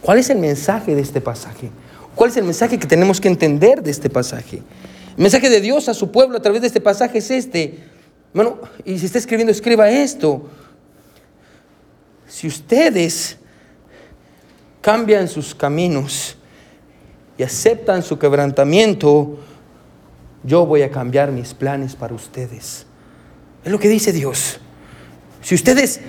¿Cuál 0.00 0.18
es 0.18 0.30
el 0.30 0.38
mensaje 0.38 0.94
de 0.94 1.02
este 1.02 1.20
pasaje? 1.20 1.70
¿Cuál 2.14 2.30
es 2.30 2.36
el 2.36 2.44
mensaje 2.44 2.78
que 2.78 2.86
tenemos 2.86 3.20
que 3.20 3.28
entender 3.28 3.82
de 3.82 3.90
este 3.90 4.08
pasaje? 4.08 4.58
El 5.16 5.22
mensaje 5.22 5.50
de 5.50 5.60
Dios 5.60 5.88
a 5.88 5.94
su 5.94 6.10
pueblo 6.10 6.38
a 6.38 6.42
través 6.42 6.60
de 6.60 6.68
este 6.68 6.80
pasaje 6.80 7.18
es 7.18 7.30
este. 7.30 7.78
Bueno, 8.32 8.58
y 8.84 8.98
si 8.98 9.06
está 9.06 9.18
escribiendo, 9.18 9.50
escriba 9.50 9.90
esto. 9.90 10.48
Si 12.28 12.46
ustedes 12.46 13.36
cambian 14.80 15.26
sus 15.26 15.54
caminos 15.54 16.36
y 17.38 17.42
aceptan 17.42 18.02
su 18.02 18.18
quebrantamiento, 18.18 19.38
yo 20.46 20.64
voy 20.64 20.82
a 20.82 20.90
cambiar 20.90 21.32
mis 21.32 21.52
planes 21.52 21.96
para 21.96 22.14
ustedes. 22.14 22.86
Es 23.64 23.72
lo 23.72 23.78
que 23.78 23.88
dice 23.88 24.12
Dios. 24.12 24.60
Si 25.42 25.54
ustedes, 25.54 26.00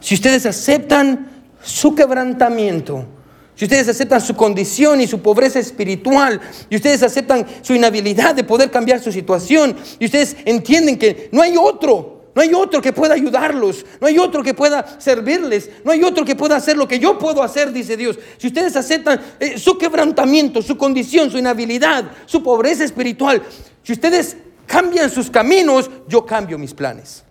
si 0.00 0.14
ustedes 0.14 0.46
aceptan 0.46 1.28
su 1.62 1.94
quebrantamiento, 1.94 3.06
si 3.54 3.64
ustedes 3.64 3.88
aceptan 3.88 4.20
su 4.20 4.36
condición 4.36 5.00
y 5.00 5.08
su 5.08 5.20
pobreza 5.20 5.58
espiritual, 5.58 6.40
y 6.70 6.76
ustedes 6.76 7.02
aceptan 7.02 7.46
su 7.62 7.74
inhabilidad 7.74 8.34
de 8.34 8.44
poder 8.44 8.70
cambiar 8.70 9.00
su 9.00 9.10
situación, 9.10 9.74
y 9.98 10.04
ustedes 10.04 10.36
entienden 10.44 10.98
que 10.98 11.28
no 11.32 11.42
hay 11.42 11.56
otro, 11.56 12.17
no 12.38 12.42
hay 12.42 12.54
otro 12.54 12.80
que 12.80 12.92
pueda 12.92 13.14
ayudarlos. 13.14 13.84
No 14.00 14.06
hay 14.06 14.16
otro 14.16 14.44
que 14.44 14.54
pueda 14.54 15.00
servirles. 15.00 15.70
No 15.82 15.90
hay 15.90 16.04
otro 16.04 16.24
que 16.24 16.36
pueda 16.36 16.54
hacer 16.54 16.76
lo 16.76 16.86
que 16.86 17.00
yo 17.00 17.18
puedo 17.18 17.42
hacer, 17.42 17.72
dice 17.72 17.96
Dios. 17.96 18.16
Si 18.36 18.46
ustedes 18.46 18.76
aceptan 18.76 19.20
eh, 19.40 19.58
su 19.58 19.76
quebrantamiento, 19.76 20.62
su 20.62 20.78
condición, 20.78 21.32
su 21.32 21.38
inhabilidad, 21.38 22.12
su 22.26 22.40
pobreza 22.40 22.84
espiritual, 22.84 23.42
si 23.82 23.92
ustedes 23.92 24.36
cambian 24.66 25.10
sus 25.10 25.28
caminos, 25.28 25.90
yo 26.06 26.24
cambio 26.24 26.58
mis 26.58 26.72
planes. 26.72 27.24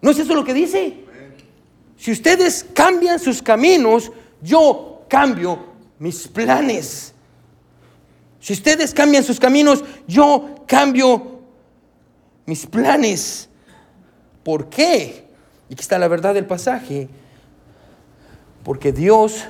¿No 0.00 0.12
es 0.12 0.18
eso 0.18 0.34
lo 0.34 0.44
que 0.44 0.54
dice? 0.54 0.96
Si 1.98 2.10
ustedes 2.10 2.64
cambian 2.72 3.18
sus 3.18 3.42
caminos, 3.42 4.10
yo 4.40 5.04
cambio 5.10 5.58
mis 5.98 6.26
planes. 6.26 7.12
Si 8.40 8.54
ustedes 8.54 8.94
cambian 8.94 9.22
sus 9.22 9.38
caminos, 9.38 9.84
yo 10.08 10.64
cambio 10.66 11.40
mis 12.46 12.64
planes. 12.64 13.50
¿Por 14.46 14.68
qué? 14.68 15.24
Y 15.68 15.72
aquí 15.72 15.82
está 15.82 15.98
la 15.98 16.06
verdad 16.06 16.32
del 16.32 16.46
pasaje. 16.46 17.08
Porque 18.62 18.92
Dios 18.92 19.44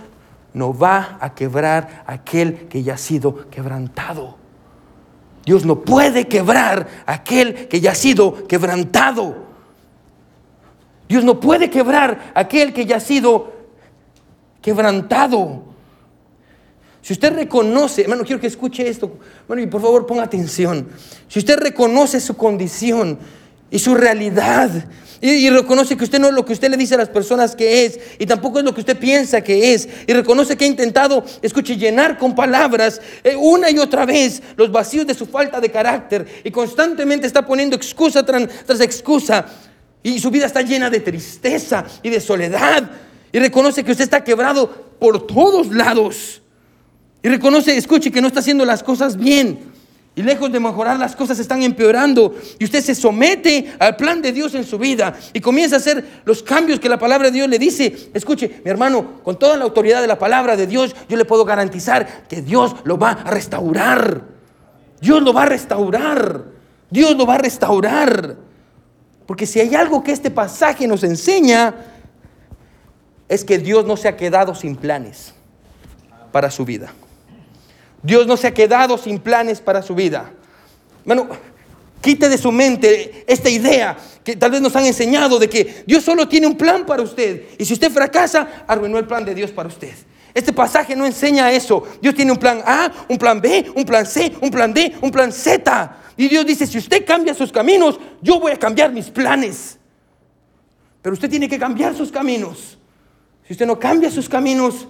no 0.54 0.72
va 0.72 1.18
a 1.20 1.34
quebrar 1.34 2.02
aquel 2.06 2.66
que 2.68 2.82
ya 2.82 2.94
ha 2.94 2.96
sido 2.96 3.50
quebrantado. 3.50 4.38
Dios 5.44 5.66
no 5.66 5.82
puede 5.82 6.28
quebrar 6.28 6.88
aquel 7.04 7.68
que 7.68 7.78
ya 7.78 7.90
ha 7.90 7.94
sido 7.94 8.48
quebrantado. 8.48 9.36
Dios 11.10 11.24
no 11.24 11.40
puede 11.40 11.68
quebrar 11.68 12.32
aquel 12.34 12.72
que 12.72 12.86
ya 12.86 12.96
ha 12.96 13.00
sido 13.00 13.52
quebrantado. 14.62 15.62
Si 17.02 17.12
usted 17.12 17.34
reconoce, 17.34 18.00
hermano, 18.00 18.24
quiero 18.24 18.40
que 18.40 18.46
escuche 18.46 18.88
esto, 18.88 19.18
y 19.58 19.66
por 19.66 19.82
favor 19.82 20.06
ponga 20.06 20.22
atención. 20.22 20.88
Si 21.28 21.38
usted 21.38 21.58
reconoce 21.58 22.18
su 22.18 22.34
condición, 22.34 23.18
y 23.70 23.78
su 23.78 23.94
realidad. 23.94 24.70
Y, 25.20 25.48
reconoce 25.48 25.96
que 25.96 26.04
usted 26.04 26.18
no 26.18 26.28
es 26.28 26.34
lo 26.34 26.44
que 26.44 26.52
usted 26.52 26.70
le 26.70 26.76
dice 26.76 26.94
a 26.94 26.98
las 26.98 27.08
personas 27.08 27.56
que 27.56 27.84
es, 27.84 27.98
y 28.18 28.26
tampoco 28.26 28.58
es 28.58 28.64
lo 28.64 28.74
que 28.74 28.80
usted 28.80 28.98
piensa 28.98 29.40
que 29.40 29.72
es. 29.72 29.88
Y 30.06 30.12
reconoce 30.12 30.56
que 30.56 30.64
ha 30.64 30.68
intentado, 30.68 31.24
escuche, 31.42 31.76
llenar 31.76 32.18
con 32.18 32.34
palabras 32.34 33.00
eh, 33.24 33.34
una 33.34 33.70
y 33.70 33.78
otra 33.78 34.04
vez 34.04 34.42
los 34.56 34.70
vacíos 34.70 35.06
de 35.06 35.14
su 35.14 35.26
falta 35.26 35.60
de 35.60 35.70
carácter. 35.70 36.26
Y 36.44 36.50
constantemente 36.50 37.26
está 37.26 37.46
poniendo 37.46 37.76
excusa 37.76 38.24
tras, 38.24 38.46
tras 38.66 38.80
excusa. 38.80 39.46
Y 40.02 40.20
su 40.20 40.30
vida 40.30 40.46
está 40.46 40.62
llena 40.62 40.90
de 40.90 41.00
tristeza 41.00 41.84
y 42.02 42.10
de 42.10 42.20
soledad. 42.20 42.88
Y 43.32 43.38
reconoce 43.38 43.82
que 43.82 43.92
usted 43.92 44.04
está 44.04 44.22
quebrado 44.22 44.68
por 45.00 45.26
todos 45.26 45.68
lados. 45.68 46.42
Y 47.22 47.28
reconoce, 47.28 47.76
escuche, 47.76 48.12
que 48.12 48.20
no 48.20 48.28
está 48.28 48.40
haciendo 48.40 48.64
las 48.64 48.82
cosas 48.82 49.16
bien. 49.16 49.75
Y 50.16 50.22
lejos 50.22 50.50
de 50.50 50.58
mejorar, 50.58 50.98
las 50.98 51.14
cosas 51.14 51.38
están 51.38 51.62
empeorando. 51.62 52.34
Y 52.58 52.64
usted 52.64 52.82
se 52.82 52.94
somete 52.94 53.74
al 53.78 53.96
plan 53.96 54.22
de 54.22 54.32
Dios 54.32 54.54
en 54.54 54.64
su 54.64 54.78
vida 54.78 55.14
y 55.34 55.42
comienza 55.42 55.76
a 55.76 55.78
hacer 55.78 56.22
los 56.24 56.42
cambios 56.42 56.80
que 56.80 56.88
la 56.88 56.98
palabra 56.98 57.28
de 57.28 57.34
Dios 57.34 57.48
le 57.50 57.58
dice. 57.58 58.08
Escuche, 58.14 58.62
mi 58.64 58.70
hermano, 58.70 59.20
con 59.22 59.38
toda 59.38 59.58
la 59.58 59.64
autoridad 59.64 60.00
de 60.00 60.06
la 60.06 60.18
palabra 60.18 60.56
de 60.56 60.66
Dios, 60.66 60.96
yo 61.06 61.18
le 61.18 61.26
puedo 61.26 61.44
garantizar 61.44 62.26
que 62.28 62.40
Dios 62.40 62.76
lo 62.84 62.96
va 62.96 63.10
a 63.10 63.30
restaurar. 63.30 64.22
Dios 65.02 65.22
lo 65.22 65.34
va 65.34 65.42
a 65.42 65.46
restaurar. 65.46 66.44
Dios 66.88 67.14
lo 67.14 67.26
va 67.26 67.34
a 67.34 67.38
restaurar. 67.38 68.36
Porque 69.26 69.44
si 69.44 69.60
hay 69.60 69.74
algo 69.74 70.02
que 70.02 70.12
este 70.12 70.30
pasaje 70.30 70.86
nos 70.86 71.04
enseña, 71.04 71.74
es 73.28 73.44
que 73.44 73.58
Dios 73.58 73.84
no 73.84 73.98
se 73.98 74.08
ha 74.08 74.16
quedado 74.16 74.54
sin 74.54 74.76
planes 74.76 75.34
para 76.32 76.50
su 76.50 76.64
vida. 76.64 76.90
Dios 78.06 78.24
no 78.28 78.36
se 78.36 78.46
ha 78.46 78.54
quedado 78.54 78.96
sin 78.96 79.18
planes 79.18 79.60
para 79.60 79.82
su 79.82 79.92
vida. 79.92 80.30
Bueno, 81.04 81.26
quite 82.00 82.28
de 82.28 82.38
su 82.38 82.52
mente 82.52 83.24
esta 83.26 83.50
idea 83.50 83.96
que 84.22 84.36
tal 84.36 84.52
vez 84.52 84.60
nos 84.60 84.76
han 84.76 84.86
enseñado 84.86 85.40
de 85.40 85.48
que 85.48 85.82
Dios 85.88 86.04
solo 86.04 86.28
tiene 86.28 86.46
un 86.46 86.56
plan 86.56 86.86
para 86.86 87.02
usted. 87.02 87.42
Y 87.58 87.64
si 87.64 87.72
usted 87.72 87.90
fracasa, 87.90 88.64
arruinó 88.68 88.98
el 88.98 89.08
plan 89.08 89.24
de 89.24 89.34
Dios 89.34 89.50
para 89.50 89.68
usted. 89.68 89.92
Este 90.32 90.52
pasaje 90.52 90.94
no 90.94 91.04
enseña 91.04 91.50
eso. 91.50 91.82
Dios 92.00 92.14
tiene 92.14 92.30
un 92.30 92.38
plan 92.38 92.62
A, 92.64 92.92
un 93.08 93.18
plan 93.18 93.40
B, 93.40 93.72
un 93.74 93.84
plan 93.84 94.06
C, 94.06 94.32
un 94.40 94.50
plan 94.52 94.72
D, 94.72 94.94
un 95.00 95.10
plan 95.10 95.32
Z. 95.32 95.96
Y 96.16 96.28
Dios 96.28 96.46
dice, 96.46 96.64
si 96.64 96.78
usted 96.78 97.04
cambia 97.04 97.34
sus 97.34 97.50
caminos, 97.50 97.98
yo 98.22 98.38
voy 98.38 98.52
a 98.52 98.56
cambiar 98.56 98.92
mis 98.92 99.10
planes. 99.10 99.78
Pero 101.02 101.14
usted 101.14 101.28
tiene 101.28 101.48
que 101.48 101.58
cambiar 101.58 101.96
sus 101.96 102.12
caminos. 102.12 102.78
Si 103.48 103.52
usted 103.52 103.66
no 103.66 103.80
cambia 103.80 104.12
sus 104.12 104.28
caminos, 104.28 104.86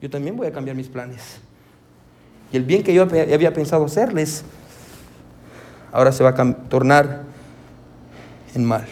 yo 0.00 0.08
también 0.08 0.36
voy 0.36 0.46
a 0.46 0.52
cambiar 0.52 0.76
mis 0.76 0.88
planes. 0.88 1.20
Y 2.52 2.56
el 2.56 2.64
bien 2.64 2.82
que 2.82 2.94
yo 2.94 3.02
había 3.02 3.52
pensado 3.52 3.84
hacerles, 3.84 4.42
ahora 5.92 6.12
se 6.12 6.22
va 6.22 6.30
a 6.30 6.54
tornar 6.68 7.24
en 8.54 8.64
mal. 8.64 8.86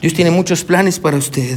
Dios 0.00 0.12
tiene 0.12 0.30
muchos 0.30 0.62
planes 0.62 1.00
para 1.00 1.16
usted, 1.16 1.56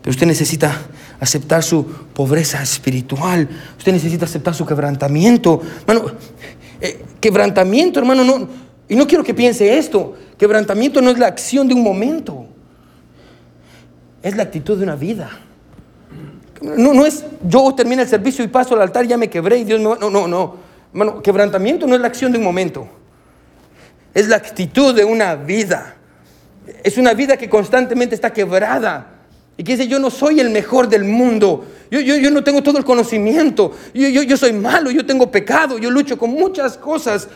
pero 0.00 0.10
usted 0.10 0.26
necesita 0.26 0.80
aceptar 1.20 1.62
su 1.62 1.84
pobreza 1.84 2.62
espiritual. 2.62 3.48
Usted 3.76 3.92
necesita 3.92 4.24
aceptar 4.24 4.54
su 4.54 4.64
quebrantamiento. 4.64 5.60
Hermano, 5.86 6.12
eh, 6.80 7.04
quebrantamiento, 7.20 8.00
hermano, 8.00 8.24
no, 8.24 8.48
y 8.88 8.96
no 8.96 9.06
quiero 9.06 9.22
que 9.22 9.34
piense 9.34 9.76
esto. 9.76 10.16
Quebrantamiento 10.38 11.02
no 11.02 11.10
es 11.10 11.18
la 11.18 11.26
acción 11.26 11.68
de 11.68 11.74
un 11.74 11.82
momento 11.82 12.48
es 14.22 14.36
la 14.36 14.44
actitud 14.44 14.76
de 14.78 14.84
una 14.84 14.96
vida. 14.96 15.30
No, 16.60 16.94
no 16.94 17.04
es 17.04 17.24
yo 17.46 17.74
termino 17.74 18.02
el 18.02 18.08
servicio 18.08 18.44
y 18.44 18.48
paso 18.48 18.74
al 18.74 18.82
altar 18.82 19.06
ya 19.06 19.16
me 19.16 19.28
quebré 19.28 19.58
y 19.58 19.64
Dios 19.64 19.80
me 19.80 19.88
va. 19.88 19.98
No, 20.00 20.10
no, 20.10 20.28
no. 20.28 20.56
Hermano, 20.92 21.22
quebrantamiento 21.22 21.86
no 21.86 21.94
es 21.94 22.00
la 22.00 22.06
acción 22.06 22.30
de 22.30 22.38
un 22.38 22.44
momento. 22.44 22.86
Es 24.14 24.28
la 24.28 24.36
actitud 24.36 24.94
de 24.94 25.04
una 25.04 25.34
vida. 25.34 25.96
Es 26.84 26.98
una 26.98 27.14
vida 27.14 27.36
que 27.36 27.48
constantemente 27.48 28.14
está 28.14 28.32
quebrada. 28.32 29.08
Y 29.56 29.64
que 29.64 29.72
dice, 29.72 29.88
yo 29.88 29.98
no 29.98 30.10
soy 30.10 30.40
el 30.40 30.50
mejor 30.50 30.88
del 30.88 31.04
mundo. 31.04 31.64
Yo, 31.90 32.00
yo, 32.00 32.16
yo 32.16 32.30
no 32.30 32.44
tengo 32.44 32.62
todo 32.62 32.78
el 32.78 32.84
conocimiento. 32.84 33.72
Yo, 33.92 34.08
yo, 34.08 34.22
yo 34.22 34.36
soy 34.36 34.52
malo, 34.52 34.90
yo 34.90 35.04
tengo 35.04 35.30
pecado, 35.30 35.78
yo 35.78 35.90
lucho 35.90 36.16
con 36.16 36.30
muchas 36.30 36.78
cosas. 36.78 37.28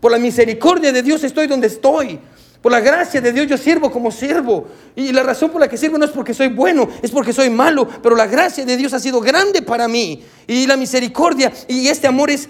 Por 0.00 0.12
la 0.12 0.18
misericordia 0.18 0.92
de 0.92 1.02
Dios 1.02 1.24
estoy 1.24 1.46
donde 1.46 1.66
estoy. 1.66 2.20
Por 2.64 2.72
la 2.72 2.80
gracia 2.80 3.20
de 3.20 3.30
Dios 3.30 3.46
yo 3.46 3.58
sirvo 3.58 3.92
como 3.92 4.10
siervo. 4.10 4.66
Y 4.96 5.12
la 5.12 5.22
razón 5.22 5.50
por 5.50 5.60
la 5.60 5.68
que 5.68 5.76
sirvo 5.76 5.98
no 5.98 6.06
es 6.06 6.10
porque 6.10 6.32
soy 6.32 6.48
bueno, 6.48 6.88
es 7.02 7.10
porque 7.10 7.30
soy 7.30 7.50
malo. 7.50 7.86
Pero 8.02 8.16
la 8.16 8.26
gracia 8.26 8.64
de 8.64 8.74
Dios 8.78 8.94
ha 8.94 8.98
sido 8.98 9.20
grande 9.20 9.60
para 9.60 9.86
mí. 9.86 10.24
Y 10.46 10.66
la 10.66 10.78
misericordia 10.78 11.52
y 11.68 11.88
este 11.88 12.06
amor 12.06 12.30
es, 12.30 12.48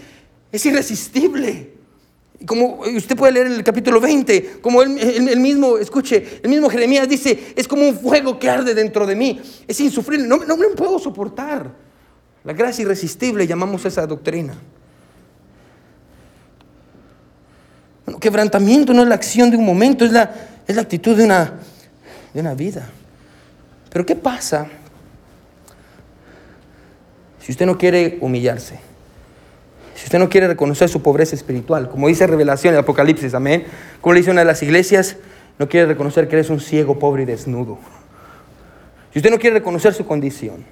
es 0.52 0.64
irresistible. 0.66 1.72
Como 2.46 2.82
usted 2.82 3.16
puede 3.16 3.32
leer 3.32 3.46
en 3.46 3.54
el 3.54 3.64
capítulo 3.64 4.00
20, 4.00 4.60
como 4.60 4.82
el, 4.82 4.90
mismo, 5.40 5.78
escuche, 5.78 6.38
el 6.44 6.48
mismo 6.48 6.70
Jeremías 6.70 7.08
dice, 7.08 7.52
es 7.56 7.66
como 7.66 7.82
un 7.82 7.98
fuego 7.98 8.38
que 8.38 8.48
arde 8.48 8.72
dentro 8.72 9.08
de 9.08 9.16
mí. 9.16 9.40
Es 9.66 9.80
insufrible, 9.80 10.28
no, 10.28 10.36
no, 10.36 10.56
me 10.56 10.68
puedo 10.68 11.00
soportar. 11.00 11.74
La 12.44 12.52
gracia 12.52 12.82
irresistible 12.82 13.48
llamamos 13.48 13.84
esa 13.84 14.06
doctrina. 14.06 14.54
Bueno, 18.04 18.20
quebrantamiento 18.20 18.92
no 18.92 19.02
es 19.02 19.08
la 19.08 19.14
acción 19.14 19.50
de 19.50 19.56
un 19.56 19.64
momento, 19.64 20.04
es 20.04 20.12
la, 20.12 20.32
es 20.66 20.76
la 20.76 20.82
actitud 20.82 21.16
de 21.16 21.24
una, 21.24 21.54
de 22.32 22.40
una 22.40 22.54
vida. 22.54 22.88
Pero 23.90 24.04
¿qué 24.04 24.16
pasa 24.16 24.66
si 27.40 27.52
usted 27.52 27.66
no 27.66 27.78
quiere 27.78 28.18
humillarse? 28.20 28.78
Si 29.94 30.04
usted 30.04 30.18
no 30.18 30.28
quiere 30.28 30.48
reconocer 30.48 30.88
su 30.88 31.02
pobreza 31.02 31.36
espiritual, 31.36 31.88
como 31.88 32.08
dice 32.08 32.26
Revelación 32.26 32.74
en 32.74 32.80
Apocalipsis, 32.80 33.32
amén. 33.34 33.64
Como 34.00 34.14
le 34.14 34.20
dice 34.20 34.30
una 34.30 34.40
de 34.40 34.46
las 34.46 34.62
iglesias, 34.62 35.16
no 35.58 35.68
quiere 35.68 35.86
reconocer 35.86 36.28
que 36.28 36.34
eres 36.34 36.50
un 36.50 36.60
ciego, 36.60 36.98
pobre 36.98 37.22
y 37.22 37.26
desnudo. 37.26 37.78
Si 39.12 39.20
usted 39.20 39.30
no 39.30 39.38
quiere 39.38 39.58
reconocer 39.58 39.94
su 39.94 40.04
condición, 40.04 40.64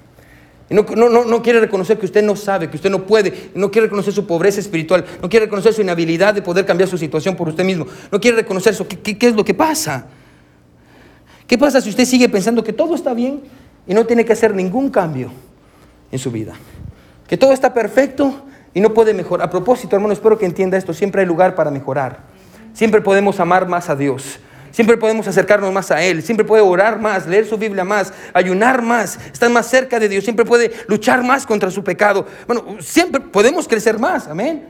no, 0.69 0.83
no, 0.83 1.25
no, 1.25 1.41
quiere 1.41 1.59
reconocer 1.59 1.99
que 1.99 2.05
usted 2.05 2.23
no 2.23 2.35
sabe, 2.35 2.69
que 2.69 2.77
usted 2.77 2.89
no 2.89 3.05
puede, 3.05 3.51
no 3.53 3.69
quiere 3.69 3.87
reconocer 3.87 4.13
su 4.13 4.25
pobreza 4.25 4.59
espiritual, 4.59 5.05
no 5.21 5.29
quiere 5.29 5.45
reconocer 5.45 5.73
su 5.73 5.81
inhabilidad 5.81 6.33
de 6.33 6.41
poder 6.41 6.65
cambiar 6.65 6.89
su 6.89 6.97
situación 6.97 7.35
por 7.35 7.49
usted 7.49 7.63
mismo, 7.63 7.85
no 8.11 8.19
quiere 8.19 8.37
reconocer 8.37 8.73
eso, 8.73 8.87
¿qué, 8.87 9.17
qué 9.17 9.27
es 9.27 9.35
lo 9.35 9.45
que 9.45 9.53
pasa? 9.53 10.07
¿Qué 11.47 11.57
pasa 11.57 11.81
si 11.81 11.89
usted 11.89 12.05
sigue 12.05 12.29
pensando 12.29 12.63
que 12.63 12.73
todo 12.73 12.95
está 12.95 13.13
bien 13.13 13.41
y 13.85 13.93
no 13.93 14.05
tiene 14.05 14.25
que 14.25 14.33
hacer 14.33 14.55
ningún 14.55 14.89
cambio 14.89 15.31
en 16.11 16.19
su 16.19 16.31
vida? 16.31 16.53
Que 17.27 17.37
todo 17.37 17.51
está 17.51 17.73
perfecto 17.73 18.43
y 18.73 18.81
no 18.81 18.93
puede 18.93 19.13
mejorar. 19.13 19.47
A 19.47 19.51
propósito, 19.51 19.95
hermano, 19.95 20.13
espero 20.13 20.37
que 20.37 20.45
entienda 20.45 20.77
esto. 20.77 20.93
Siempre 20.93 21.21
hay 21.21 21.27
lugar 21.27 21.55
para 21.55 21.71
mejorar. 21.71 22.21
Siempre 22.73 23.01
podemos 23.01 23.39
amar 23.39 23.67
más 23.67 23.89
a 23.89 23.95
Dios. 23.95 24.39
Siempre 24.73 24.97
podemos 24.97 25.25
acercarnos 25.25 25.71
más 25.71 25.89
a 25.91 26.03
Él. 26.03 26.21
Siempre 26.21 26.45
puede 26.45 26.61
orar 26.61 26.99
más, 26.99 27.25
leer 27.25 27.45
su 27.45 27.57
Biblia 27.57 27.85
más, 27.85 28.11
ayunar 28.33 28.81
más, 28.81 29.17
estar 29.31 29.49
más 29.49 29.67
cerca 29.67 29.97
de 29.97 30.09
Dios. 30.09 30.25
Siempre 30.25 30.43
puede 30.43 30.73
luchar 30.87 31.23
más 31.23 31.45
contra 31.45 31.71
su 31.71 31.81
pecado. 31.81 32.27
Bueno, 32.45 32.77
siempre 32.81 33.21
podemos 33.21 33.65
crecer 33.65 33.97
más. 33.97 34.27
Amén. 34.27 34.67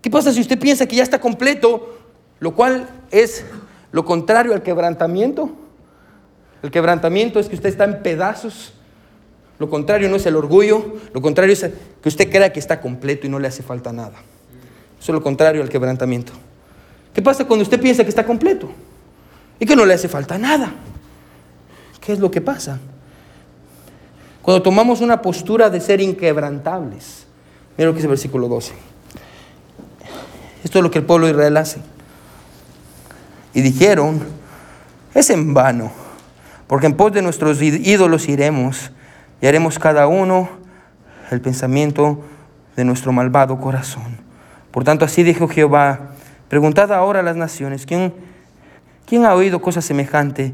¿Qué 0.00 0.08
pasa 0.08 0.32
si 0.32 0.40
usted 0.40 0.56
piensa 0.56 0.86
que 0.86 0.94
ya 0.94 1.02
está 1.02 1.20
completo? 1.20 1.98
Lo 2.38 2.54
cual 2.54 2.88
es 3.10 3.44
lo 3.90 4.04
contrario 4.04 4.54
al 4.54 4.62
quebrantamiento. 4.62 5.50
El 6.62 6.70
quebrantamiento 6.70 7.40
es 7.40 7.48
que 7.48 7.56
usted 7.56 7.70
está 7.70 7.82
en 7.84 8.04
pedazos 8.04 8.74
lo 9.62 9.70
contrario 9.70 10.08
no 10.08 10.16
es 10.16 10.26
el 10.26 10.34
orgullo, 10.34 10.96
lo 11.12 11.22
contrario 11.22 11.52
es 11.52 11.70
que 12.02 12.08
usted 12.08 12.28
crea 12.28 12.52
que 12.52 12.58
está 12.58 12.80
completo 12.80 13.28
y 13.28 13.30
no 13.30 13.38
le 13.38 13.46
hace 13.46 13.62
falta 13.62 13.92
nada. 13.92 14.14
Eso 15.00 15.12
es 15.12 15.14
lo 15.14 15.22
contrario 15.22 15.62
al 15.62 15.68
quebrantamiento. 15.68 16.32
¿Qué 17.14 17.20
pasa 17.22 17.44
cuando 17.44 17.62
usted 17.62 17.80
piensa 17.80 18.02
que 18.02 18.08
está 18.08 18.24
completo 18.24 18.70
y 19.58 19.66
que 19.66 19.76
no 19.76 19.84
le 19.84 19.94
hace 19.94 20.08
falta 20.08 20.38
nada? 20.38 20.72
¿Qué 22.00 22.12
es 22.12 22.18
lo 22.18 22.30
que 22.30 22.40
pasa? 22.40 22.78
Cuando 24.40 24.62
tomamos 24.62 25.00
una 25.00 25.22
postura 25.22 25.70
de 25.70 25.80
ser 25.80 26.00
inquebrantables. 26.00 27.26
Mira 27.76 27.88
lo 27.88 27.94
que 27.94 28.00
es 28.00 28.04
el 28.04 28.10
versículo 28.10 28.48
12. 28.48 28.72
Esto 30.64 30.78
es 30.78 30.82
lo 30.82 30.90
que 30.90 30.98
el 30.98 31.04
pueblo 31.04 31.26
de 31.26 31.32
Israel 31.32 31.56
hace. 31.56 31.80
Y 33.54 33.60
dijeron, 33.60 34.20
es 35.14 35.30
en 35.30 35.54
vano, 35.54 35.92
porque 36.66 36.86
en 36.86 36.96
pos 36.96 37.12
de 37.12 37.22
nuestros 37.22 37.60
ídolos 37.60 38.28
iremos 38.28 38.90
y 39.40 39.46
haremos 39.46 39.78
cada 39.78 40.06
uno 40.06 40.48
el 41.30 41.40
pensamiento 41.40 42.22
de 42.76 42.84
nuestro 42.84 43.12
malvado 43.12 43.60
corazón. 43.60 44.18
Por 44.70 44.84
tanto, 44.84 45.04
así 45.04 45.22
dijo 45.22 45.48
Jehová, 45.48 46.11
preguntad 46.52 46.92
ahora 46.92 47.20
a 47.20 47.22
las 47.22 47.34
naciones, 47.34 47.86
¿quién, 47.86 48.12
quién 49.06 49.24
ha 49.24 49.34
oído 49.34 49.62
cosa 49.62 49.80
semejante? 49.80 50.52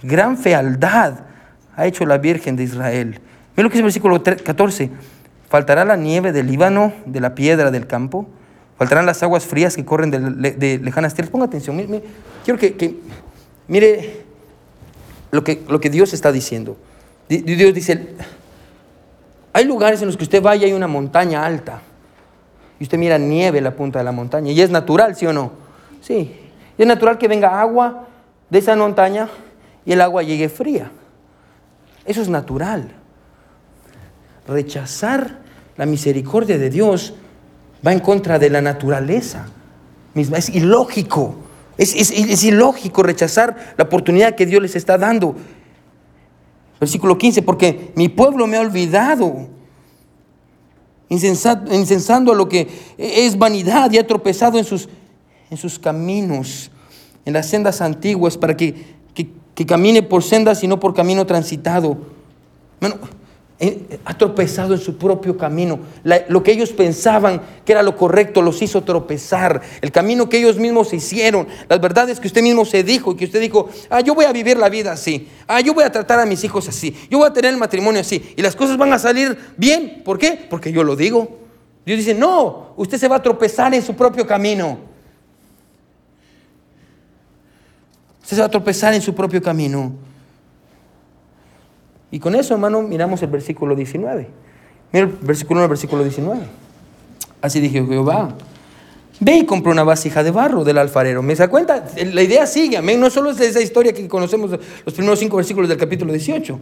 Gran 0.00 0.38
fealdad 0.38 1.24
ha 1.74 1.86
hecho 1.86 2.06
la 2.06 2.18
Virgen 2.18 2.54
de 2.54 2.62
Israel. 2.62 3.18
Mira 3.56 3.64
lo 3.64 3.68
que 3.68 3.74
es 3.74 3.80
el 3.80 3.82
versículo 3.82 4.22
14. 4.22 4.92
¿Faltará 5.48 5.84
la 5.84 5.96
nieve 5.96 6.30
del 6.30 6.46
Líbano, 6.46 6.92
de 7.04 7.18
la 7.18 7.34
piedra 7.34 7.72
del 7.72 7.88
campo? 7.88 8.28
¿Faltarán 8.78 9.06
las 9.06 9.24
aguas 9.24 9.44
frías 9.44 9.74
que 9.74 9.84
corren 9.84 10.12
de, 10.12 10.78
lejanas 10.78 11.14
tierras? 11.14 11.32
Ponga 11.32 11.46
atención, 11.46 11.84
quiero 12.44 12.60
que, 12.60 13.00
mire 13.66 14.22
lo 15.32 15.42
que, 15.42 15.64
lo 15.68 15.80
que 15.80 15.90
Dios 15.90 16.12
está 16.12 16.30
diciendo. 16.30 16.76
Dios 17.28 17.74
dice, 17.74 18.14
hay 19.52 19.64
lugares 19.64 20.00
en 20.00 20.06
los 20.06 20.16
que 20.16 20.22
usted 20.22 20.40
va 20.40 20.54
y 20.54 20.62
hay 20.62 20.72
una 20.74 20.86
montaña 20.86 21.44
alta. 21.44 21.82
Y 22.78 22.84
usted 22.84 22.98
mira 22.98 23.18
nieve 23.18 23.58
en 23.58 23.64
la 23.64 23.74
punta 23.74 23.98
de 23.98 24.04
la 24.04 24.12
montaña. 24.12 24.52
Y 24.52 24.60
es 24.60 24.70
natural, 24.70 25.14
¿sí 25.16 25.26
o 25.26 25.32
no? 25.32 25.52
Sí. 26.00 26.34
es 26.76 26.86
natural 26.86 27.18
que 27.18 27.28
venga 27.28 27.60
agua 27.60 28.06
de 28.50 28.58
esa 28.58 28.76
montaña 28.76 29.28
y 29.86 29.92
el 29.92 30.00
agua 30.00 30.22
llegue 30.22 30.48
fría. 30.48 30.90
Eso 32.04 32.20
es 32.20 32.28
natural. 32.28 32.90
Rechazar 34.46 35.38
la 35.76 35.86
misericordia 35.86 36.58
de 36.58 36.68
Dios 36.68 37.14
va 37.86 37.92
en 37.92 38.00
contra 38.00 38.38
de 38.38 38.50
la 38.50 38.60
naturaleza 38.60 39.46
misma. 40.12 40.38
Es 40.38 40.50
ilógico. 40.50 41.36
Es, 41.76 41.94
es 41.94 42.44
ilógico 42.44 43.02
rechazar 43.02 43.74
la 43.76 43.84
oportunidad 43.84 44.34
que 44.34 44.46
Dios 44.46 44.62
les 44.62 44.76
está 44.76 44.98
dando. 44.98 45.34
Versículo 46.80 47.16
15, 47.16 47.42
porque 47.42 47.92
mi 47.94 48.08
pueblo 48.08 48.46
me 48.46 48.56
ha 48.56 48.60
olvidado, 48.60 49.48
incensando 51.08 52.32
a 52.32 52.34
lo 52.34 52.48
que 52.48 52.68
es 52.96 53.38
vanidad 53.38 53.90
y 53.92 53.98
ha 53.98 54.06
tropezado 54.06 54.58
en 54.58 54.64
sus, 54.64 54.88
en 55.50 55.56
sus 55.56 55.78
caminos, 55.78 56.70
en 57.24 57.32
las 57.32 57.48
sendas 57.48 57.80
antiguas, 57.80 58.36
para 58.36 58.56
que, 58.56 58.74
que, 59.14 59.66
camine 59.66 60.02
por 60.02 60.22
sendas 60.22 60.64
y 60.64 60.68
no 60.68 60.80
por 60.80 60.94
camino 60.94 61.26
transitado. 61.26 61.96
Bueno, 62.80 62.96
ha 64.04 64.16
tropezado 64.16 64.74
en 64.74 64.80
su 64.80 64.96
propio 64.96 65.36
camino. 65.36 65.78
lo 66.28 66.42
que 66.42 66.52
ellos 66.52 66.70
pensaban 66.70 67.42
que 67.64 67.72
era 67.72 67.82
lo 67.82 67.96
correcto 67.96 68.42
los 68.42 68.60
hizo 68.62 68.82
tropezar. 68.82 69.60
El 69.80 69.92
camino 69.92 70.28
que 70.28 70.38
ellos 70.38 70.56
mismos 70.56 70.92
hicieron, 70.92 71.46
las 71.68 71.80
verdades 71.80 72.20
que 72.20 72.26
usted 72.26 72.42
mismo 72.42 72.64
se 72.64 72.82
dijo 72.82 73.12
y 73.12 73.16
que 73.16 73.24
usted 73.26 73.40
dijo, 73.40 73.68
ah, 73.90 74.00
yo 74.00 74.14
voy 74.14 74.24
a 74.24 74.32
vivir 74.32 74.56
la 74.56 74.68
vida 74.68 74.92
así, 74.92 75.28
ah, 75.46 75.60
yo 75.60 75.74
voy 75.74 75.84
a 75.84 75.92
tratar 75.92 76.20
a 76.20 76.26
mis 76.26 76.42
hijos 76.44 76.68
así, 76.68 76.96
yo 77.10 77.18
voy 77.18 77.28
a 77.28 77.32
tener 77.32 77.52
el 77.52 77.58
matrimonio 77.58 78.00
así 78.00 78.34
y 78.36 78.42
las 78.42 78.56
cosas 78.56 78.76
van 78.76 78.92
a 78.92 78.98
salir 78.98 79.36
bien. 79.56 80.02
¿Por 80.04 80.18
qué? 80.18 80.46
Porque 80.48 80.72
yo 80.72 80.82
lo 80.84 80.96
digo. 80.96 81.38
Dios 81.84 81.98
dice, 81.98 82.14
no, 82.14 82.72
usted 82.76 82.98
se 82.98 83.08
va 83.08 83.16
a 83.16 83.22
tropezar 83.22 83.74
en 83.74 83.82
su 83.82 83.94
propio 83.94 84.26
camino. 84.26 84.78
Usted 88.22 88.36
se 88.36 88.40
va 88.40 88.46
a 88.46 88.50
tropezar 88.50 88.94
en 88.94 89.02
su 89.02 89.14
propio 89.14 89.42
camino. 89.42 89.92
Y 92.14 92.20
con 92.20 92.36
eso, 92.36 92.54
hermano, 92.54 92.80
miramos 92.80 93.20
el 93.22 93.28
versículo 93.28 93.74
19. 93.74 94.28
Mira 94.92 95.06
el 95.06 95.12
versículo 95.20 95.58
1 95.58 95.64
el 95.64 95.68
versículo 95.68 96.04
19. 96.04 96.42
Así 97.42 97.58
dijo 97.58 97.88
Jehová. 97.88 98.36
Ve 99.18 99.38
y 99.38 99.44
compra 99.44 99.72
una 99.72 99.82
vasija 99.82 100.22
de 100.22 100.30
barro 100.30 100.62
del 100.62 100.78
alfarero. 100.78 101.24
¿Me 101.24 101.34
da 101.34 101.48
cuenta? 101.48 101.84
La 102.12 102.22
idea 102.22 102.46
sigue, 102.46 102.76
amén. 102.76 103.00
No 103.00 103.10
solo 103.10 103.30
es 103.30 103.40
esa 103.40 103.60
historia 103.60 103.92
que 103.92 104.06
conocemos 104.06 104.52
los 104.84 104.94
primeros 104.94 105.18
cinco 105.18 105.38
versículos 105.38 105.68
del 105.68 105.76
capítulo 105.76 106.12
18. 106.12 106.56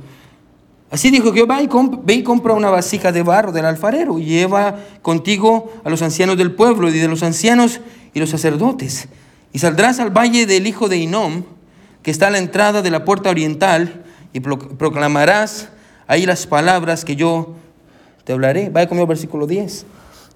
Así 0.91 1.11
dijo 1.11 1.35
Jehová, 1.35 1.61
ve 2.03 2.15
y 2.15 2.23
compra 2.23 2.55
una 2.55 2.71
vasija 2.71 3.13
de 3.13 3.23
barro 3.23 3.53
del 3.53 3.67
alfarero 3.67 4.19
y 4.19 4.25
lleva 4.25 4.79
contigo 5.03 5.71
a 5.85 5.91
los 5.91 6.01
ancianos 6.01 6.39
del 6.39 6.53
pueblo 6.53 6.89
y 6.89 6.99
de 6.99 7.09
los 7.09 7.23
ancianos 7.23 7.83
y 8.15 8.21
los 8.21 8.31
sacerdotes. 8.31 9.07
Y 9.53 9.59
saldrás 9.59 10.01
al 10.01 10.17
valle 10.17 10.47
del 10.47 10.67
hijo 10.67 10.89
de 10.89 10.97
Inom, 10.97 11.45
que 12.03 12.11
está 12.11 12.29
a 12.29 12.31
la 12.31 12.39
entrada 12.39 12.81
de 12.81 12.91
la 12.91 13.05
puerta 13.05 13.29
oriental, 13.29 14.03
y 14.33 14.41
proclamarás 14.41 15.69
ahí 16.07 16.27
las 16.27 16.47
palabras 16.47 17.05
que 17.05 17.17
yo 17.17 17.55
te 18.25 18.33
hablaré. 18.33 18.71
Vaya 18.71 18.89
conmigo 18.89 19.05
al 19.05 19.09
versículo 19.09 19.47
10. 19.47 19.87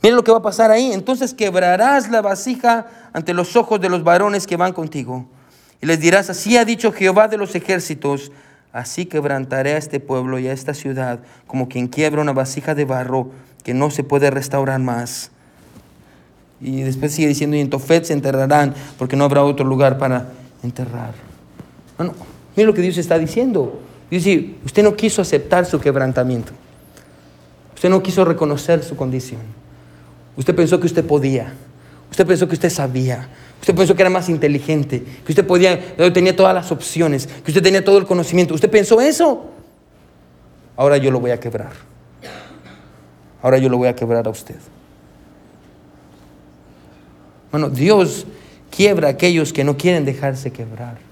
Mira 0.03 0.14
lo 0.14 0.24
que 0.24 0.32
va 0.32 0.38
a 0.38 0.42
pasar 0.42 0.70
ahí. 0.70 0.92
Entonces 0.92 1.34
quebrarás 1.34 2.11
la 2.11 2.22
vasija 2.22 2.86
ante 3.12 3.34
los 3.34 3.57
ojos 3.57 3.80
de 3.80 3.88
los 3.88 4.05
varones 4.05 4.47
que 4.47 4.57
van 4.57 4.72
contigo. 4.72 5.26
Y 5.80 5.86
les 5.86 6.01
dirás, 6.01 6.30
así 6.30 6.57
ha 6.57 6.64
dicho 6.64 6.92
Jehová 6.92 7.28
de 7.28 7.36
los 7.36 7.55
ejércitos, 7.55 8.30
Así 8.76 9.07
quebrantaré 9.07 9.72
a 9.72 9.78
este 9.78 10.01
pueblo 10.01 10.38
y 10.38 10.49
a 10.49 10.53
esta 10.53 10.74
ciudad 10.74 11.20
como 11.47 11.66
quien 11.66 11.88
quiebra 11.88 12.20
una 12.20 12.34
vasija 12.34 12.74
de 12.74 12.84
barro 12.84 13.30
que 13.64 13.72
no 13.72 13.90
se 13.90 14.05
puede 14.05 14.30
restaurar 14.30 14.80
más. 14.80 15.30
Y 16.61 16.82
después 16.82 17.12
sigue 17.12 17.28
diciendo, 17.28 17.57
y 17.57 17.61
en 17.61 17.70
Tofet 17.70 18.05
se 18.05 18.12
enterrarán 18.12 18.74
porque 18.99 19.16
no 19.16 19.24
habrá 19.24 19.44
otro 19.44 19.64
lugar 19.64 19.97
para 19.97 20.28
enterrar. 20.62 21.14
Bueno, 21.97 22.12
lo 22.55 22.74
que 22.74 22.82
Dios 22.82 22.99
está 22.99 23.18
diciendo. 23.18 23.80
Dice, 24.11 24.54
usted 24.64 24.82
no 24.82 24.94
quiso 24.94 25.22
aceptar 25.22 25.66
su 25.66 25.80
quebrantamiento. 25.80 26.52
Usted 27.74 27.90
no 27.90 28.02
quiso 28.02 28.24
reconocer 28.24 28.82
su 28.82 28.96
condición. 28.96 29.40
Usted 30.36 30.54
pensó 30.54 30.78
que 30.78 30.86
usted 30.86 31.04
podía. 31.04 31.52
Usted 32.11 32.26
pensó 32.26 32.46
que 32.48 32.54
usted 32.54 32.70
sabía. 32.70 33.28
Usted 33.61 33.74
pensó 33.74 33.94
que 33.94 34.02
era 34.02 34.11
más 34.11 34.28
inteligente. 34.28 35.02
Que 35.24 35.32
usted 35.32 35.46
podía, 35.46 35.96
tenía 36.12 36.36
todas 36.36 36.54
las 36.54 36.70
opciones. 36.70 37.26
Que 37.26 37.50
usted 37.50 37.62
tenía 37.62 37.84
todo 37.84 37.98
el 37.98 38.07
conocimiento. 38.07 38.54
Usted 38.54 38.70
pensó 38.70 39.00
eso. 39.00 39.50
Ahora 40.76 40.98
yo 40.98 41.11
lo 41.11 41.20
voy 41.20 41.32
a 41.32 41.40
quebrar. 41.40 41.72
Ahora 43.42 43.59
yo 43.59 43.68
lo 43.68 43.78
voy 43.78 43.88
a 43.88 43.96
quebrar 43.96 44.26
a 44.26 44.30
usted. 44.30 44.57
Bueno, 47.50 47.70
Dios 47.70 48.26
quiebra 48.70 49.09
a 49.09 49.11
aquellos 49.12 49.52
que 49.52 49.64
no 49.64 49.76
quieren 49.76 50.04
dejarse 50.04 50.50
quebrar. 50.52 51.05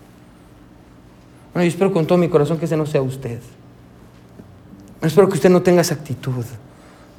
Bueno, 1.55 1.65
yo 1.67 1.71
espero 1.71 1.93
con 1.93 2.05
todo 2.05 2.19
mi 2.19 2.29
corazón 2.29 2.59
que 2.59 2.65
ese 2.65 2.77
no 2.77 2.85
sea 2.85 3.01
usted. 3.01 3.39
espero 5.01 5.29
que 5.29 5.35
usted 5.35 5.51
no 5.51 5.63
tenga 5.63 5.83
esa 5.83 5.95
actitud 5.95 6.45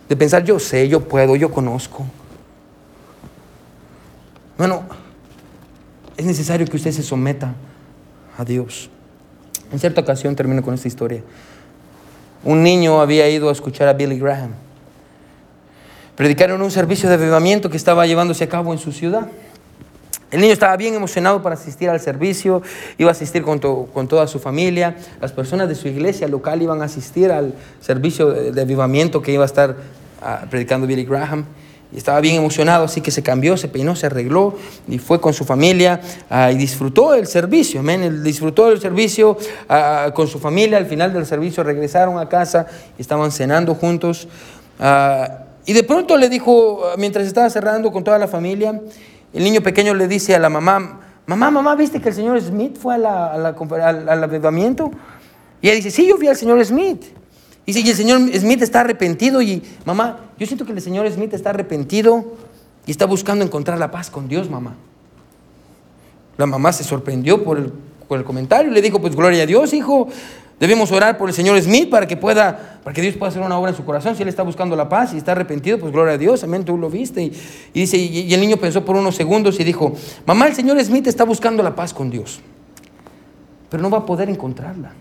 de 0.10 0.16
pensar, 0.16 0.44
yo 0.44 0.60
sé, 0.60 0.88
yo 0.90 1.00
puedo, 1.00 1.38
yo 1.38 1.52
conozco. 1.52 2.06
Bueno, 4.58 4.84
es 6.18 6.26
necesario 6.26 6.68
que 6.68 6.76
usted 6.76 6.92
se 6.92 7.02
someta 7.02 7.56
a 8.38 8.44
Dios. 8.44 8.90
En 9.72 9.80
cierta 9.80 10.02
ocasión, 10.02 10.36
termino 10.36 10.62
con 10.62 10.74
esta 10.74 10.90
historia, 10.90 11.24
un 12.44 12.62
niño 12.62 13.02
había 13.02 13.30
ido 13.30 13.50
a 13.50 13.54
escuchar 13.54 13.88
a 13.88 13.94
Billy 13.94 14.20
Graham. 14.20 14.52
Predicaron 16.16 16.62
un 16.62 16.72
servicio 16.72 17.10
de 17.10 17.16
avivamiento 17.16 17.70
que 17.70 17.78
estaba 17.78 18.06
llevándose 18.06 18.44
a 18.44 18.50
cabo 18.50 18.74
en 18.74 18.80
su 18.80 18.92
ciudad. 18.92 19.28
El 20.36 20.42
niño 20.42 20.52
estaba 20.52 20.76
bien 20.76 20.94
emocionado 20.96 21.42
para 21.42 21.56
asistir 21.56 21.90
al 21.90 22.02
servicio, 22.02 22.62
iba 22.98 23.08
a 23.08 23.14
asistir 23.14 23.42
con, 23.42 23.58
con, 23.58 24.06
toda 24.10 24.28
su 24.28 24.38
familia. 24.38 24.98
Las 25.22 25.32
personas 25.32 25.70
de 25.70 25.76
su 25.76 25.88
iglesia 25.88 26.28
local 26.28 26.62
iban 26.62 26.82
a 26.82 26.86
asistir 26.86 27.32
al 27.32 27.54
servicio 27.80 28.32
de, 28.32 28.62
avivamiento 28.62 29.22
que 29.22 29.32
iba 29.32 29.44
a 29.44 29.46
estar 29.46 29.78
ah, 30.22 30.44
predicando 30.50 30.88
Billy 30.88 31.06
Graham. 31.06 31.46
Y 31.94 31.98
estaba 31.98 32.20
bien 32.20 32.36
emocionado, 32.36 32.84
así 32.84 33.00
que 33.00 33.12
se 33.12 33.24
cambió, 33.24 33.56
se 33.56 33.70
peinó, 33.70 33.96
se 33.96 34.08
arregló 34.08 34.58
y 34.90 34.98
fue 34.98 35.22
con 35.22 35.34
su 35.34 35.46
familia 35.46 36.02
ah, 36.30 36.52
y 36.52 36.56
disfrutó 36.58 37.14
el 37.14 37.28
servicio. 37.28 37.80
Amén. 37.80 38.22
Disfrutó 38.22 38.70
el 38.70 38.82
servicio 38.82 39.38
ah, 39.70 40.12
con 40.14 40.28
su 40.28 40.38
familia. 40.38 40.78
Al 40.78 40.86
final 40.86 41.14
del 41.14 41.26
servicio 41.26 41.64
regresaron 41.64 42.20
a 42.20 42.28
casa 42.28 42.68
y 42.98 43.02
estaban 43.02 43.32
cenando 43.32 43.74
juntos. 43.74 44.28
y 45.66 45.72
de 45.72 45.84
pronto 45.84 46.18
le 46.18 46.28
dijo, 46.28 46.82
mientras 46.98 47.26
estaba 47.26 47.50
cerrando 47.50 47.90
con 47.94 48.04
toda 48.04 48.20
la 48.20 48.28
familia, 48.28 48.82
el 49.36 49.44
niño 49.44 49.62
pequeño 49.62 49.94
le 49.94 50.08
dice 50.08 50.34
a 50.34 50.40
la 50.40 50.50
mamá, 50.50 51.02
mamá, 51.28 51.52
mamá, 51.52 51.76
¿viste 51.76 52.00
que 52.02 52.10
el 52.10 52.16
señor 52.16 52.42
Smith 52.42 52.78
fue 52.78 52.96
a 52.96 53.34
al, 53.34 54.24
avivamiento? 54.24 54.92
Y 55.62 55.68
ella 55.68 55.76
dice, 55.76 55.92
sí, 55.92 56.08
yo 56.08 56.18
vi 56.18 56.28
al 56.28 56.38
señor 56.38 56.64
Smith. 56.66 57.04
Y 57.66 57.74
dice, 57.74 57.86
y 57.86 57.90
el 57.90 57.98
señor 57.98 58.22
Smith 58.40 58.62
está 58.62 58.82
arrepentido 58.82 59.42
y, 59.42 59.62
mamá, 59.86 60.20
yo 60.38 60.46
siento 60.46 60.66
que 60.66 60.72
el 60.72 60.82
señor 60.82 61.10
Smith 61.12 61.34
está 61.34 61.50
arrepentido 61.50 62.24
y 62.86 62.92
está 62.92 63.06
buscando 63.06 63.44
encontrar 63.44 63.78
la 63.78 63.92
paz 63.92 64.10
con 64.10 64.28
Dios, 64.28 64.50
mamá. 64.50 64.76
La 66.38 66.46
mamá 66.46 66.72
se 66.72 66.84
sorprendió 66.84 67.44
por 67.44 67.58
el, 67.58 67.74
por 68.08 68.20
el 68.20 68.24
comentario 68.24 68.72
y 68.72 68.74
le 68.74 68.82
dijo, 68.82 69.02
pues 69.02 69.16
gloria 69.16 69.44
a 69.44 69.46
Dios, 69.46 69.74
hijo, 69.74 70.08
Debemos 70.60 70.90
orar 70.94 71.18
por 71.18 71.28
el 71.28 71.36
Señor 71.36 71.62
Smith 71.62 71.90
para 71.90 72.08
que 72.08 72.16
pueda, 72.16 72.80
para 72.84 72.94
que 72.94 73.02
Dios 73.02 73.16
pueda 73.16 73.30
hacer 73.30 73.42
una 73.42 73.60
obra 73.60 73.72
en 73.72 73.78
su 73.78 73.84
corazón. 73.84 74.16
Si 74.16 74.24
él 74.24 74.30
está 74.30 74.44
buscando 74.44 74.76
la 74.76 74.88
paz 74.88 75.14
y 75.14 75.18
está 75.18 75.34
arrepentido, 75.34 75.78
pues 75.80 75.92
gloria 75.92 76.14
a 76.14 76.18
Dios, 76.18 76.44
amén, 76.46 76.64
tú 76.64 76.78
lo 76.78 76.90
viste. 76.90 77.24
Y, 77.24 77.32
dice, 77.74 77.98
y, 77.98 78.34
el 78.34 78.40
niño 78.40 78.56
pensó 78.56 78.86
por 78.86 78.96
unos 78.96 79.16
segundos 79.16 79.60
y 79.60 79.66
dijo, 79.66 79.94
mamá, 80.26 80.48
el 80.48 80.56
Señor 80.56 80.82
Smith 80.84 81.08
está 81.08 81.26
buscando 81.26 81.62
la 81.62 81.76
paz 81.76 81.94
con 81.94 82.10
Dios, 82.10 82.40
pero 83.70 83.84
no 83.84 83.90
va 83.90 84.00
a 84.00 84.06
poder 84.06 84.30
encontrarla. 84.30 84.94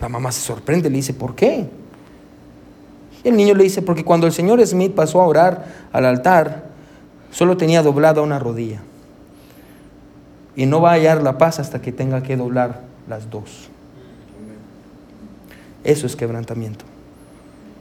La 0.00 0.08
mamá 0.08 0.32
se 0.32 0.40
sorprende, 0.40 0.88
le 0.88 0.96
dice, 0.96 1.12
¿por 1.12 1.34
qué? 1.34 1.66
Y 3.22 3.28
el 3.28 3.36
niño 3.36 3.54
le 3.54 3.64
dice, 3.64 3.82
porque 3.82 4.02
cuando 4.02 4.26
el 4.26 4.32
Señor 4.32 4.66
Smith 4.66 4.94
pasó 4.94 5.20
a 5.20 5.26
orar 5.26 5.66
al 5.92 6.06
altar, 6.06 6.64
solo 7.30 7.58
tenía 7.58 7.82
doblada 7.82 8.22
una 8.22 8.38
rodilla. 8.38 8.80
Y 10.56 10.64
no 10.64 10.80
va 10.80 10.90
a 10.90 10.94
hallar 10.94 11.22
la 11.22 11.36
paz 11.36 11.58
hasta 11.60 11.82
que 11.82 11.92
tenga 11.92 12.22
que 12.22 12.36
doblar 12.36 12.80
las 13.08 13.28
dos. 13.28 13.71
Eso 15.84 16.06
es 16.06 16.16
quebrantamiento. 16.16 16.84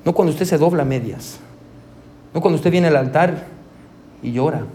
No 0.04 0.14
cuando 0.14 0.32
usted 0.32 0.46
se 0.46 0.58
dobla 0.58 0.84
medias. 0.84 1.40
No 2.34 2.42
cuando 2.42 2.56
usted 2.56 2.72
viene 2.72 2.88
al 2.88 2.96
altar 2.96 3.46
y 4.24 4.32
llora. 4.32 4.66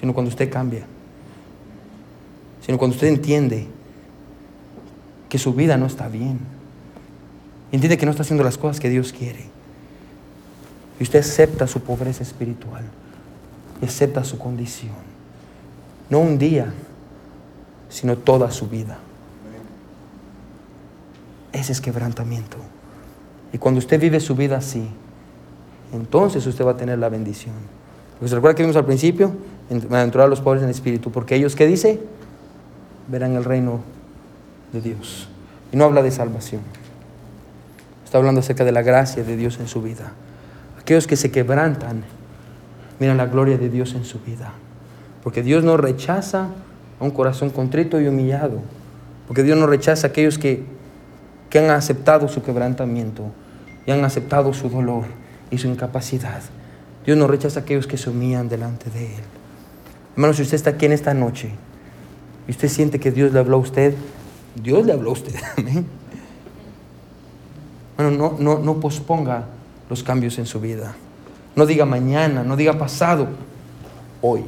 Sino 0.00 0.14
cuando 0.14 0.28
usted 0.30 0.50
cambia. 0.50 0.84
Sino 2.64 2.78
cuando 2.78 2.94
usted 2.94 3.08
entiende 3.08 3.66
que 5.28 5.38
su 5.38 5.52
vida 5.54 5.76
no 5.76 5.86
está 5.86 6.08
bien. 6.08 6.38
Entiende 7.72 7.98
que 7.98 8.06
no 8.06 8.12
está 8.12 8.22
haciendo 8.22 8.44
las 8.44 8.56
cosas 8.56 8.80
que 8.80 8.88
Dios 8.88 9.12
quiere. 9.12 9.46
Y 11.00 11.02
usted 11.02 11.20
acepta 11.20 11.66
su 11.66 11.80
pobreza 11.80 12.22
espiritual. 12.22 12.84
Y 13.82 13.86
acepta 13.86 14.24
su 14.24 14.38
condición. 14.38 15.08
No 16.10 16.20
un 16.20 16.38
día, 16.38 16.72
sino 17.88 18.16
toda 18.16 18.50
su 18.50 18.68
vida. 18.68 18.98
Ese 21.52 21.72
es 21.72 21.80
quebrantamiento. 21.80 22.56
Y 23.52 23.58
cuando 23.58 23.78
usted 23.78 24.00
vive 24.00 24.20
su 24.20 24.34
vida 24.34 24.58
así, 24.58 24.88
entonces 25.92 26.46
usted 26.46 26.64
va 26.64 26.72
a 26.72 26.76
tener 26.76 26.98
la 26.98 27.08
bendición. 27.08 27.54
Porque 28.18 28.28
se 28.28 28.34
recuerda 28.34 28.56
que 28.56 28.62
vimos 28.62 28.76
al 28.76 28.84
principio, 28.84 29.32
a 29.90 30.26
los 30.26 30.40
pobres 30.40 30.62
en 30.62 30.68
espíritu, 30.68 31.10
porque 31.10 31.36
ellos, 31.36 31.54
¿qué 31.54 31.66
dice? 31.66 32.00
Verán 33.08 33.36
el 33.36 33.44
reino 33.44 33.80
de 34.72 34.80
Dios. 34.80 35.28
Y 35.72 35.76
no 35.76 35.84
habla 35.84 36.02
de 36.02 36.10
salvación. 36.10 36.62
Está 38.04 38.18
hablando 38.18 38.40
acerca 38.40 38.64
de 38.64 38.72
la 38.72 38.82
gracia 38.82 39.22
de 39.22 39.36
Dios 39.36 39.58
en 39.60 39.68
su 39.68 39.82
vida. 39.82 40.12
Aquellos 40.80 41.06
que 41.06 41.16
se 41.16 41.30
quebrantan, 41.30 42.04
miran 42.98 43.16
la 43.16 43.26
gloria 43.26 43.56
de 43.56 43.68
Dios 43.68 43.94
en 43.94 44.04
su 44.04 44.18
vida. 44.20 44.52
Porque 45.22 45.42
Dios 45.42 45.62
no 45.62 45.76
rechaza 45.76 46.48
a 47.00 47.04
un 47.04 47.10
corazón 47.10 47.50
contrito 47.50 48.00
y 48.00 48.08
humillado. 48.08 48.60
Porque 49.26 49.42
Dios 49.42 49.58
no 49.58 49.66
rechaza 49.66 50.06
a 50.06 50.10
aquellos 50.10 50.38
que 50.38 50.64
que 51.50 51.58
han 51.58 51.70
aceptado 51.70 52.28
su 52.28 52.42
quebrantamiento 52.42 53.30
y 53.86 53.90
han 53.90 54.04
aceptado 54.04 54.52
su 54.52 54.68
dolor 54.68 55.04
y 55.50 55.58
su 55.58 55.68
incapacidad. 55.68 56.42
Dios 57.04 57.16
no 57.16 57.26
rechaza 57.26 57.60
a 57.60 57.62
aquellos 57.62 57.86
que 57.86 57.96
se 57.96 58.10
humillan 58.10 58.48
delante 58.48 58.90
de 58.90 59.06
Él. 59.06 59.22
Hermano, 60.14 60.34
si 60.34 60.42
usted 60.42 60.56
está 60.56 60.70
aquí 60.70 60.86
en 60.86 60.92
esta 60.92 61.14
noche 61.14 61.50
y 62.46 62.50
usted 62.50 62.68
siente 62.68 63.00
que 63.00 63.10
Dios 63.10 63.32
le 63.32 63.38
habló 63.38 63.56
a 63.56 63.60
usted, 63.60 63.94
Dios 64.54 64.84
le 64.84 64.92
habló 64.92 65.10
a 65.10 65.12
usted. 65.14 65.34
Amén. 65.56 65.86
Bueno, 67.96 68.10
no, 68.10 68.36
no, 68.38 68.58
no 68.58 68.80
posponga 68.80 69.46
los 69.88 70.02
cambios 70.02 70.38
en 70.38 70.46
su 70.46 70.60
vida. 70.60 70.94
No 71.56 71.66
diga 71.66 71.84
mañana, 71.84 72.44
no 72.44 72.56
diga 72.56 72.78
pasado. 72.78 73.28
Hoy, 74.20 74.44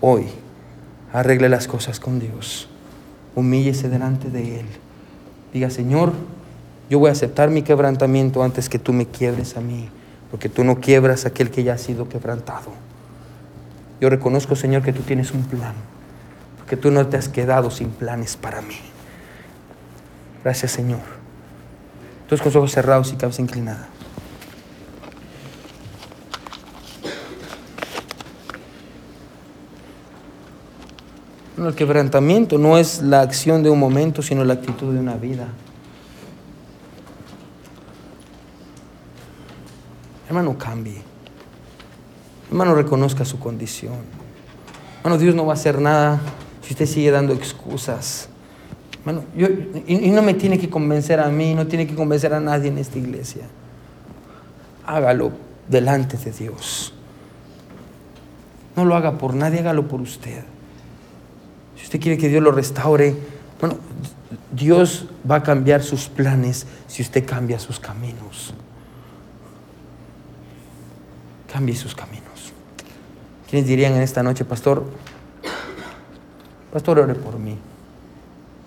hoy, 0.00 0.26
arregle 1.12 1.48
las 1.48 1.66
cosas 1.66 1.98
con 1.98 2.20
Dios. 2.20 2.68
Humíllese 3.34 3.88
delante 3.88 4.30
de 4.30 4.60
Él. 4.60 4.66
Diga, 5.54 5.70
Señor, 5.70 6.12
yo 6.90 6.98
voy 6.98 7.10
a 7.10 7.12
aceptar 7.12 7.48
mi 7.48 7.62
quebrantamiento 7.62 8.42
antes 8.42 8.68
que 8.68 8.80
tú 8.80 8.92
me 8.92 9.06
quiebres 9.06 9.56
a 9.56 9.60
mí, 9.60 9.88
porque 10.32 10.48
tú 10.48 10.64
no 10.64 10.80
quiebras 10.80 11.24
a 11.24 11.28
aquel 11.28 11.52
que 11.52 11.62
ya 11.62 11.74
ha 11.74 11.78
sido 11.78 12.08
quebrantado. 12.08 12.72
Yo 14.00 14.10
reconozco, 14.10 14.56
Señor, 14.56 14.82
que 14.82 14.92
tú 14.92 15.02
tienes 15.02 15.30
un 15.30 15.44
plan, 15.44 15.74
porque 16.58 16.76
tú 16.76 16.90
no 16.90 17.06
te 17.06 17.16
has 17.16 17.28
quedado 17.28 17.70
sin 17.70 17.90
planes 17.90 18.36
para 18.36 18.62
mí. 18.62 18.74
Gracias, 20.42 20.72
Señor. 20.72 21.00
Todos 22.28 22.42
con 22.42 22.56
ojos 22.56 22.72
cerrados 22.72 23.12
y 23.12 23.16
cabeza 23.16 23.40
inclinada. 23.40 23.86
El 31.56 31.74
quebrantamiento 31.74 32.58
no 32.58 32.78
es 32.78 33.00
la 33.02 33.20
acción 33.20 33.62
de 33.62 33.70
un 33.70 33.78
momento, 33.78 34.22
sino 34.22 34.44
la 34.44 34.54
actitud 34.54 34.92
de 34.92 34.98
una 34.98 35.14
vida. 35.14 35.46
Hermano, 40.26 40.58
cambie. 40.58 41.00
Hermano, 42.48 42.74
reconozca 42.74 43.24
su 43.24 43.38
condición. 43.38 43.94
Hermano, 44.98 45.18
Dios 45.18 45.34
no 45.34 45.46
va 45.46 45.52
a 45.52 45.54
hacer 45.54 45.80
nada 45.80 46.20
si 46.62 46.72
usted 46.72 46.86
sigue 46.86 47.10
dando 47.10 47.32
excusas. 47.32 48.28
Hermano, 49.00 49.24
yo, 49.36 49.46
y 49.86 50.10
no 50.10 50.22
me 50.22 50.34
tiene 50.34 50.58
que 50.58 50.68
convencer 50.68 51.20
a 51.20 51.28
mí, 51.28 51.54
no 51.54 51.66
tiene 51.66 51.86
que 51.86 51.94
convencer 51.94 52.34
a 52.34 52.40
nadie 52.40 52.68
en 52.68 52.78
esta 52.78 52.98
iglesia. 52.98 53.44
Hágalo 54.86 55.30
delante 55.68 56.16
de 56.16 56.32
Dios. 56.32 56.92
No 58.74 58.84
lo 58.84 58.96
haga 58.96 59.18
por 59.18 59.34
nadie, 59.34 59.60
hágalo 59.60 59.86
por 59.86 60.00
usted 60.00 60.53
usted 61.84 62.00
quiere 62.00 62.18
que 62.18 62.28
Dios 62.28 62.42
lo 62.42 62.50
restaure, 62.50 63.14
bueno, 63.60 63.76
Dios 64.50 65.06
va 65.30 65.36
a 65.36 65.42
cambiar 65.42 65.82
sus 65.82 66.08
planes 66.08 66.66
si 66.86 67.02
usted 67.02 67.24
cambia 67.24 67.58
sus 67.58 67.78
caminos. 67.78 68.54
Cambie 71.52 71.76
sus 71.76 71.94
caminos. 71.94 72.52
¿Quiénes 73.48 73.68
dirían 73.68 73.92
en 73.94 74.02
esta 74.02 74.22
noche, 74.22 74.44
pastor? 74.44 74.84
Pastor, 76.72 76.98
ore 76.98 77.14
por 77.14 77.38
mí. 77.38 77.56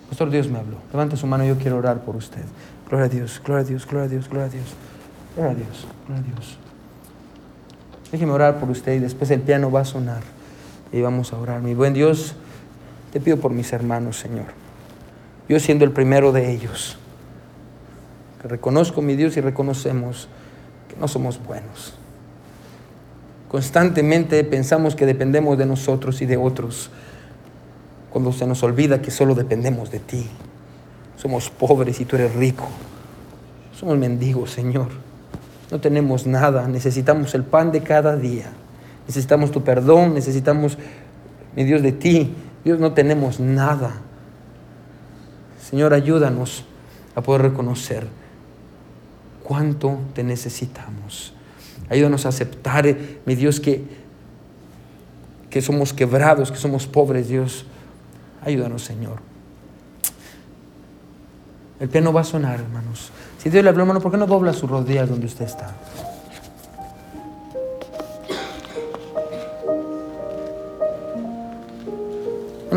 Pastor, 0.08 0.30
Dios 0.30 0.48
me 0.48 0.58
habló. 0.58 0.78
Levante 0.90 1.16
su 1.16 1.26
mano, 1.26 1.44
yo 1.44 1.58
quiero 1.58 1.76
orar 1.76 2.02
por 2.02 2.16
usted. 2.16 2.44
Gloria 2.88 3.06
a 3.06 3.08
Dios, 3.10 3.42
gloria 3.44 3.66
a 3.66 3.68
Dios, 3.68 3.86
gloria 3.86 4.06
a 4.06 4.08
Dios, 4.08 4.28
gloria 4.28 4.46
a 4.46 4.48
Dios. 4.48 4.66
Gloria 5.36 5.52
a 5.52 5.54
Dios, 5.54 5.86
gloria 6.06 6.24
a 6.24 6.32
Dios. 6.32 6.58
Déjeme 8.10 8.32
orar 8.32 8.58
por 8.58 8.70
usted 8.70 8.94
y 8.94 8.98
después 9.00 9.30
el 9.30 9.42
piano 9.42 9.70
va 9.70 9.80
a 9.80 9.84
sonar 9.84 10.22
y 10.92 11.02
vamos 11.02 11.32
a 11.34 11.38
orar. 11.38 11.60
Mi 11.60 11.74
buen 11.74 11.92
Dios, 11.92 12.34
te 13.12 13.20
pido 13.20 13.38
por 13.38 13.52
mis 13.52 13.72
hermanos, 13.72 14.18
Señor. 14.18 14.46
Yo 15.48 15.58
siendo 15.60 15.84
el 15.84 15.92
primero 15.92 16.32
de 16.32 16.52
ellos, 16.52 16.98
que 18.42 18.48
reconozco 18.48 19.02
mi 19.02 19.16
Dios 19.16 19.36
y 19.36 19.40
reconocemos 19.40 20.28
que 20.88 20.96
no 21.00 21.08
somos 21.08 21.42
buenos. 21.42 21.94
Constantemente 23.48 24.44
pensamos 24.44 24.94
que 24.94 25.06
dependemos 25.06 25.56
de 25.56 25.64
nosotros 25.64 26.20
y 26.20 26.26
de 26.26 26.36
otros 26.36 26.90
cuando 28.10 28.32
se 28.32 28.46
nos 28.46 28.62
olvida 28.62 29.00
que 29.00 29.10
solo 29.10 29.34
dependemos 29.34 29.90
de 29.90 30.00
ti. 30.00 30.26
Somos 31.16 31.50
pobres 31.50 32.00
y 32.00 32.04
tú 32.04 32.16
eres 32.16 32.34
rico. 32.34 32.68
Somos 33.74 33.96
mendigos, 33.98 34.50
Señor. 34.50 34.88
No 35.70 35.80
tenemos 35.80 36.26
nada, 36.26 36.66
necesitamos 36.68 37.34
el 37.34 37.44
pan 37.44 37.72
de 37.72 37.82
cada 37.82 38.16
día. 38.16 38.50
Necesitamos 39.06 39.50
tu 39.50 39.62
perdón, 39.62 40.14
necesitamos, 40.14 40.78
mi 41.56 41.64
Dios, 41.64 41.82
de 41.82 41.92
ti. 41.92 42.34
Dios, 42.64 42.78
no 42.78 42.92
tenemos 42.92 43.40
nada. 43.40 43.92
Señor, 45.60 45.94
ayúdanos 45.94 46.64
a 47.14 47.22
poder 47.22 47.42
reconocer 47.42 48.06
cuánto 49.42 49.98
te 50.14 50.22
necesitamos. 50.22 51.34
Ayúdanos 51.88 52.26
a 52.26 52.30
aceptar, 52.30 52.84
mi 53.24 53.34
Dios, 53.34 53.60
que, 53.60 53.84
que 55.50 55.62
somos 55.62 55.92
quebrados, 55.92 56.50
que 56.50 56.58
somos 56.58 56.86
pobres, 56.86 57.28
Dios 57.28 57.66
Ayúdanos, 58.44 58.82
Señor. 58.82 59.18
El 61.80 61.88
piano 61.88 62.12
va 62.12 62.22
a 62.22 62.24
sonar, 62.24 62.60
hermanos. 62.60 63.10
Si 63.38 63.50
Dios 63.50 63.62
le 63.62 63.70
habló, 63.70 63.82
hermano, 63.82 64.00
¿por 64.00 64.10
qué 64.10 64.18
no 64.18 64.26
dobla 64.26 64.52
sus 64.52 64.68
rodillas 64.68 65.08
donde 65.08 65.26
usted 65.26 65.44
está? 65.44 65.74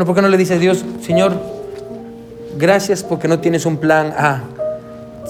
Bueno, 0.02 0.14
¿por 0.14 0.16
qué 0.16 0.22
no 0.22 0.30
le 0.30 0.36
dice 0.36 0.54
a 0.54 0.58
Dios, 0.58 0.84
Señor, 1.00 1.32
gracias 2.58 3.04
porque 3.04 3.28
no 3.28 3.38
tienes 3.38 3.64
un 3.66 3.76
plan 3.76 4.12
A, 4.18 4.42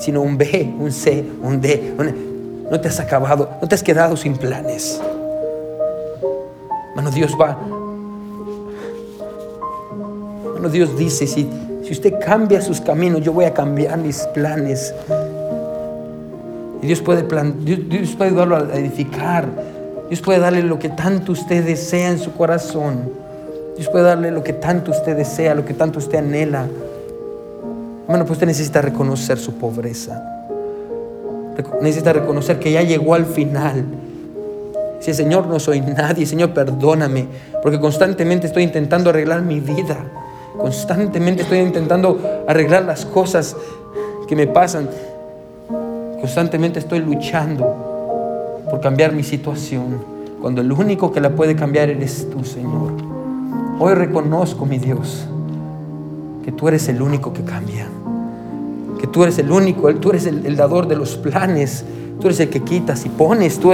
sino 0.00 0.22
un 0.22 0.38
B, 0.38 0.74
un 0.78 0.90
C, 0.90 1.26
un 1.42 1.60
D? 1.60 1.92
No 2.70 2.80
te 2.80 2.88
has 2.88 2.98
acabado, 2.98 3.50
no 3.60 3.68
te 3.68 3.74
has 3.74 3.82
quedado 3.82 4.16
sin 4.16 4.34
planes. 4.34 4.98
Hermano, 6.88 7.10
Dios 7.10 7.36
va, 7.38 7.58
Dios 10.72 10.96
dice, 10.96 11.26
si, 11.26 11.46
si 11.84 11.92
usted 11.92 12.14
cambia 12.24 12.62
sus 12.62 12.80
caminos, 12.80 13.20
yo 13.20 13.34
voy 13.34 13.44
a 13.44 13.52
cambiar 13.52 13.98
mis 13.98 14.20
planes. 14.28 14.94
Y 16.80 16.86
Dios 16.86 17.02
puede, 17.02 17.24
plan, 17.24 17.62
Dios, 17.62 18.14
puede 18.16 18.30
ayudarlo 18.30 18.56
a 18.56 18.78
edificar. 18.78 19.46
Dios 20.08 20.22
puede 20.22 20.38
darle 20.38 20.62
lo 20.62 20.78
que 20.78 20.88
tanto 20.88 21.32
usted 21.32 21.62
desea 21.62 22.08
en 22.08 22.18
su 22.18 22.32
corazón. 22.32 23.20
Dios 23.76 23.88
puede 23.88 24.04
darle 24.04 24.30
lo 24.30 24.42
que 24.42 24.52
tanto 24.52 24.90
usted 24.90 25.16
desea, 25.16 25.54
lo 25.54 25.64
que 25.64 25.74
tanto 25.74 25.98
usted 25.98 26.18
anhela. 26.18 26.66
Bueno, 28.06 28.24
pues 28.24 28.32
usted 28.32 28.46
necesita 28.46 28.82
reconocer 28.82 29.38
su 29.38 29.54
pobreza. 29.54 30.22
Necesita 31.80 32.12
reconocer 32.12 32.58
que 32.58 32.72
ya 32.72 32.82
llegó 32.82 33.14
al 33.14 33.26
final. 33.26 33.84
Si 35.00 35.14
Señor 35.14 35.46
no 35.46 35.58
soy 35.58 35.80
nadie, 35.80 36.26
Señor 36.26 36.50
perdóname, 36.50 37.26
porque 37.62 37.80
constantemente 37.80 38.46
estoy 38.46 38.62
intentando 38.62 39.10
arreglar 39.10 39.42
mi 39.42 39.60
vida. 39.60 39.96
Constantemente 40.56 41.42
estoy 41.42 41.58
intentando 41.58 42.20
arreglar 42.46 42.84
las 42.84 43.04
cosas 43.04 43.56
que 44.28 44.36
me 44.36 44.46
pasan. 44.46 44.88
Constantemente 46.20 46.78
estoy 46.78 47.00
luchando 47.00 48.62
por 48.70 48.80
cambiar 48.80 49.12
mi 49.12 49.24
situación, 49.24 49.98
cuando 50.40 50.60
el 50.60 50.70
único 50.70 51.10
que 51.12 51.20
la 51.20 51.30
puede 51.30 51.56
cambiar 51.56 51.90
eres 51.90 52.30
tú, 52.30 52.44
Señor. 52.44 53.11
Hoy 53.84 53.94
reconozco, 53.94 54.64
mi 54.64 54.78
Dios, 54.78 55.26
que 56.44 56.52
tú 56.52 56.68
eres 56.68 56.86
el 56.86 57.02
único 57.02 57.32
que 57.32 57.42
cambia, 57.42 57.88
que 59.00 59.08
tú 59.08 59.24
eres 59.24 59.40
el 59.40 59.50
único, 59.50 59.92
tú 59.96 60.10
eres 60.10 60.24
el, 60.26 60.54
dador 60.54 60.86
de 60.86 60.94
los 60.94 61.16
planes, 61.16 61.84
tú 62.20 62.28
eres 62.28 62.38
el 62.38 62.48
que 62.48 62.60
quitas 62.60 63.04
y 63.04 63.08
pones, 63.08 63.58
tú, 63.58 63.72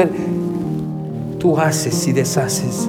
tú 1.38 1.58
haces 1.58 2.08
y 2.08 2.12
deshaces. 2.12 2.88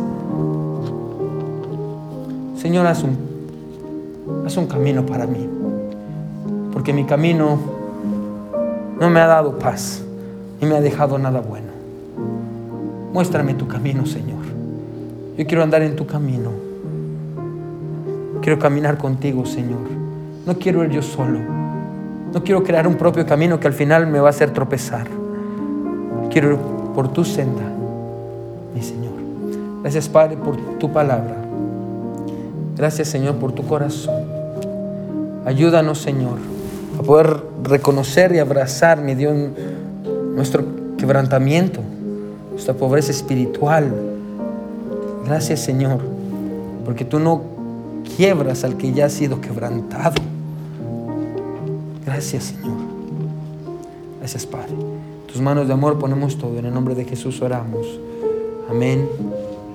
Señor, 2.55 2.87
haz 2.87 3.03
un 3.03 3.17
Haz 4.45 4.55
un 4.55 4.67
camino 4.67 5.05
para 5.05 5.27
mí. 5.27 5.45
Porque 6.71 6.93
mi 6.93 7.03
camino 7.03 7.59
no 8.97 9.09
me 9.09 9.19
ha 9.19 9.27
dado 9.27 9.59
paz 9.59 10.01
ni 10.61 10.69
me 10.69 10.77
ha 10.77 10.79
dejado 10.79 11.19
nada 11.19 11.41
bueno. 11.41 11.67
Muéstrame 13.11 13.55
tu 13.55 13.67
camino, 13.67 14.05
Señor. 14.05 14.39
Yo 15.37 15.45
quiero 15.45 15.63
andar 15.63 15.81
en 15.81 15.97
tu 15.97 16.07
camino. 16.07 16.68
Quiero 18.49 18.63
caminar 18.63 18.97
contigo, 18.97 19.45
Señor. 19.45 19.77
No 20.47 20.57
quiero 20.57 20.83
ir 20.83 20.89
yo 20.89 21.03
solo. 21.03 21.37
No 22.33 22.43
quiero 22.43 22.63
crear 22.63 22.87
un 22.87 22.95
propio 22.95 23.23
camino 23.27 23.59
que 23.59 23.67
al 23.67 23.73
final 23.73 24.07
me 24.07 24.19
va 24.19 24.25
a 24.25 24.29
hacer 24.31 24.49
tropezar. 24.49 25.05
Quiero 26.31 26.53
ir 26.53 26.57
por 26.95 27.13
tu 27.13 27.23
senda, 27.23 27.61
mi 28.73 28.81
Señor. 28.81 29.13
Gracias, 29.83 30.09
Padre, 30.09 30.35
por 30.35 30.57
tu 30.79 30.91
palabra. 30.91 31.35
Gracias 32.75 33.09
Señor 33.09 33.35
por 33.35 33.51
tu 33.51 33.67
corazón. 33.67 34.15
Ayúdanos 35.45 35.99
Señor 35.99 36.39
a 36.97 37.03
poder 37.03 37.43
reconocer 37.63 38.33
y 38.33 38.39
abrazar, 38.39 38.99
mi 38.99 39.13
Dios, 39.13 39.35
nuestro 40.33 40.63
quebrantamiento, 40.97 41.81
nuestra 42.51 42.73
pobreza 42.73 43.11
espiritual. 43.11 43.93
Gracias 45.27 45.59
Señor, 45.59 45.99
porque 46.83 47.05
tú 47.05 47.19
no 47.19 47.58
quiebras 48.15 48.63
al 48.63 48.77
que 48.77 48.91
ya 48.91 49.05
ha 49.05 49.09
sido 49.09 49.41
quebrantado. 49.41 50.21
Gracias 52.05 52.45
Señor. 52.45 52.77
Gracias 54.19 54.45
Padre. 54.45 54.75
tus 55.27 55.41
manos 55.41 55.67
de 55.67 55.73
amor 55.73 55.99
ponemos 55.99 56.37
todo. 56.37 56.57
En 56.57 56.65
el 56.65 56.73
nombre 56.73 56.95
de 56.95 57.05
Jesús 57.05 57.41
oramos. 57.41 57.85
Amén 58.69 59.07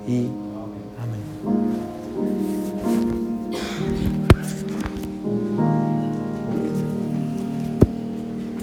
y 0.07 0.29